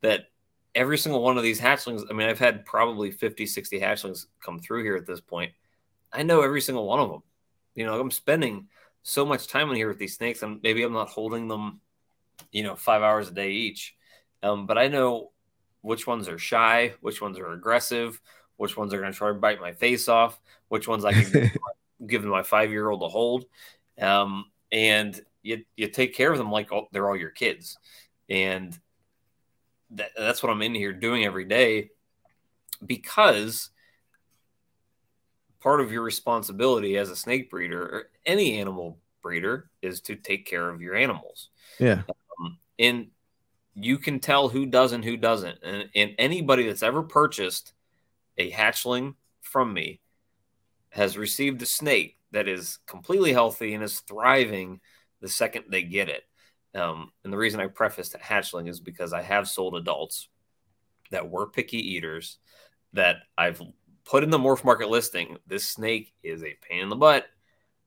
[0.00, 0.28] that
[0.74, 2.02] every single one of these hatchlings.
[2.10, 5.52] I mean, I've had probably 50, 60 hatchlings come through here at this point.
[6.12, 7.22] I know every single one of them.
[7.74, 8.68] You know, I'm spending
[9.02, 11.80] so much time in here with these snakes, and maybe I'm not holding them
[12.52, 13.94] you know, five hours a day each.
[14.42, 15.30] Um, but I know
[15.82, 18.20] which ones are shy, which ones are aggressive,
[18.56, 21.52] which ones are going to try to bite my face off, which ones I can
[22.06, 23.44] give my five year old to hold.
[24.00, 27.78] Um, and you, you take care of them like all, they're all your kids.
[28.28, 28.76] And
[29.92, 31.90] that, that's what I'm in here doing every day
[32.84, 33.70] because
[35.60, 40.46] part of your responsibility as a snake breeder or any animal breeder is to take
[40.46, 41.50] care of your animals.
[41.78, 42.02] Yeah
[42.78, 43.08] and
[43.74, 45.58] you can tell who does and who doesn't.
[45.62, 47.74] And, and anybody that's ever purchased
[48.38, 50.00] a hatchling from me
[50.90, 54.80] has received a snake that is completely healthy and is thriving
[55.20, 56.22] the second they get it.
[56.74, 60.28] Um, and the reason I prefaced hatchling is because I have sold adults
[61.10, 62.38] that were picky eaters
[62.92, 63.62] that I've
[64.04, 65.36] put in the MorphMarket listing.
[65.46, 67.26] This snake is a pain in the butt.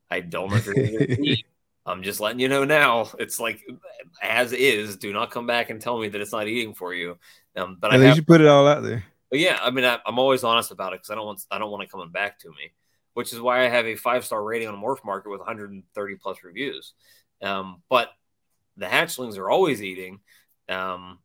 [0.09, 1.45] I don't know if you're going to eat.
[1.89, 3.09] I'm just letting you know now.
[3.17, 3.65] It's like
[4.21, 4.97] as is.
[4.97, 7.17] Do not come back and tell me that it's not eating for you.
[7.55, 9.03] Um, but At I should put it all out there.
[9.29, 11.57] But yeah, I mean, I, am always honest about it because I don't want I
[11.57, 12.73] don't want it coming back to me,
[13.13, 16.93] which is why I have a five star rating on MorphMarket with 130 plus reviews.
[17.41, 18.09] Um, but
[18.77, 20.19] the hatchlings are always eating,
[20.67, 21.19] um,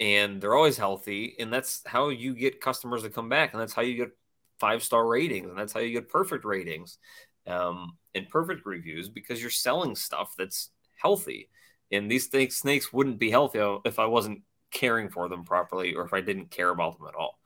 [0.00, 3.72] and they're always healthy, and that's how you get customers to come back, and that's
[3.72, 4.10] how you get
[4.58, 6.98] five star ratings, and that's how you get perfect ratings
[7.46, 11.48] um, and perfect reviews because you're selling stuff that's healthy.
[11.92, 16.12] And these snakes wouldn't be healthy if I wasn't caring for them properly or if
[16.12, 17.38] I didn't care about them at all.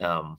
[0.00, 0.38] Um,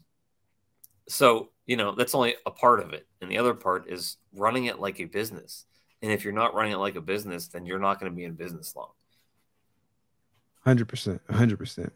[1.08, 3.08] so, you know, that's only a part of it.
[3.22, 5.66] And the other part is running it like a business.
[6.02, 8.24] And if you're not running it like a business, then you're not going to be
[8.24, 8.92] in business long.
[10.66, 11.20] 100%.
[11.30, 11.92] 100%.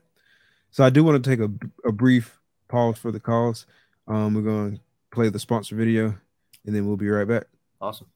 [0.71, 3.65] So I do want to take a, a brief pause for the calls.
[4.07, 6.15] Um, we're going to play the sponsor video
[6.65, 7.45] and then we'll be right back.
[7.79, 8.07] Awesome.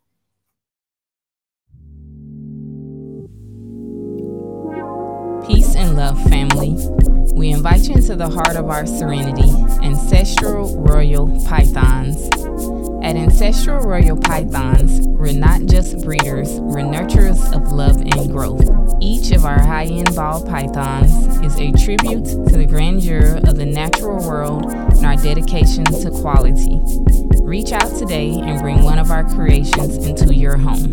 [5.45, 6.77] Peace and love, family.
[7.33, 9.49] We invite you into the heart of our serenity,
[9.83, 12.29] ancestral royal pythons.
[13.01, 18.61] At Ancestral Royal Pythons, we're not just breeders, we're nurturers of love and growth.
[18.99, 23.65] Each of our high end ball pythons is a tribute to the grandeur of the
[23.65, 27.28] natural world and our dedication to quality.
[27.49, 30.91] Reach out today and bring one of our creations into your home.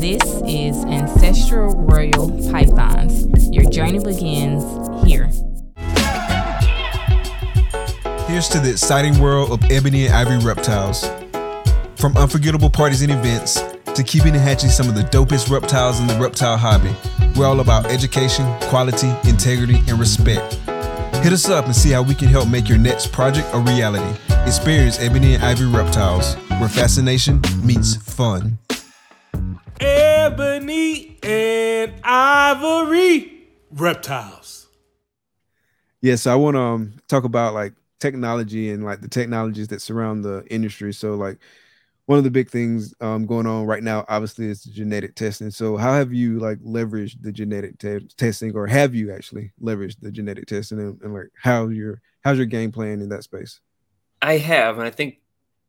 [0.00, 3.48] This is Ancestral Royal Pythons.
[3.54, 4.64] Your journey begins
[5.06, 5.26] here.
[8.26, 11.08] Here's to the exciting world of ebony and ivory reptiles.
[11.94, 13.62] From unforgettable parties and events
[13.94, 16.92] to keeping and hatching some of the dopest reptiles in the reptile hobby,
[17.36, 20.54] we're all about education, quality, integrity, and respect.
[21.22, 24.18] Hit us up and see how we can help make your next project a reality.
[24.44, 28.58] Experience Ebony and Ivory Reptiles, where fascination meets fun.
[29.80, 34.66] Ebony and Ivory Reptiles.
[36.00, 39.80] Yeah, so I want to um, talk about like technology and like the technologies that
[39.80, 40.92] surround the industry.
[40.92, 41.38] So like
[42.06, 45.50] one of the big things um, going on right now, obviously, is genetic testing.
[45.50, 50.00] So, how have you like leveraged the genetic te- testing, or have you actually leveraged
[50.00, 53.60] the genetic testing, and, and like how your how's your game plan in that space?
[54.22, 55.18] I have, and I think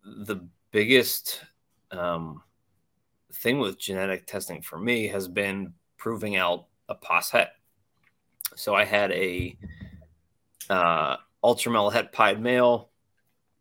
[0.06, 1.44] the biggest
[1.90, 2.44] um,
[3.34, 7.50] thing with genetic testing for me has been proving out a pos het.
[8.56, 9.58] So I had a
[10.70, 12.92] uh, ultramel het pied male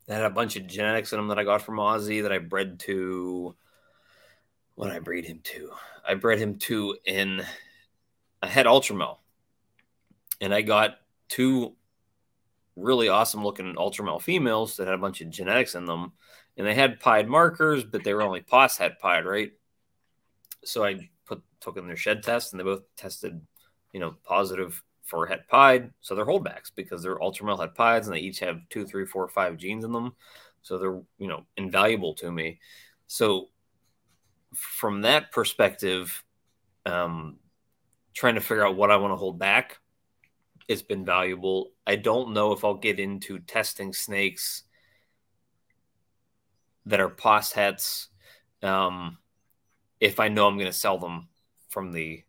[0.07, 2.39] that had a bunch of genetics in him that I got from Ozzy that I
[2.39, 3.57] bred to.
[4.75, 5.71] What I breed him to?
[6.07, 7.43] I bred him to in
[8.43, 9.19] a het ultramel,
[10.41, 10.99] and I got
[11.29, 11.77] two
[12.77, 16.13] really awesome looking ultramel females that had a bunch of genetics in them,
[16.57, 19.53] and they had pied markers, but they were only pos het pied, right?
[20.65, 23.41] So I put took in their shed test, and they both tested,
[23.93, 25.91] you know, positive for het pied.
[26.01, 29.29] So they're holdbacks because they're ultramel het pieds, and they each have two, three, four,
[29.29, 30.15] five genes in them.
[30.63, 32.61] So they're you know invaluable to me.
[33.07, 33.49] So
[34.55, 36.23] from that perspective,
[36.87, 37.39] um,
[38.15, 39.79] trying to figure out what I want to hold back
[40.69, 41.73] it's been valuable.
[41.87, 44.65] I don't know if I'll get into testing snakes
[46.87, 48.09] that are pos hets
[48.63, 49.19] um,
[50.01, 51.29] if I know I'm going to sell them
[51.69, 52.23] from the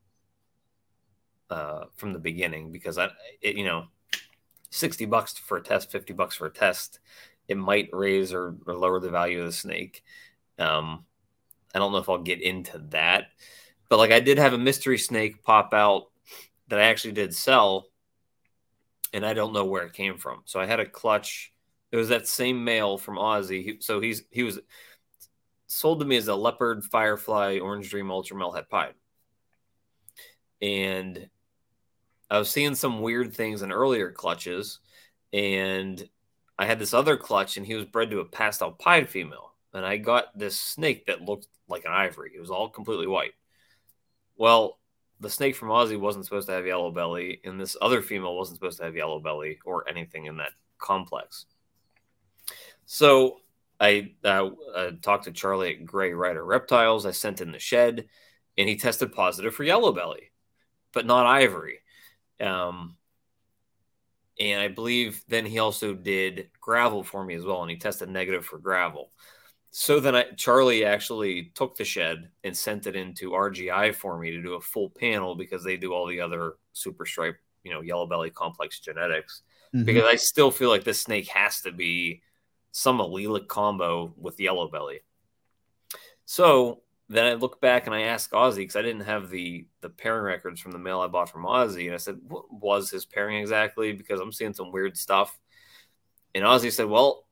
[1.50, 3.10] uh, from the beginning because I,
[3.42, 3.86] it, you know,
[4.72, 7.00] sixty bucks for a test, fifty bucks for a test,
[7.48, 10.04] it might raise or, or lower the value of the snake.
[10.58, 11.06] Um,
[11.74, 13.28] I don't know if I'll get into that,
[13.90, 16.06] but like I did have a mystery snake pop out
[16.70, 17.88] that I actually did sell
[19.14, 20.42] and I don't know where it came from.
[20.46, 21.54] So I had a clutch.
[21.92, 23.82] It was that same male from Ozzy.
[23.82, 24.60] So he's he was
[25.68, 28.94] sold to me as a leopard firefly orange dream ultramel het pied.
[30.62, 31.30] And
[32.30, 34.80] I was seeing some weird things in earlier clutches,
[35.32, 36.08] and
[36.58, 39.54] I had this other clutch, and he was bred to a pastel pied female.
[39.74, 42.32] And I got this snake that looked like an ivory.
[42.36, 43.34] It was all completely white.
[44.38, 44.80] Well,
[45.24, 48.58] the snake from Ozzy wasn't supposed to have yellow belly, and this other female wasn't
[48.58, 51.46] supposed to have yellow belly or anything in that complex.
[52.86, 53.38] So
[53.80, 57.06] I uh, uh, talked to Charlie at Gray Rider Reptiles.
[57.06, 58.06] I sent in the shed,
[58.58, 60.32] and he tested positive for yellow belly,
[60.92, 61.80] but not ivory.
[62.40, 62.98] Um,
[64.40, 68.10] and I believe then he also did gravel for me as well, and he tested
[68.10, 69.12] negative for gravel.
[69.76, 74.30] So then I, Charlie actually took the shed and sent it into RGI for me
[74.30, 77.82] to do a full panel because they do all the other super stripe, you know,
[77.82, 79.42] yellow belly complex genetics.
[79.74, 79.86] Mm-hmm.
[79.86, 82.22] Because I still feel like this snake has to be
[82.72, 85.00] some allelic combo with yellow belly.
[86.26, 89.90] So then I look back and I ask Ozzy because I didn't have the the
[89.90, 93.06] pairing records from the mail I bought from Ozzy, and I said, "What was his
[93.06, 95.36] pairing exactly?" Because I'm seeing some weird stuff.
[96.36, 97.26] And Ozzy said, "Well,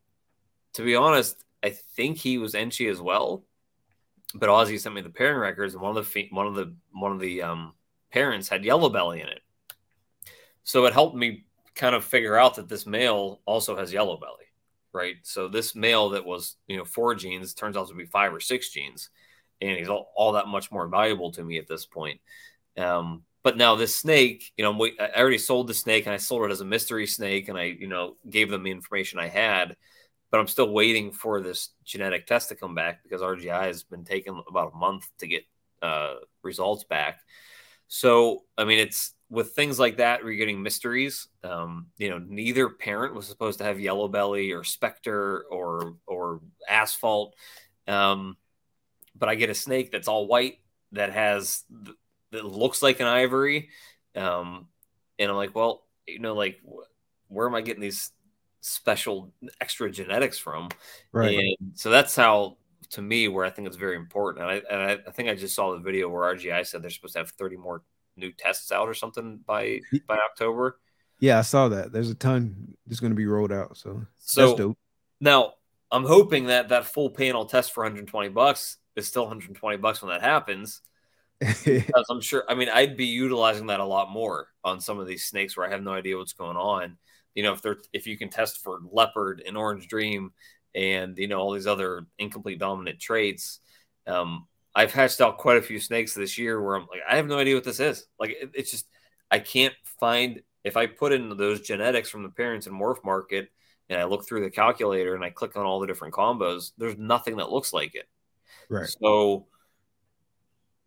[0.74, 3.46] to be honest, I think he was Enchi as well.
[4.34, 7.12] But Ozzy sent me the pairing records, and one of the one of the one
[7.12, 7.74] of the um,
[8.12, 9.42] parents had yellow belly in it.
[10.64, 14.46] So it helped me kind of figure out that this male also has yellow belly,
[14.94, 15.16] right?
[15.24, 18.40] So this male that was you know four genes turns out to be five or
[18.40, 19.10] six genes,
[19.60, 22.22] and he's all, all that much more valuable to me at this point.
[22.78, 26.46] Um, but now this snake, you know, I already sold the snake, and I sold
[26.46, 29.76] it as a mystery snake, and I you know gave them the information I had
[30.32, 34.06] but I'm still waiting for this genetic test to come back because RGI has been
[34.06, 35.44] taking about a month to get
[35.82, 37.20] uh, results back.
[37.88, 41.28] So, I mean, it's with things like that, we're getting mysteries.
[41.44, 46.42] Um, you know, neither parent was supposed to have yellow belly or specter or or
[46.70, 47.36] asphalt.
[47.88, 48.38] Um,
[49.14, 50.60] but I get a snake that's all white
[50.94, 51.64] that has
[52.32, 53.70] that looks like an ivory.
[54.16, 54.68] Um,
[55.20, 56.88] and I'm like, well, you know, like wh-
[57.32, 58.12] where am I getting these
[58.62, 60.70] special extra genetics from?
[61.12, 61.56] Right.
[61.60, 62.58] And so that's how,
[62.92, 64.46] to me, where I think it's very important.
[64.46, 67.14] And I, and I, think I just saw the video where RGI said they're supposed
[67.14, 67.84] to have 30 more
[68.18, 70.80] new tests out or something by by October.
[71.20, 71.92] Yeah, I saw that.
[71.92, 73.78] There's a ton that's going to be rolled out.
[73.78, 74.76] So, So
[75.20, 75.54] now
[75.92, 80.10] I'm hoping that that full panel test for 120 bucks is still 120 bucks when
[80.10, 80.82] that happens.
[81.66, 85.08] Because I'm sure, I mean, I'd be utilizing that a lot more on some of
[85.08, 86.98] these snakes where I have no idea what's going on.
[87.36, 90.32] You know, if they're if you can test for leopard and orange dream
[90.76, 93.60] and you know all these other incomplete dominant traits.
[94.08, 97.28] Um, I've hatched out quite a few snakes this year where I'm like, I have
[97.28, 98.06] no idea what this is.
[98.18, 98.88] Like, it, it's just
[99.30, 103.48] I can't find if I put in those genetics from the parents in MorphMarket
[103.90, 106.98] and I look through the calculator and I click on all the different combos, there's
[106.98, 108.08] nothing that looks like it.
[108.70, 108.90] right.
[109.02, 109.48] So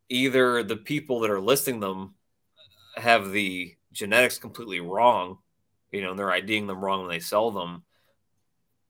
[0.08, 2.14] either the people that are listing them
[2.96, 5.38] have the genetics completely wrong,
[5.94, 7.84] you know, and they're IDing them wrong when they sell them,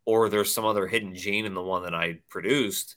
[0.07, 2.97] or there's some other hidden gene in the one that I produced.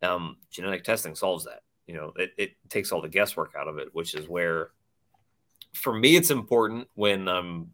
[0.00, 1.62] Um, genetic testing solves that.
[1.86, 4.70] You know, it, it takes all the guesswork out of it, which is where,
[5.74, 7.72] for me, it's important when I'm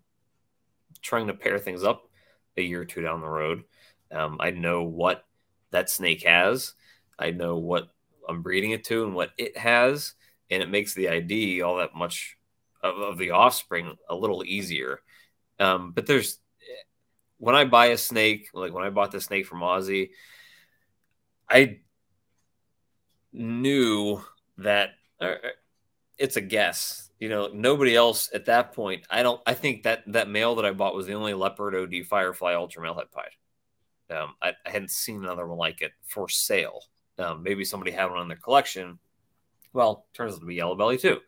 [1.03, 2.09] trying to pair things up
[2.57, 3.65] a year or two down the road.
[4.11, 5.27] Um, I know what
[5.71, 6.75] that snake has.
[7.19, 7.89] I know what
[8.27, 10.15] I'm breeding it to and what it has,
[10.51, 12.39] and it makes the ID all that much
[12.83, 15.01] of, of the offspring a little easier.
[15.59, 16.39] Um, but there's
[17.39, 20.11] when I buy a snake, like when I bought the snake from Ozzy,
[21.49, 21.81] I
[23.33, 24.21] knew
[24.59, 24.91] that
[25.21, 25.35] uh,
[26.19, 27.11] it's a guess.
[27.19, 29.07] You know, nobody else at that point.
[29.11, 29.41] I don't.
[29.47, 32.97] I think that that male that I bought was the only leopard OD Firefly Ultramel
[32.97, 34.17] Het Pied.
[34.17, 36.81] Um, I, I hadn't seen another one like it for sale.
[37.19, 38.99] Um, maybe somebody had one in their collection.
[39.73, 41.21] Well, turns out to be yellow belly too.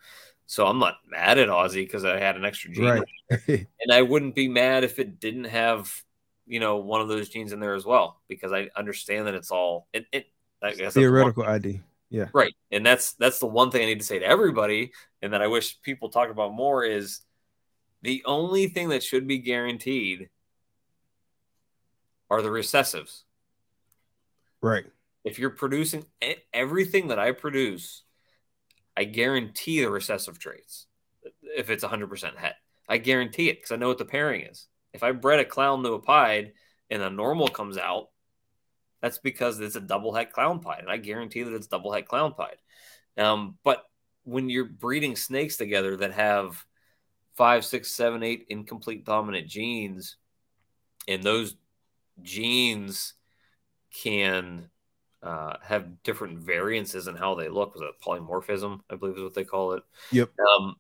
[0.47, 3.03] So I'm not mad at Ozzy because I had an extra gene, Right.
[3.49, 5.93] and I wouldn't be mad if it didn't have,
[6.47, 9.51] you know, one of those genes in there as well because I understand that it's
[9.51, 10.07] all it.
[10.13, 10.27] it
[10.63, 11.81] I guess that's the one- Theoretical ID.
[12.09, 12.29] Yeah.
[12.33, 12.55] right?
[12.71, 14.93] And that's that's the one thing I need to say to everybody,
[15.23, 17.21] and that I wish people talk about more is
[18.03, 20.29] the only thing that should be guaranteed
[22.31, 23.23] are the recessives
[24.61, 24.85] Right.
[25.25, 26.07] if you're producing
[26.55, 28.03] everything that I produce,
[28.97, 30.87] I guarantee the recessive traits.
[31.43, 32.57] If it's 100% het,
[32.89, 34.67] I guarantee it because I know what the pairing is.
[34.93, 36.53] If I bred a clown to a pied
[36.89, 38.09] and a normal comes out,
[39.03, 42.09] that's because it's a double het clown pied, and I guarantee that it's double het
[42.09, 42.57] clown pied.
[43.19, 43.85] Um, but
[44.25, 46.65] when you're breeding snakes together that have
[47.37, 50.17] five, six, seven, eight incomplete dominant genes,
[51.07, 51.55] and those
[52.23, 53.15] genes
[54.03, 54.71] can
[55.27, 57.75] uh, have different variances in how they look.
[57.75, 58.81] Was it polymorphism?
[58.91, 59.83] I believe is what they call it.
[60.13, 60.31] Yep.
[60.39, 60.77] Um,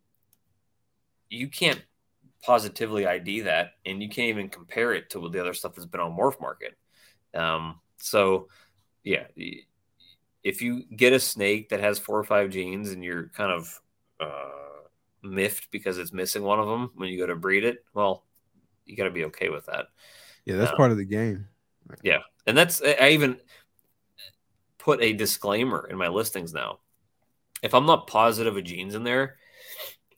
[1.28, 1.82] you can't
[2.42, 6.00] positively ID that, and you can't even compare it to the other stuff that's been
[6.00, 6.74] on MorphMarket.
[7.38, 8.48] Um, so,
[9.04, 9.26] yeah,
[10.42, 13.80] if you get a snake that has four or five genes and you're kind of
[14.20, 14.50] uh,
[15.22, 18.24] miffed because it's missing one of them when you go to breed it, well,
[18.84, 19.86] you got to be okay with that.
[20.44, 20.76] Yeah, that's Yeah.
[20.76, 21.48] part of the game.
[22.02, 23.40] Yeah, and that's I even
[24.86, 26.78] put a disclaimer in my listings now.
[27.60, 29.36] If I'm not positive a gene's in there,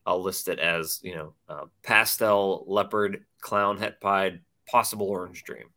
[0.04, 5.70] I'll list it as you know uh, pastel leopard clown het pied possible orange dream.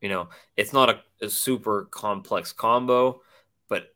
[0.00, 3.20] You know, it's not a, a super complex combo,
[3.68, 3.88] but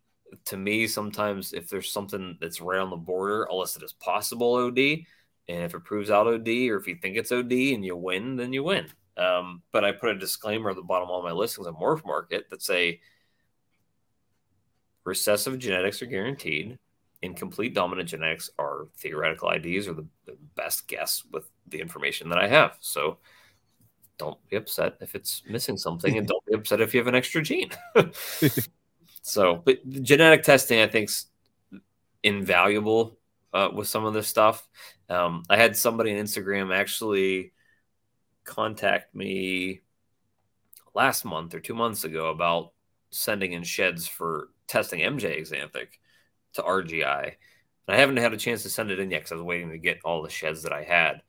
[0.46, 3.92] to me, sometimes if there's something that's right on the border, I'll list it as
[3.92, 4.78] possible OD.
[5.48, 8.36] And if it proves out OD, or if you think it's OD and you win,
[8.36, 8.88] then you win.
[9.16, 12.48] Um, but I put a disclaimer at the bottom of all my listings on MorphMarket
[12.50, 13.00] that say
[15.10, 16.78] recessive genetics are guaranteed.
[17.22, 22.38] Incomplete dominant genetics are theoretical IDs or the, the best guess with the information that
[22.38, 22.78] I have.
[22.80, 23.18] So
[24.16, 27.14] don't be upset if it's missing something, and don't be upset if you have an
[27.14, 27.70] extra gene.
[29.22, 31.26] so, but the genetic testing, I think, is
[32.22, 33.18] invaluable
[33.52, 34.66] uh, with some of this stuff.
[35.08, 37.52] Um, I had somebody on Instagram actually
[38.44, 39.80] contact me
[40.94, 42.72] last month or two months ago about
[43.10, 45.88] sending in sheds for testing MJ Axanthic
[46.54, 47.24] to RGI.
[47.88, 49.70] And I haven't had a chance to send it in yet because I was waiting
[49.70, 51.22] to get all the sheds that I had.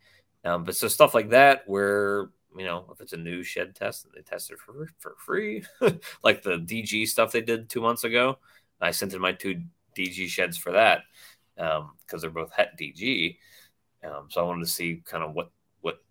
[0.46, 4.06] Um, but so stuff like that, where you know, if it's a new shed test
[4.06, 5.64] and they test it for for free,
[6.24, 8.38] like the DG stuff they did two months ago,
[8.80, 9.64] I sent in my two
[9.98, 11.02] DG sheds for that
[11.56, 13.38] because they're both het DG.
[14.04, 15.52] Um, so I wanted to see kind of what
[15.82, 16.04] what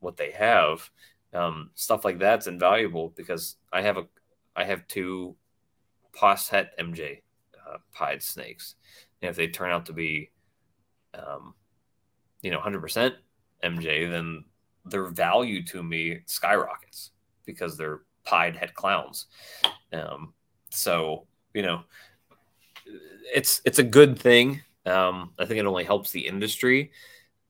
[0.00, 0.88] what they have.
[1.32, 4.06] Um, stuff like that's invaluable because I have a
[4.56, 5.36] I have two
[6.12, 7.22] pos het MJ
[7.54, 8.76] uh, pied snakes,
[9.22, 10.30] and if they turn out to be
[11.14, 11.54] um,
[12.42, 13.14] you know, 100%
[13.64, 14.44] MJ, then
[14.84, 17.10] their value to me skyrockets
[17.44, 19.26] because they're pied het clowns.
[19.92, 20.32] Um,
[20.70, 21.82] so, you know,
[23.34, 24.62] it's it's a good thing.
[24.86, 26.92] Um, I think it only helps the industry.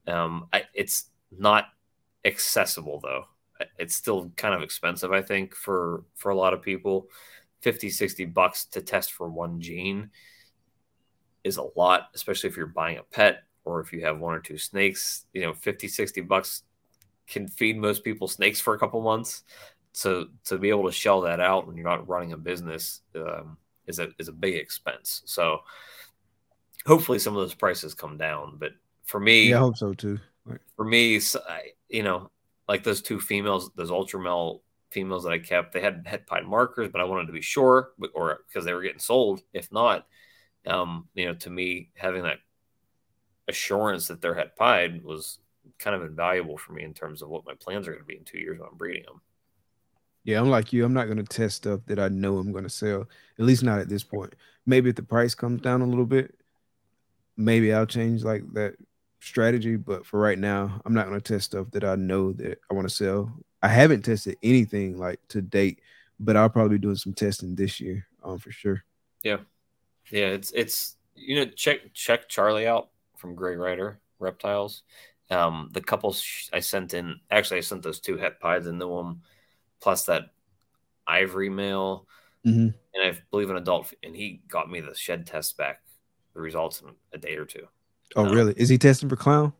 [0.06, 1.66] Um, I, it's not
[2.24, 3.24] accessible though.
[3.78, 7.08] It's still kind of expensive, I think, for for a lot of people.
[7.60, 10.10] 50, 60 bucks to test for one gene
[11.44, 14.40] is a lot, especially if you're buying a pet or if you have one or
[14.40, 15.24] two snakes.
[15.32, 16.62] You know, 50, 60 bucks
[17.26, 19.44] can feed most people snakes for a couple months.
[19.92, 23.56] So to be able to shell that out when you're not running a business um,
[23.86, 25.22] is a is a big expense.
[25.26, 25.60] So
[26.86, 28.56] hopefully some of those prices come down.
[28.58, 28.72] But
[29.04, 30.18] for me, Yeah, I hope so too.
[30.76, 31.20] For me,
[31.88, 32.30] you know,
[32.68, 34.60] like those two females, those ultramel
[34.90, 37.92] females that I kept, they had het pied markers, but I wanted to be sure,
[38.14, 39.42] or because they were getting sold.
[39.52, 40.06] If not,
[40.66, 42.38] um, you know, to me, having that
[43.48, 45.38] assurance that they're het pied was
[45.78, 48.16] kind of invaluable for me in terms of what my plans are going to be
[48.16, 49.20] in two years when I'm breeding them.
[50.24, 50.84] Yeah, I'm like you.
[50.84, 53.08] I'm not gonna test stuff that I know I'm gonna sell.
[53.38, 54.34] At least not at this point.
[54.66, 56.34] Maybe if the price comes down a little bit,
[57.36, 58.74] maybe I'll change like that
[59.20, 59.76] strategy.
[59.76, 62.88] But for right now, I'm not gonna test stuff that I know that I want
[62.88, 63.32] to sell.
[63.62, 65.80] I haven't tested anything like to date,
[66.18, 68.84] but I'll probably be doing some testing this year, um, for sure.
[69.22, 69.38] Yeah,
[70.10, 70.28] yeah.
[70.28, 74.82] it's it's you know check check Charlie out from Grey Rider Reptiles.
[75.30, 78.86] Um, the couple sh- I sent in, actually, I sent those two het pies into
[78.86, 79.22] them,
[79.80, 80.30] plus that
[81.06, 82.06] ivory male,
[82.46, 82.74] Mhm.
[82.94, 85.82] and I believe an adult, and he got me the shed test back,
[86.34, 87.68] the results in a day or two.
[88.16, 88.54] Oh, Um, really?
[88.56, 89.52] Is he testing for clown?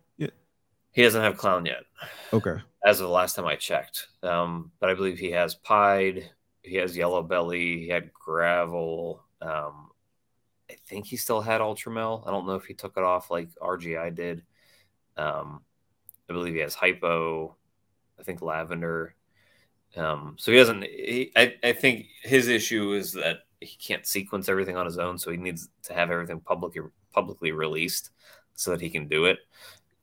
[0.93, 0.97] Yeah.
[0.97, 1.85] He doesn't have clown yet,
[2.33, 2.57] Okay.
[2.85, 4.09] as of the last time I checked.
[4.23, 6.31] Um, but I believe he has pied,
[6.63, 9.25] he has yellow belly, he had gravel.
[9.41, 9.91] Um,
[10.71, 12.27] I think he still had Ultramel.
[12.27, 14.43] I don't know if he took it off like RGI did.
[15.17, 15.63] Um,
[16.29, 17.57] I believe he has hypo.
[18.19, 19.15] I think lavender.
[19.97, 20.85] Um, so he doesn't.
[20.85, 25.19] He, I, I think his issue is that he can't sequence everything on his own,
[25.19, 28.11] so he needs to have everything publicly publicly released
[28.55, 29.39] so that he can do it.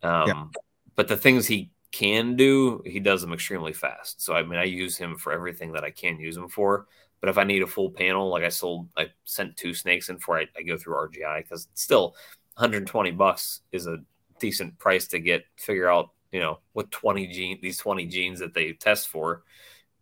[0.03, 0.51] Um,
[0.97, 4.21] But the things he can do, he does them extremely fast.
[4.21, 6.87] So I mean, I use him for everything that I can use him for.
[7.21, 10.19] But if I need a full panel, like I sold, I sent two snakes in
[10.19, 12.15] for, I, I go through RGI because still
[12.55, 13.99] 120 bucks is a
[14.39, 18.53] decent price to get figure out, you know, what 20 gene these 20 genes that
[18.53, 19.43] they test for.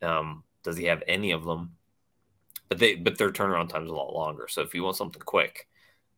[0.01, 1.75] Um, does he have any of them?
[2.67, 4.47] But they but their turnaround time is a lot longer.
[4.49, 5.67] So if you want something quick,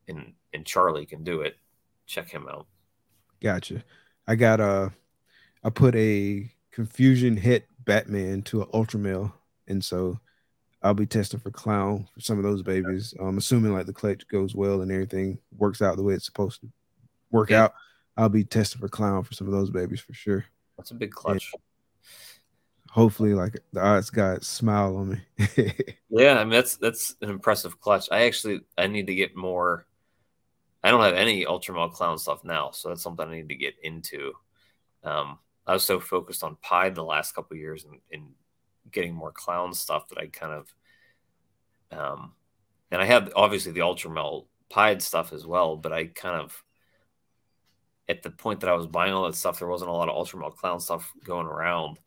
[0.07, 1.57] and and Charlie can do it,
[2.05, 2.67] check him out.
[3.41, 3.83] Gotcha.
[4.27, 4.91] I got a,
[5.63, 9.31] I put a confusion het Batman to an Ultramel,
[9.67, 10.19] and so
[10.83, 13.13] I'll be testing for clown for some of those babies.
[13.19, 16.61] I'm assuming like the clutch goes well and everything works out the way it's supposed
[16.61, 16.67] to
[17.31, 17.63] work Yeah.
[17.65, 17.73] out.
[18.15, 20.45] I'll be testing for clown for some of those babies for sure.
[20.77, 21.51] That's a big clutch.
[22.91, 25.73] Hopefully, like the odds God smile on me.
[26.09, 28.07] Yeah, I mean that's that's an impressive clutch.
[28.11, 29.85] I actually I need to get more.
[30.83, 33.75] I don't have any Ultramel clown stuff now, so that's something I need to get
[33.83, 34.33] into.
[35.03, 38.29] Um, I was so focused on Pied the last couple of years and, and
[38.91, 40.73] getting more clown stuff that I kind of,
[41.91, 42.33] um,
[42.91, 46.63] and I had obviously the Ultramel Pied stuff as well, but I kind of,
[48.07, 50.15] at the point that I was buying all that stuff, there wasn't a lot of
[50.15, 51.99] Ultramel clown stuff going around.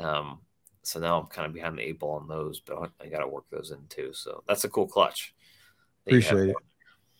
[0.00, 0.40] Um,
[0.82, 3.28] so now I'm kind of behind the eight ball on those, but I, got to
[3.28, 4.12] work those in too.
[4.12, 5.34] So that's a cool clutch.
[6.04, 6.56] that you have Appreciate it.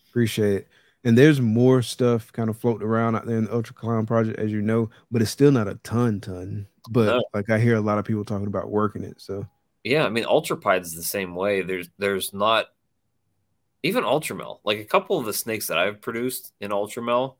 [0.09, 0.67] Appreciate it.
[1.03, 4.37] And there's more stuff kind of floating around out there in the Ultra Clown project,
[4.39, 6.67] as you know, but it's still not a ton, ton.
[6.87, 7.23] But No.
[7.33, 9.21] like I hear a lot of people talking about working it.
[9.21, 9.47] So
[9.83, 11.61] Yeah, I mean Ultra Pied is the same way.
[11.61, 12.67] There's there's not
[13.83, 14.59] even Ultramel.
[14.63, 17.35] Like a couple of the snakes that I've produced in Ultramel,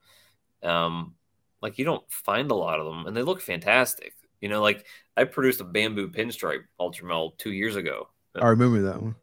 [0.64, 1.16] um,
[1.62, 4.14] like you don't find a lot of them, and they look fantastic.
[4.42, 4.86] You know, like
[5.18, 9.16] I produced a bamboo pinstripe Ultramel two years ago, I remember that one.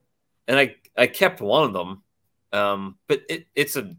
[0.49, 2.03] and I I kept one of them,
[2.53, 3.95] um, but it it's a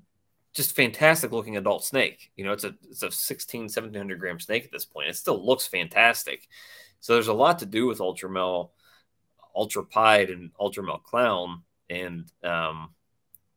[0.53, 2.31] just fantastic looking adult snake.
[2.35, 5.09] You know, it's a it's a 16, 1700 gram snake at this point.
[5.09, 6.47] It still looks fantastic.
[6.99, 8.71] So there's a lot to do with Ultramel,
[9.55, 12.89] Ultra Pied, and Ultramel Clown, and um,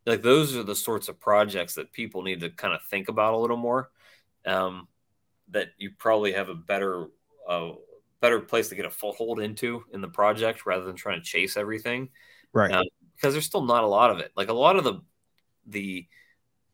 [0.05, 3.35] like those are the sorts of projects that people need to kind of think about
[3.35, 3.91] a little more.
[4.45, 4.89] Um,
[5.53, 7.07] that you probably have a better
[7.49, 7.71] uh,
[8.21, 11.57] better place to get a foothold into in the project rather than trying to chase
[11.57, 12.11] everything
[12.53, 12.73] Right.
[12.73, 12.85] Um,
[13.21, 14.33] because there's still not a lot of it.
[14.37, 15.01] Like a lot of the
[15.67, 16.07] the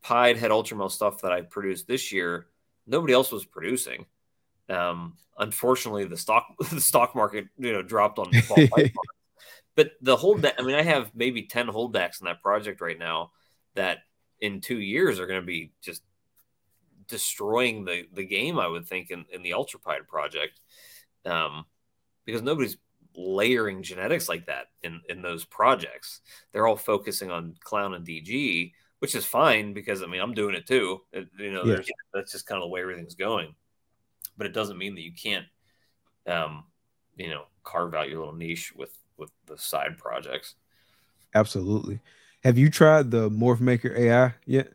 [0.03, 2.47] Pied het Ultramel stuff that I produced this year,
[2.87, 4.07] nobody else was producing.
[4.69, 8.31] Um, unfortunately, the stock the stock market you know dropped on
[9.75, 13.33] but the hold I mean, I have maybe ten holdbacks in that project right now
[13.75, 13.99] that
[14.41, 16.03] in two years are going to be just
[17.09, 18.59] destroying the the game.
[18.59, 20.61] I would think in, in the Ultra Pied project,
[21.25, 21.65] um,
[22.25, 22.77] because nobody's
[23.17, 26.21] layering genetics like that in in those projects.
[26.53, 30.55] They're all focusing on clown and DG, which is fine because I mean I'm doing
[30.55, 31.03] it too.
[31.13, 31.65] It, you know,
[32.13, 33.55] that's just kind of the way everything's going.
[34.37, 35.47] But it doesn't mean that you can't,
[36.27, 36.65] um,
[37.17, 40.55] you know, carve out your little niche with with the side projects.
[41.35, 42.01] Absolutely.
[42.45, 44.73] Have you tried the Morph Maker AI yet?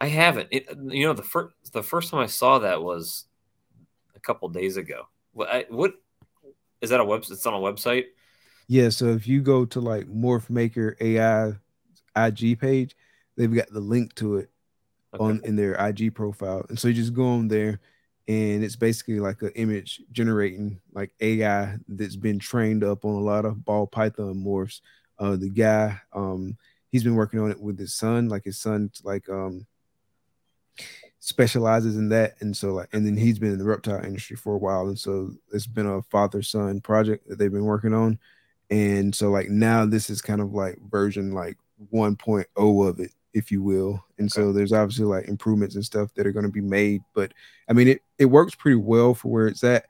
[0.00, 0.48] I haven't.
[0.50, 3.26] It, you know, the first the first time I saw that was
[4.16, 5.06] a couple days ago.
[5.32, 5.94] What, I, what
[6.82, 7.32] is that a website?
[7.32, 8.06] It's on a website.
[8.68, 11.52] Yeah, so if you go to like Morph Maker AI
[12.16, 12.96] IG page,
[13.36, 14.50] they've got the link to it
[15.14, 15.24] Okay.
[15.24, 16.64] on in their IG profile.
[16.68, 17.80] And so you just go on there
[18.28, 23.20] and it's basically like an image generating like AI that's been trained up on a
[23.20, 24.80] lot of ball python morphs.
[25.18, 26.56] Uh the guy um
[26.90, 29.66] he's been working on it with his son, like his son like um
[31.24, 34.54] specializes in that and so like and then he's been in the reptile industry for
[34.54, 38.18] a while and so it's been a father son project that they've been working on.
[38.70, 41.56] And so like now this is kind of like version like
[41.94, 44.04] 1.0 of it if you will.
[44.18, 47.32] And so there's obviously like improvements and stuff that are going to be made but
[47.68, 49.86] i mean it it works pretty well for where it's at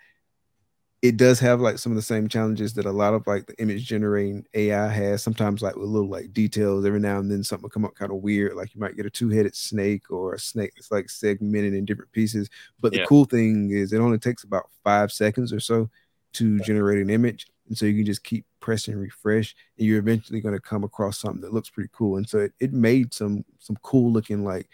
[1.02, 3.60] it does have like some of the same challenges that a lot of like the
[3.60, 7.62] image generating ai has sometimes like with little like details every now and then something
[7.62, 10.38] will come up kind of weird like you might get a two-headed snake or a
[10.38, 12.48] snake that's like segmented in different pieces
[12.80, 15.90] but the cool thing is it only takes about five seconds or so
[16.32, 20.40] to generate an image and so you can just keep pressing refresh and you're eventually
[20.40, 23.44] going to come across something that looks pretty cool and so it, it made some
[23.58, 24.68] some cool looking like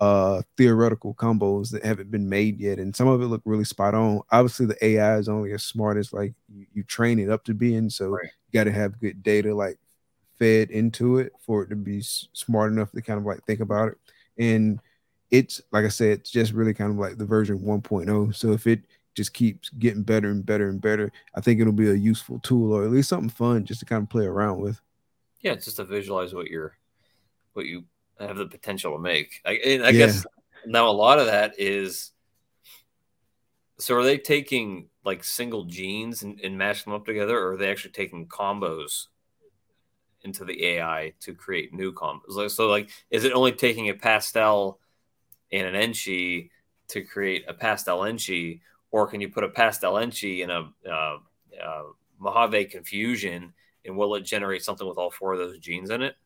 [0.00, 3.94] uh theoretical combos that haven't been made yet and some of it look really spot
[3.94, 4.20] on.
[4.32, 7.54] Obviously the ai is only as smart as like you, you train it up to
[7.54, 8.24] be and so Right.
[8.24, 9.78] you got to have good data like
[10.38, 13.60] fed into it for it to be s- smart enough to kind of like think
[13.60, 13.98] about it.
[14.38, 14.80] And
[15.30, 18.66] it's like i said it's just really kind of like the version 1.0 so if
[18.66, 18.80] it
[19.14, 22.72] just keeps getting better and better and better i think it'll be a useful tool
[22.72, 24.80] or at least something fun just to kind of play around with.
[25.40, 26.76] Yeah, it's just to visualize what you're,
[27.54, 27.84] what you
[28.26, 29.40] have the potential to make.
[29.44, 29.92] I, I Yeah.
[29.92, 30.26] guess
[30.66, 32.12] now a lot of that is.
[33.78, 37.56] So are they taking like single genes and, and mashing them up together, or are
[37.56, 39.06] they actually taking combos
[40.22, 42.20] into the AI to create new combos?
[42.28, 44.78] Like, so, like, is it only taking a pastel
[45.52, 46.50] and an enchi
[46.88, 48.60] to create a pastel enchi,
[48.90, 51.18] or can you put a pastel enchi in a uh,
[51.62, 51.82] uh,
[52.18, 53.52] Mojave confusion,
[53.84, 56.16] and will it generate something with all four of those genes in it?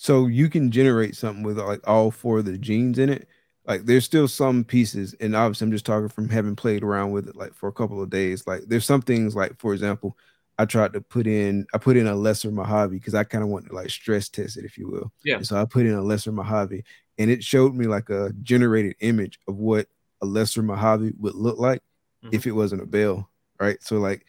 [0.00, 3.26] So you can generate something with like all four of the genes in it.
[3.66, 7.26] Like there's still some pieces and obviously i'm just talking from having played around with
[7.26, 8.46] it like for a couple of days.
[8.46, 10.16] Like there's some things like for example
[10.56, 13.50] i tried to put in i put in a lesser mojave because i kind of
[13.50, 15.12] want to like stress test it if you will.
[15.24, 15.36] Yeah.
[15.38, 16.84] And so i put in a lesser mojave
[17.18, 19.88] and it showed me like a generated image of what
[20.22, 21.82] a lesser mojave would look like
[22.24, 22.36] mm-hmm.
[22.36, 23.82] if it wasn't a bell right?
[23.82, 24.24] So like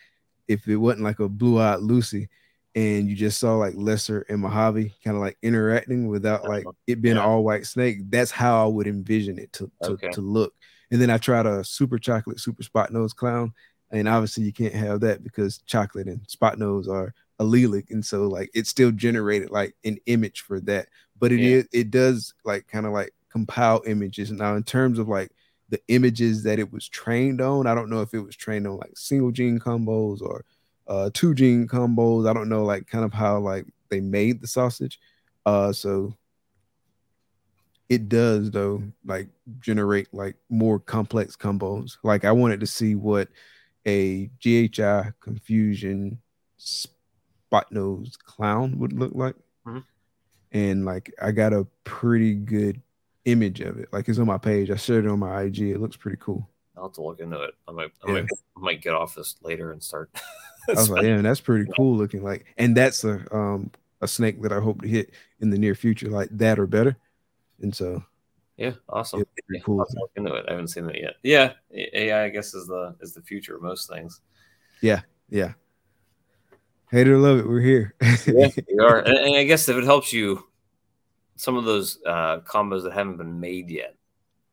[0.47, 2.27] if it wasn't like a blue-eyed lucy
[2.79, 6.73] and you just saw like lesser and mojave kind of like interacting without like uh-huh.
[6.87, 7.23] it being Yeah.
[7.25, 10.09] all white snake that's how i would envision it to to, Okay.
[10.11, 10.53] to look
[10.91, 13.53] and then i tried a super chocolate super spot nose clown
[13.91, 18.27] and obviously you can't have that because chocolate and spot nose are allelic and so
[18.27, 20.87] like it still generated like an image for that
[21.19, 21.57] but it Yeah.
[21.57, 25.31] is it does like kind of like compile images now in terms of like
[25.69, 28.77] the images that it was trained on i don't know if it was trained on
[28.77, 30.43] like single gene combos or
[30.89, 34.47] uh two gene combos i don't know like kind of how like they made the
[34.47, 34.99] sausage
[35.45, 36.13] uh so
[37.89, 39.27] it does though like
[39.59, 43.29] generate like more complex combos like i wanted to see what
[43.87, 46.19] a GHI confusion
[46.57, 49.35] spot nose clown would look like
[49.65, 49.83] Mhm.
[50.51, 52.81] and like i got a pretty good
[53.25, 55.79] image of it like it's on my page i shared it on my ig it
[55.79, 57.55] looks pretty cool I'll have to look into it.
[57.67, 58.13] I might, I Yeah.
[58.13, 60.09] might, I might get off this later and start.
[60.69, 62.23] I was like, yeah, that's pretty cool looking.
[62.23, 63.71] Like, and that's a um
[64.01, 66.95] a snake that I hope to hit in the near future, like that or better.
[67.61, 68.03] And so
[68.57, 69.23] yeah, awesome.
[69.49, 69.79] Yeah, cool.
[69.79, 70.45] I'll have to look into it.
[70.47, 71.15] I haven't seen it yet.
[71.23, 74.21] Yeah, AI, I guess, is the is the future of most things.
[74.81, 75.01] Yeah.
[75.29, 75.53] Yeah.
[76.91, 77.93] Hate or love it, we're here.
[78.01, 78.99] Yeah, we are.
[78.99, 80.43] And, and I guess if it helps you,
[81.35, 83.95] some of those uh, combos that haven't been made yet,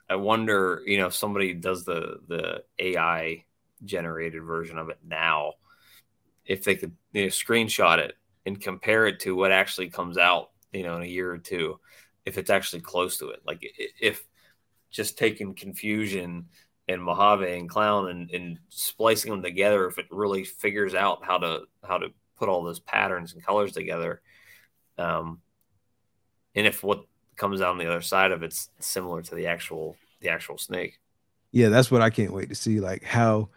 [0.08, 3.44] I wonder, you know, if somebody does the the AI
[3.84, 5.54] generated version of it now,
[6.46, 8.14] if they could you know, screenshot it
[8.46, 11.78] and compare it to what actually comes out, you know, in a year or two,
[12.24, 13.40] if it's actually close to it.
[13.46, 13.60] Like
[14.00, 14.24] if
[14.90, 16.46] just taking confusion
[16.88, 21.38] and Mojave and Clown and, and splicing them together, if it really figures out how
[21.38, 22.08] to how to
[22.38, 24.22] put all those patterns and colors together,
[24.98, 25.40] um,
[26.54, 27.04] and if what
[27.36, 30.98] comes out on the other side of it's similar to the actual the actual snake.
[31.52, 32.80] Yeah, that's what I can't wait to see.
[32.80, 33.48] Like how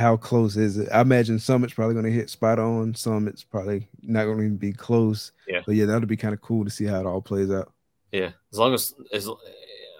[0.00, 0.88] how close is it?
[0.90, 2.94] I imagine some it's probably going to hit spot on.
[2.94, 5.32] Some it's probably not going to be close.
[5.46, 5.60] Yeah.
[5.66, 7.72] But yeah, that'll be kind of cool to see how it all plays out.
[8.10, 9.28] Yeah, as long as as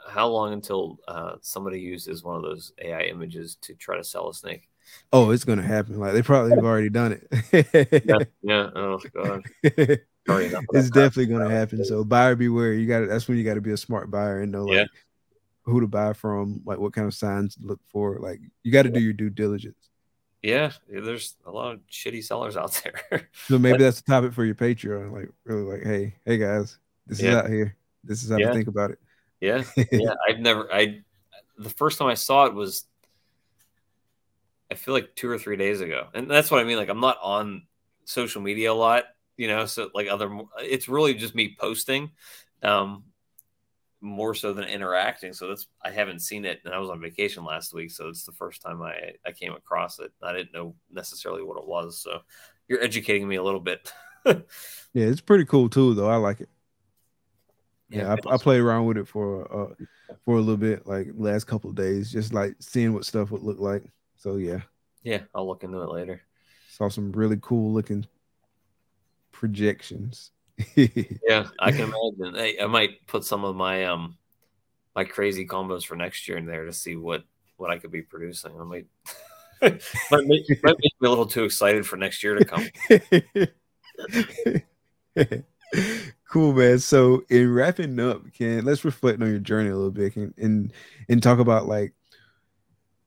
[0.09, 4.31] how long until uh, somebody uses one of those AI images to try to sell
[4.31, 4.68] a snake?
[5.12, 6.01] Oh, it's going to happen.
[6.01, 8.02] Like they probably have already done it.
[8.06, 8.70] Yeah, yeah.
[8.74, 9.43] Oh god.
[10.27, 10.64] Sorry, it's crap.
[10.93, 11.85] definitely going to happen.
[11.85, 12.72] So buyer beware.
[12.72, 13.06] You got to.
[13.06, 14.85] That's when you got to be a smart buyer and know like Yeah.
[15.64, 18.18] who to buy from, like what kind of signs to look for.
[18.18, 19.90] Like you got to do your due diligence.
[20.43, 22.73] Yeah, yeah, there's a lot of shitty sellers out
[23.11, 23.29] there.
[23.47, 25.12] So maybe that's the topic for your Patreon.
[25.12, 27.77] Like really, like hey, hey guys, this is out here.
[28.05, 28.49] This is how Yeah.
[28.49, 28.99] to think about it.
[29.41, 29.62] yeah,
[29.93, 30.15] yeah.
[30.29, 30.73] I've never.
[30.73, 31.03] I
[31.59, 32.85] the first time I saw it was,
[34.71, 36.79] I feel like two or three days ago, and that's what I mean.
[36.79, 37.67] Like I'm not on
[38.07, 39.05] social media a lot,
[39.37, 39.67] you know.
[39.67, 42.12] So like other, it's really just me posting,
[42.62, 43.05] um,
[44.01, 45.32] more so than interacting.
[45.32, 48.24] So that's I haven't seen it, and I was on vacation last week, so it's
[48.24, 50.12] the first time I I came across it.
[50.22, 52.20] I didn't know necessarily what it was, so
[52.68, 53.93] you're educating me a little bit.
[54.94, 56.09] Yeah, it's pretty cool too, though.
[56.09, 56.48] I like it.
[57.89, 58.39] Yeah, I, I awesome.
[58.39, 59.74] played around with it for uh
[60.24, 63.43] for a little bit, like last couple of days, just like seeing what stuff would
[63.43, 63.85] look like.
[64.16, 64.60] So yeah,
[65.02, 66.22] Yeah, I'll look into it later.
[66.68, 68.06] saw some really cool looking
[69.32, 70.31] projections.
[71.28, 72.35] Yeah, I can imagine.
[72.35, 74.16] Hey, I might put some of my um
[74.95, 77.24] my crazy combos for next year in there to see what
[77.57, 78.53] what I could be producing.
[78.59, 78.87] I might
[79.62, 82.66] might, make, might make me a little too excited for next year to come.
[86.31, 86.78] cool, man.
[86.78, 90.73] So in wrapping up, Ken, let's reflect on your journey a little bit and and,
[91.09, 91.93] and talk about like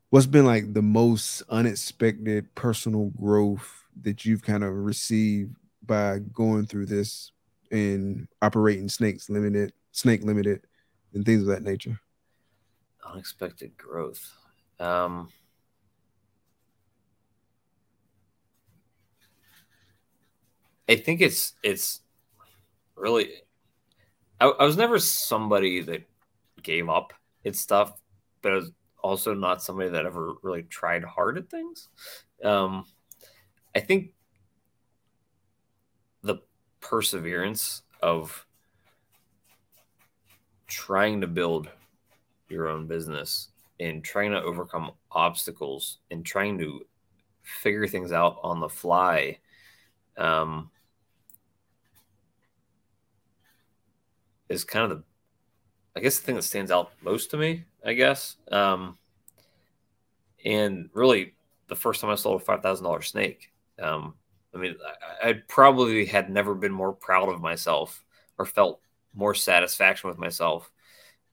[0.09, 5.55] what's been like the most unexpected personal growth that you've kind of received
[5.85, 7.31] by going through this
[7.71, 10.65] and operating snakes limited, snake limited,
[11.13, 11.99] and things of that nature.
[13.05, 14.31] Unexpected growth.
[14.79, 15.29] Um
[20.89, 22.01] I think it's it's
[22.95, 23.29] really
[24.39, 26.03] I, I was never somebody that
[26.61, 27.13] gave up
[27.45, 27.93] at stuff,
[28.41, 28.71] but I was
[29.01, 31.89] also not somebody that ever really tried hard at things.
[32.43, 32.85] Um,
[33.75, 34.13] I think
[36.83, 38.45] perseverance of
[40.67, 41.69] trying to build
[42.49, 43.49] your own business
[43.79, 46.85] and trying to overcome obstacles and trying to
[47.41, 49.37] figure things out on the fly
[50.17, 50.69] um,
[54.49, 55.03] is kind of the
[55.95, 58.37] I guess the thing that stands out most to me, I guess.
[58.51, 58.97] Um,
[60.43, 61.35] and really,
[61.67, 64.15] the first time I sold a five thousand dollar snake, um,
[64.53, 64.75] I mean,
[65.23, 68.03] I, I probably had never been more proud of myself
[68.37, 68.79] or felt
[69.13, 70.71] more satisfaction with myself.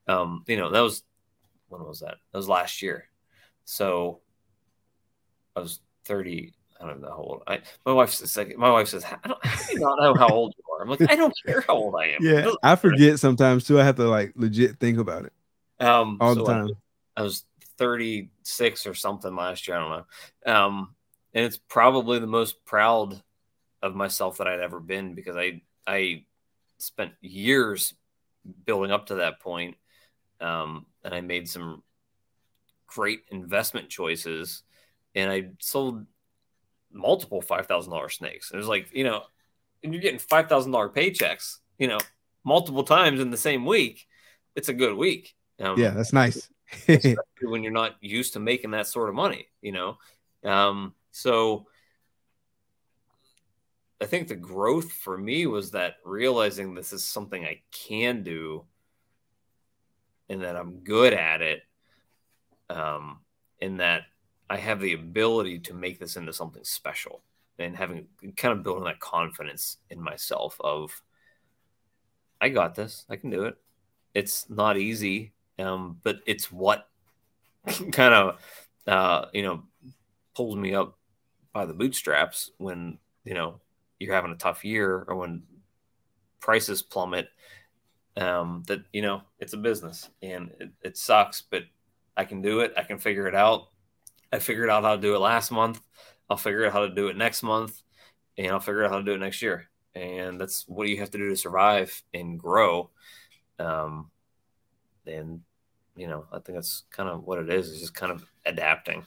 [0.06, 1.02] Um, you know, that was
[1.68, 2.16] when was that?
[2.32, 3.04] That was last year.
[3.64, 4.20] So
[5.56, 6.54] I was thirty.
[6.80, 7.42] I don't know how old.
[7.46, 10.28] I my wife says like my wife says I don't, how do not know how
[10.28, 10.82] old you are.
[10.82, 12.24] I'm like I don't care how old I am.
[12.24, 13.78] Yeah, I forget sometimes too.
[13.78, 15.32] I have to like legit think about it
[15.78, 16.68] Um, all so the I- time.
[17.16, 17.44] I was
[17.76, 19.76] 36 or something last year.
[19.76, 20.06] I don't
[20.46, 20.52] know.
[20.54, 20.94] Um,
[21.34, 23.22] and it's probably the most proud
[23.82, 26.24] of myself that I'd ever been because I I
[26.78, 27.94] spent years
[28.64, 29.76] building up to that point.
[30.40, 31.82] Um, and I made some
[32.86, 34.62] great investment choices
[35.14, 36.06] and I sold
[36.92, 38.50] multiple five thousand dollar snakes.
[38.50, 39.22] And it was like, you know,
[39.82, 41.98] and you're getting five thousand dollar paychecks, you know,
[42.44, 44.06] multiple times in the same week.
[44.56, 45.34] It's a good week.
[45.60, 46.48] Um, Yeah, that's nice.
[47.42, 49.98] when you're not used to making that sort of money, you know.
[50.44, 51.66] Um, so
[54.00, 58.64] I think the growth for me was that realizing this is something I can do
[60.28, 61.62] and that I'm good at it.
[62.70, 63.18] Um,
[63.60, 64.04] and that
[64.48, 67.22] I have the ability to make this into something special
[67.58, 68.06] and having
[68.36, 71.02] kind of building that confidence in myself of
[72.40, 73.56] I got this, I can do it.
[74.14, 76.88] It's not easy, um, but it's what
[77.92, 78.40] kind of
[78.86, 79.64] uh, you know
[80.34, 80.98] pulls me up
[81.52, 83.60] by the bootstraps when you know
[83.98, 85.42] you're having a tough year or when
[86.40, 87.28] prices plummet.
[88.16, 91.62] Um, that you know it's a business and it, it sucks, but
[92.16, 92.74] I can do it.
[92.76, 93.68] I can figure it out.
[94.32, 95.80] I figured out how to do it last month.
[96.28, 97.80] I'll figure out how to do it next month,
[98.36, 99.68] and I'll figure out how to do it next year.
[99.94, 102.90] And that's what you have to do to survive and grow.
[103.58, 104.10] Um,
[105.06, 105.40] and
[105.96, 107.68] you know, I think that's kind of what it is.
[107.68, 109.04] Is just kind of adapting.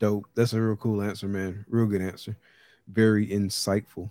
[0.00, 0.26] Dope.
[0.34, 1.64] That's a real cool answer, man.
[1.68, 2.36] Real good answer.
[2.88, 4.10] Very insightful.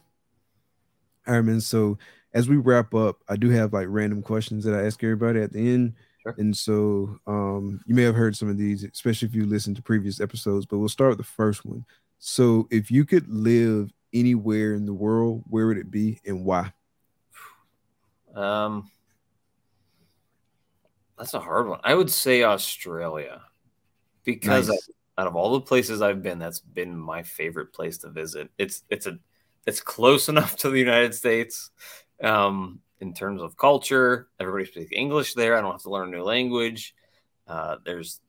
[1.27, 1.59] All right, man.
[1.59, 1.97] So
[2.33, 5.51] as we wrap up, I do have like random questions that I ask everybody at
[5.51, 5.95] the end.
[6.21, 6.35] Sure.
[6.37, 9.81] And so um, you may have heard some of these, especially if you listen to
[9.81, 11.85] previous episodes, but we'll start with the first one.
[12.19, 16.71] So if you could live anywhere in the world, where would it be and why?
[18.35, 18.91] Um,
[21.17, 21.79] that's a hard one.
[21.83, 23.41] I would say Australia
[24.23, 24.89] because Nice.
[25.19, 28.49] Out of all the places I've been, that's been my favorite place to visit.
[28.57, 29.19] It's it's a
[29.67, 31.71] it's close enough to the United States
[32.23, 34.29] um, in terms of culture.
[34.39, 35.57] Everybody speaks English there.
[35.57, 36.95] I don't have to learn a new language.
[37.45, 38.21] Uh, there's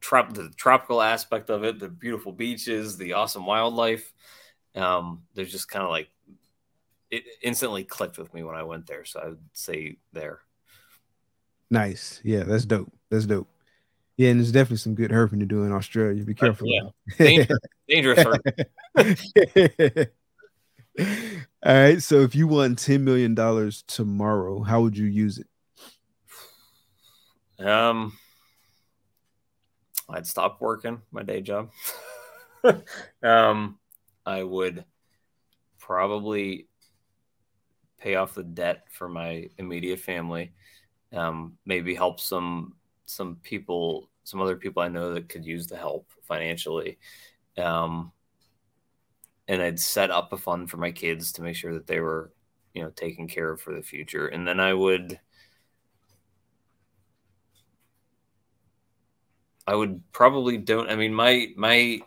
[0.00, 4.14] trop- the tropical aspect of it, the beautiful beaches, the awesome wildlife.
[4.74, 6.08] Um, there's just kind of like
[7.10, 9.04] it instantly clicked with me when I went there.
[9.04, 10.40] So I would say there.
[11.70, 12.18] Nice.
[12.24, 12.90] Yeah, that's dope.
[13.10, 13.51] That's dope.
[14.16, 16.22] Yeah, and there's definitely some good herping to do in Australia.
[16.24, 16.66] Be careful.
[16.68, 16.88] yeah.
[17.18, 17.58] Dangerous,
[17.88, 18.24] dangerous.
[21.64, 22.02] All right.
[22.02, 23.34] So if you won $10 million
[23.86, 25.46] tomorrow, how would you use it?
[27.64, 28.12] Um,
[30.08, 31.70] I'd stop working my day job.
[33.22, 33.78] um,
[34.26, 34.84] I would
[35.78, 36.68] probably
[37.98, 40.52] pay off the debt for my immediate family.
[41.12, 42.74] Um, maybe help some
[43.06, 46.98] some people, some other people I know that could use the help financially.
[47.58, 48.12] Um,
[49.48, 52.32] and I'd set up a fund for my kids to make sure that they were,
[52.74, 54.28] you know, taken care of for the future.
[54.28, 55.18] And then I would
[59.66, 60.90] I would probably don't.
[60.90, 62.00] I mean, my my,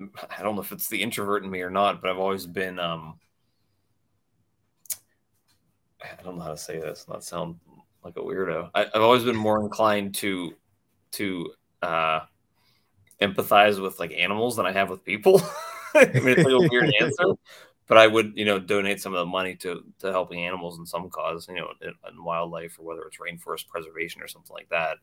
[0.00, 2.78] I don't know if it's the introvert in me or not, but I've always been.
[2.78, 3.18] um
[6.02, 7.06] I don't know how to say this.
[7.08, 7.60] Not sound
[8.04, 8.70] like a weirdo.
[8.74, 10.54] I, I've always been more inclined to
[11.12, 11.52] to
[11.82, 12.20] uh
[13.20, 15.40] empathize with like animals than I have with people.
[15.94, 17.34] I mean, it's like a weird answer,
[17.86, 20.86] but I would, you know, donate some of the money to to helping animals in
[20.86, 24.68] some cause, you know, in, in wildlife or whether it's rainforest preservation or something like
[24.70, 24.96] that.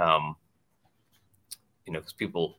[0.00, 0.36] Um,
[1.86, 2.58] you know, because people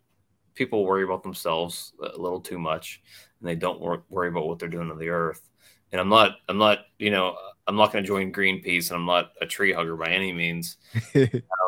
[0.53, 3.01] people worry about themselves a little too much,
[3.39, 5.49] and they don't wor- worry about what they're doing to the earth.
[5.91, 7.35] And I'm not, I'm not, you know,
[7.67, 10.77] I'm not going to join Greenpeace, and I'm not a tree hugger by any means.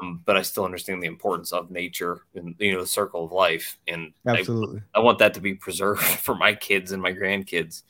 [0.02, 3.32] Um, but I still understand the importance of nature and you know the circle of
[3.32, 4.82] life, and I, Absolutely.
[4.94, 7.84] I want that to be preserved for my kids and my grandkids.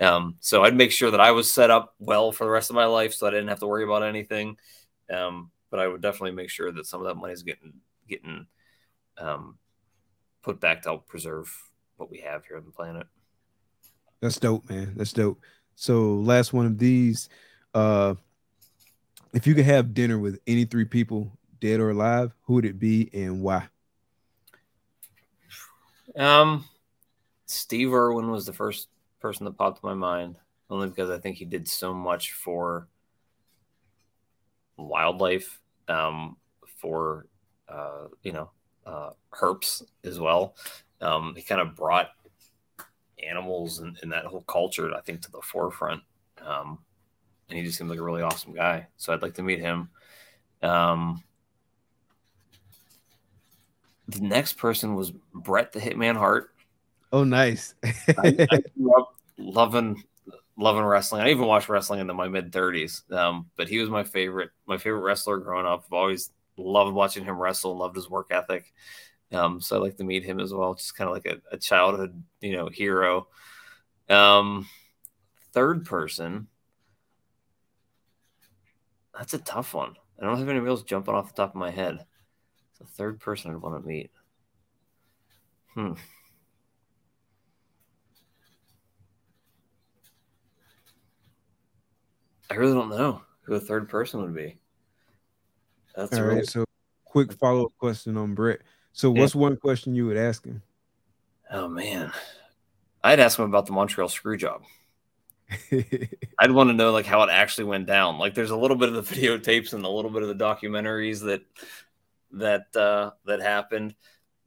[0.00, 2.76] Um, so I'd make sure that I was set up well for the rest of
[2.76, 4.56] my life, so I didn't have to worry about anything.
[5.12, 7.74] Um, but I would definitely make sure that some of that money is getting
[8.08, 8.46] getting
[9.18, 9.58] um,
[10.42, 11.54] put back to help preserve
[11.96, 13.06] what we have here on the planet.
[14.20, 14.94] That's dope, man.
[14.96, 15.40] That's dope.
[15.74, 17.28] So last one of these.
[17.74, 18.14] Uh
[19.32, 22.78] if you could have dinner with any three people, dead or alive, who would it
[22.78, 23.68] be and why?
[26.16, 26.66] Um,
[27.46, 28.88] Steve Irwin was the first
[29.20, 30.36] person that popped in my mind,
[30.68, 32.88] only because I think he did so much for
[34.76, 36.36] wildlife, um,
[36.76, 37.26] for
[37.68, 38.50] uh, you know,
[38.84, 40.56] uh, herps as well.
[41.00, 42.10] Um, he kind of brought
[43.22, 46.02] animals and, and that whole culture, I think, to the forefront.
[46.44, 46.78] Um,
[47.48, 48.86] and he just seemed like a really awesome guy.
[48.96, 49.90] So I'd like to meet him.
[50.62, 51.22] Um,
[54.08, 56.50] the next person was Bret the Hitman Hart.
[57.12, 57.74] Oh, nice.
[57.84, 60.02] I, I grew up loving
[60.56, 61.22] loving wrestling.
[61.22, 63.02] I even watched wrestling into my mid thirties.
[63.10, 65.84] Um, but he was my favorite, my favorite wrestler growing up.
[65.86, 68.72] I've always loved watching him wrestle, loved his work ethic.
[69.32, 70.74] Um, so I'd like to meet him as well.
[70.74, 73.28] Just kind of like a, a childhood, you know, hero.
[74.08, 74.68] Um,
[75.52, 76.48] third person.
[79.16, 79.94] That's a tough one.
[80.20, 82.04] I don't have anybody else jumping off the top of my head.
[82.70, 84.10] It's the third person I'd want to meet.
[85.74, 85.92] Hmm.
[92.50, 94.58] I really don't know who a third person would be.
[95.96, 96.46] That's All really right.
[96.46, 96.64] So
[97.04, 98.60] quick follow-up question on Bret.
[98.92, 99.20] So Yeah.
[99.22, 100.62] what's one question you would ask him?
[101.50, 102.12] oh man.
[103.04, 104.62] I'd ask him about the Montreal screw job.
[106.38, 108.18] I'd want to know like how it actually went down.
[108.18, 111.20] Like there's a little bit of the videotapes and a little bit of the documentaries
[111.24, 111.42] that
[112.32, 113.94] that uh that happened,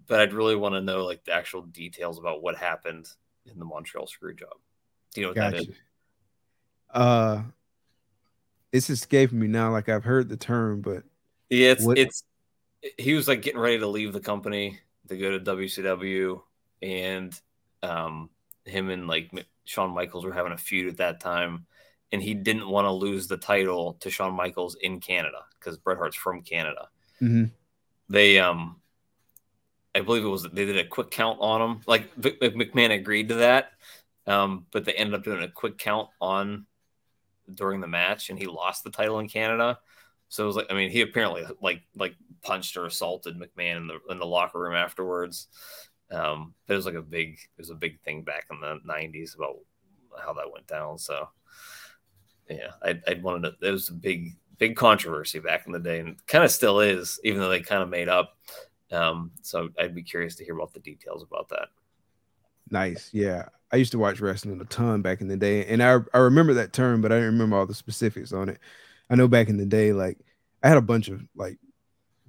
[0.08, 3.08] but I'd really want to know like the actual details about what happened
[3.46, 4.54] in the Montreal screw job.
[5.14, 5.70] Do you know what that Gotcha.
[5.72, 5.76] is?
[6.92, 7.44] Uh
[8.72, 9.72] it's escaping me now.
[9.72, 11.04] Like I've heard the term, but
[11.50, 12.24] Yeah, it's What- it's
[12.98, 16.42] he was like getting ready to leave the company to go to WCW,
[16.82, 17.40] and
[17.84, 18.30] um,
[18.66, 19.32] him and like
[19.66, 21.66] Shawn Michaels were having a feud at that time,
[22.12, 25.98] and he didn't want to lose the title to Shawn Michaels in Canada because Bret
[25.98, 26.90] Hart's from Canada.
[27.22, 27.52] Mhm.
[28.10, 28.82] They um,
[29.94, 31.82] I believe it was they did a quick count on him.
[31.88, 33.72] Like Vic McMahon agreed to that,
[34.28, 36.66] um, but they ended up doing a quick count on
[37.52, 39.80] during the match, and he lost the title in Canada.
[40.30, 43.88] So it was like, I mean, he apparently like like punched or assaulted McMahon in
[43.88, 45.48] the in the locker room afterwards.
[46.12, 49.36] Um, it was like a big it was a big thing back in the '90s
[49.36, 49.58] about
[50.24, 50.98] how that went down.
[50.98, 51.30] So
[52.50, 53.68] yeah, I I wanted to.
[53.68, 57.20] It was a big big controversy back in the day, and kind of still is,
[57.24, 58.38] even though they kind of made up.
[58.92, 61.70] Um, so I'd be curious to hear about the details about that.
[62.70, 63.10] Nice.
[63.14, 63.46] Yeah.
[63.72, 65.66] I used to watch wrestling a ton back in the day.
[65.66, 68.60] And I, I remember that term, but I didn't remember all the specifics on it.
[69.10, 70.18] I know back in the day, like
[70.64, 71.58] I had a bunch of like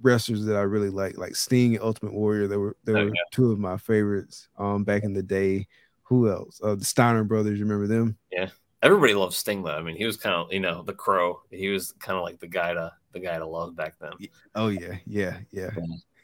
[0.01, 2.47] wrestlers that I really like, like Sting and Ultimate Warrior.
[2.47, 3.21] They were they Oh, were yeah.
[3.31, 5.67] two of my favorites um back in the day.
[6.03, 6.61] Who else?
[6.63, 8.17] Uh, the Steiner brothers, you remember them?
[8.31, 8.49] Yeah.
[8.83, 9.71] Everybody loves Sting though.
[9.75, 11.41] I mean, he was kind of you know the Crow.
[11.49, 14.11] He was kind of like the guy to the guy to love back then.
[14.53, 15.71] Oh yeah, yeah, yeah.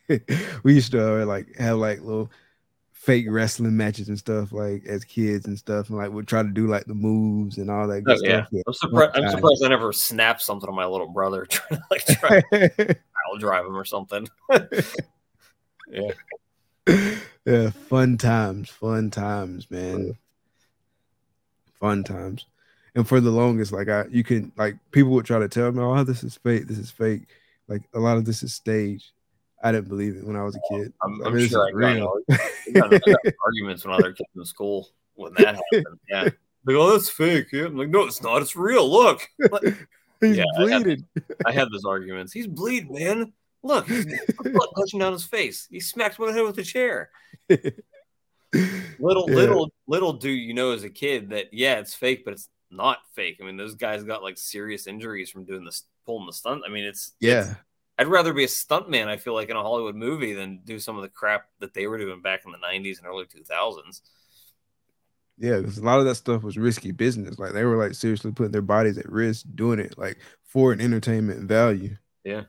[0.63, 2.29] we used to uh, like have like little
[3.03, 6.47] fake wrestling matches and stuff like as kids and stuff, and like we'd try to
[6.47, 8.45] do like the moves and all that oh, good Oh, yeah.
[8.45, 8.63] stuff.
[8.65, 9.11] I'm surprised.
[9.15, 12.69] I'm surprised I never snapped something on my little brother trying to like try to
[12.95, 14.27] pile drive him or something.
[15.89, 16.11] yeah.
[17.45, 20.17] yeah, fun times, fun times, man.
[21.73, 22.45] Fun times.
[22.95, 25.83] And for the longest, like I you can like people would try to tell me,
[25.83, 27.23] Oh, this is fake, this is fake.
[27.67, 29.11] Like a lot of this is staged.
[29.63, 30.91] I didn't believe it when I was a kid.
[31.01, 32.19] I'm, I I'm mean, this sure I got, real.
[32.29, 35.99] I got I got arguments when other kids in school when that happened.
[36.09, 36.23] Yeah.
[36.65, 37.47] Like, oh, that's fake.
[37.53, 37.65] Yeah.
[37.65, 38.41] I'm like, no, it's not.
[38.41, 38.89] It's real.
[38.91, 39.27] Look.
[40.21, 41.05] He's Yeah, I had- bleeding.
[41.45, 42.31] I had those arguments.
[42.33, 43.33] He's bleeding, man.
[43.65, 44.05] Look, he's
[44.43, 45.67] blood gushing down his face.
[45.71, 47.09] He smacked my head with a chair.
[48.99, 49.35] Little, Yeah.
[49.35, 52.99] little, little do you know as a kid that yeah, it's fake, but it's not
[53.15, 53.39] fake.
[53.41, 56.61] I mean, those guys got like serious injuries from doing this, pulling the stunt.
[56.67, 57.55] I mean, it's it's- yeah.
[57.97, 59.07] I'd rather be a stuntman.
[59.07, 61.87] I feel like in a Hollywood movie than do some of the crap that they
[61.87, 64.01] were doing back in the '90s and early 2000s.
[65.37, 67.39] Yeah, because a lot of that stuff was risky business.
[67.39, 70.81] Like they were like seriously putting their bodies at risk doing it, like for an
[70.81, 71.95] entertainment value.
[72.23, 72.43] Yeah.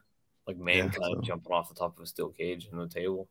[0.47, 3.29] Like Mankind so- jumping off the top of a steel cage in the table.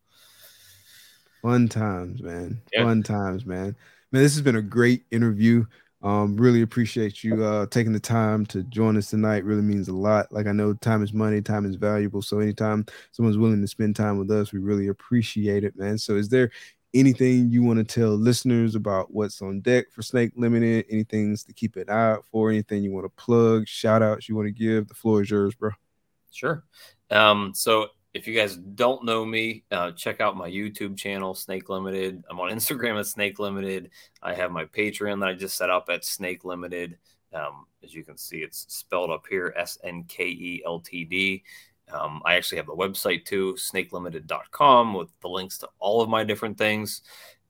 [1.41, 2.61] Fun times, man.
[2.72, 2.84] Yeah.
[2.84, 3.76] Fun times, man.
[4.11, 5.65] Man, this has been a great interview.
[6.03, 9.45] Um, really appreciate you uh taking the time to join us tonight.
[9.45, 10.31] Really means a lot.
[10.31, 12.21] Like I know time is money, time is valuable.
[12.21, 15.97] So anytime someone's willing to spend time with us, we really appreciate it, man.
[15.97, 16.51] So is there
[16.93, 20.85] anything you want to tell listeners about what's on deck for Snake Limited?
[20.89, 22.49] Anything to keep an eye out for?
[22.49, 23.67] Anything you want to plug?
[23.67, 24.89] Shout outs you want to give?
[24.89, 25.71] The floor is yours, bro.
[26.31, 26.63] Sure.
[27.09, 31.69] Um, so if you guys don't know me, uh, check out my YouTube channel, Snake
[31.69, 32.23] Limited.
[32.30, 33.90] I'm on Instagram at Snake Limited.
[34.22, 36.98] I have my Patreon that I just set up at Snake Limited.
[37.34, 41.03] Um, as you can see, it's spelled up here S N K E L T
[41.03, 41.44] D.
[41.91, 46.23] Um, I actually have the website too, snakelimited.com, with the links to all of my
[46.23, 47.02] different things.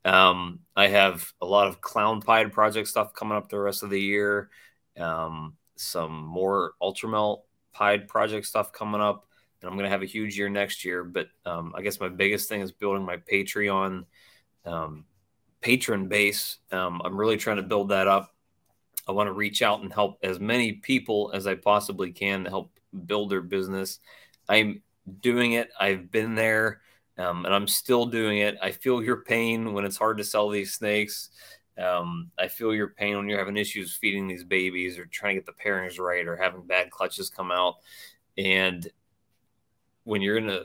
[0.05, 3.89] Um, I have a lot of Clown Pied project stuff coming up the rest of
[3.89, 4.49] the year.
[4.97, 7.41] Um, some more Ultramel
[7.73, 9.27] Pied project stuff coming up
[9.63, 11.05] and I'm going to have a huge year next year.
[11.05, 14.03] But um, I guess my biggest thing is building my Patreon
[14.65, 15.05] um,
[15.61, 16.57] patron base.
[16.71, 18.35] Um, I'm really trying to build that up.
[19.07, 22.49] I want to reach out and help as many people as I possibly can to
[22.49, 23.99] help build their business.
[24.49, 24.81] I'm
[25.21, 25.69] doing it.
[25.79, 26.81] I've been there,
[27.17, 28.57] um, and I'm still doing it.
[28.61, 31.29] I feel your pain when it's hard to sell these snakes.
[31.77, 35.41] Um, I feel your pain when you're having issues feeding these babies or trying to
[35.41, 37.75] get the pairings right or having bad clutches come out.
[38.37, 38.89] And
[40.03, 40.63] when you're in a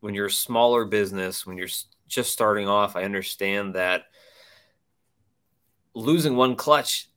[0.00, 1.68] when you're a smaller business, when you're
[2.06, 4.04] just starting off, I understand that
[5.94, 7.10] losing one clutch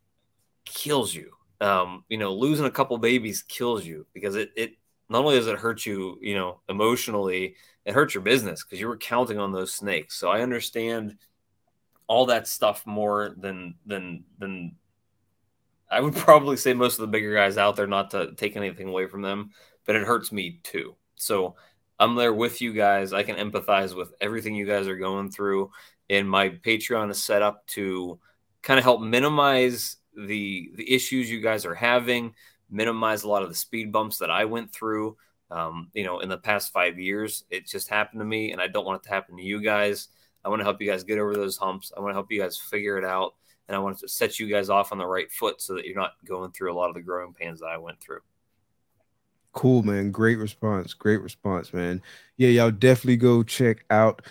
[0.65, 1.31] kills you.
[1.59, 4.73] Um, you know, losing a couple babies kills you because it it
[5.09, 8.87] not only does it hurt you, you know, emotionally, it hurts your business because you
[8.87, 10.15] were counting on those snakes.
[10.15, 11.17] So I understand
[12.07, 14.75] all that stuff more than than than
[15.89, 18.87] I would probably say most of the bigger guys out there, not to take anything
[18.87, 19.51] away from them,
[19.85, 20.95] but it hurts me too.
[21.21, 21.55] So
[21.99, 23.13] I'm there with you guys.
[23.13, 25.71] I can empathize with everything you guys are going through.
[26.09, 28.19] And my Patreon is set up to
[28.63, 32.33] kind of help minimize the the issues you guys are having,
[32.69, 35.15] minimize a lot of the speed bumps that I went through.
[35.51, 38.67] Um, you know, in the past five years, it just happened to me, and I
[38.67, 40.07] don't want it to happen to you guys.
[40.43, 41.91] I want to help you guys get over those humps.
[41.95, 43.35] I want to help you guys figure it out,
[43.67, 45.95] and I want to set you guys off on the right foot so that you're
[45.95, 48.21] not going through a lot of the growing pains that I went through.
[49.53, 50.11] Cool, man.
[50.11, 50.93] Great response.
[50.93, 52.01] Great response, man.
[52.37, 54.21] Yeah, y'all definitely go check out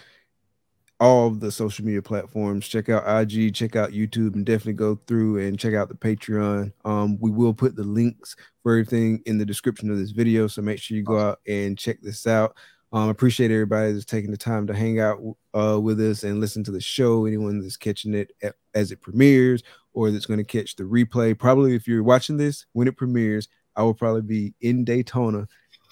[0.99, 2.69] all the social media platforms.
[2.69, 6.73] Check out IG, check out YouTube, and definitely go through and check out the Patreon.
[6.85, 10.47] Um, we will put the links for everything in the description of this video.
[10.47, 12.55] So make sure you go out and check this out.
[12.93, 15.21] Um, appreciate everybody that's taking the time to hang out
[15.55, 17.25] uh, with us and listen to the show.
[17.25, 18.33] Anyone that's catching it
[18.75, 21.39] as it premieres or that's going to catch the replay.
[21.39, 25.47] Probably if you're watching this when it premieres, I will probably be in Daytona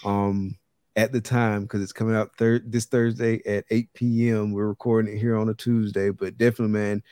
[0.04, 0.56] Um,
[0.96, 4.52] at the time because it's coming out thir- this Thursday at 8 p.m.
[4.52, 7.02] We're recording it here on a Tuesday, but definitely, man,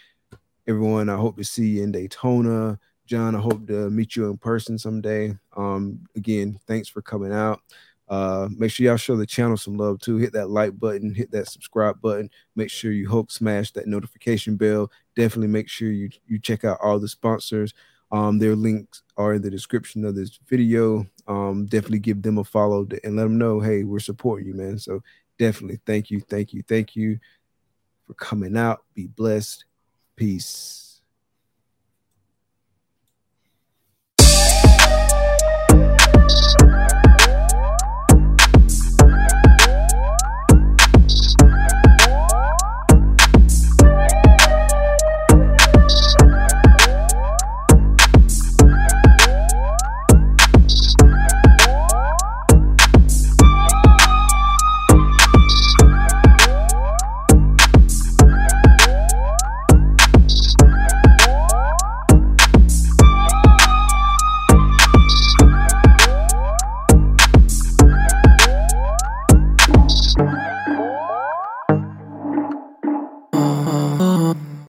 [0.66, 2.78] everyone, I hope to see you in Daytona.
[3.06, 5.36] John, I hope to meet you in person someday.
[5.56, 7.60] Um, again, thanks for coming out.
[8.09, 10.16] Uh, make sure y'all show the channel some love too.
[10.16, 12.30] Hit that like button, hit that subscribe button.
[12.55, 14.90] Make sure you hope smash that notification bell.
[15.16, 17.74] Definitely make sure you you check out all the sponsors.
[18.12, 21.06] Um, their links are in the description of this video.
[21.26, 24.78] Um, definitely give them a follow and let them know, hey, we're supporting you, man.
[24.78, 25.02] So
[25.38, 27.18] definitely thank you, thank you, thank you
[28.06, 28.84] for coming out.
[28.94, 29.64] Be blessed.
[30.14, 30.85] Peace.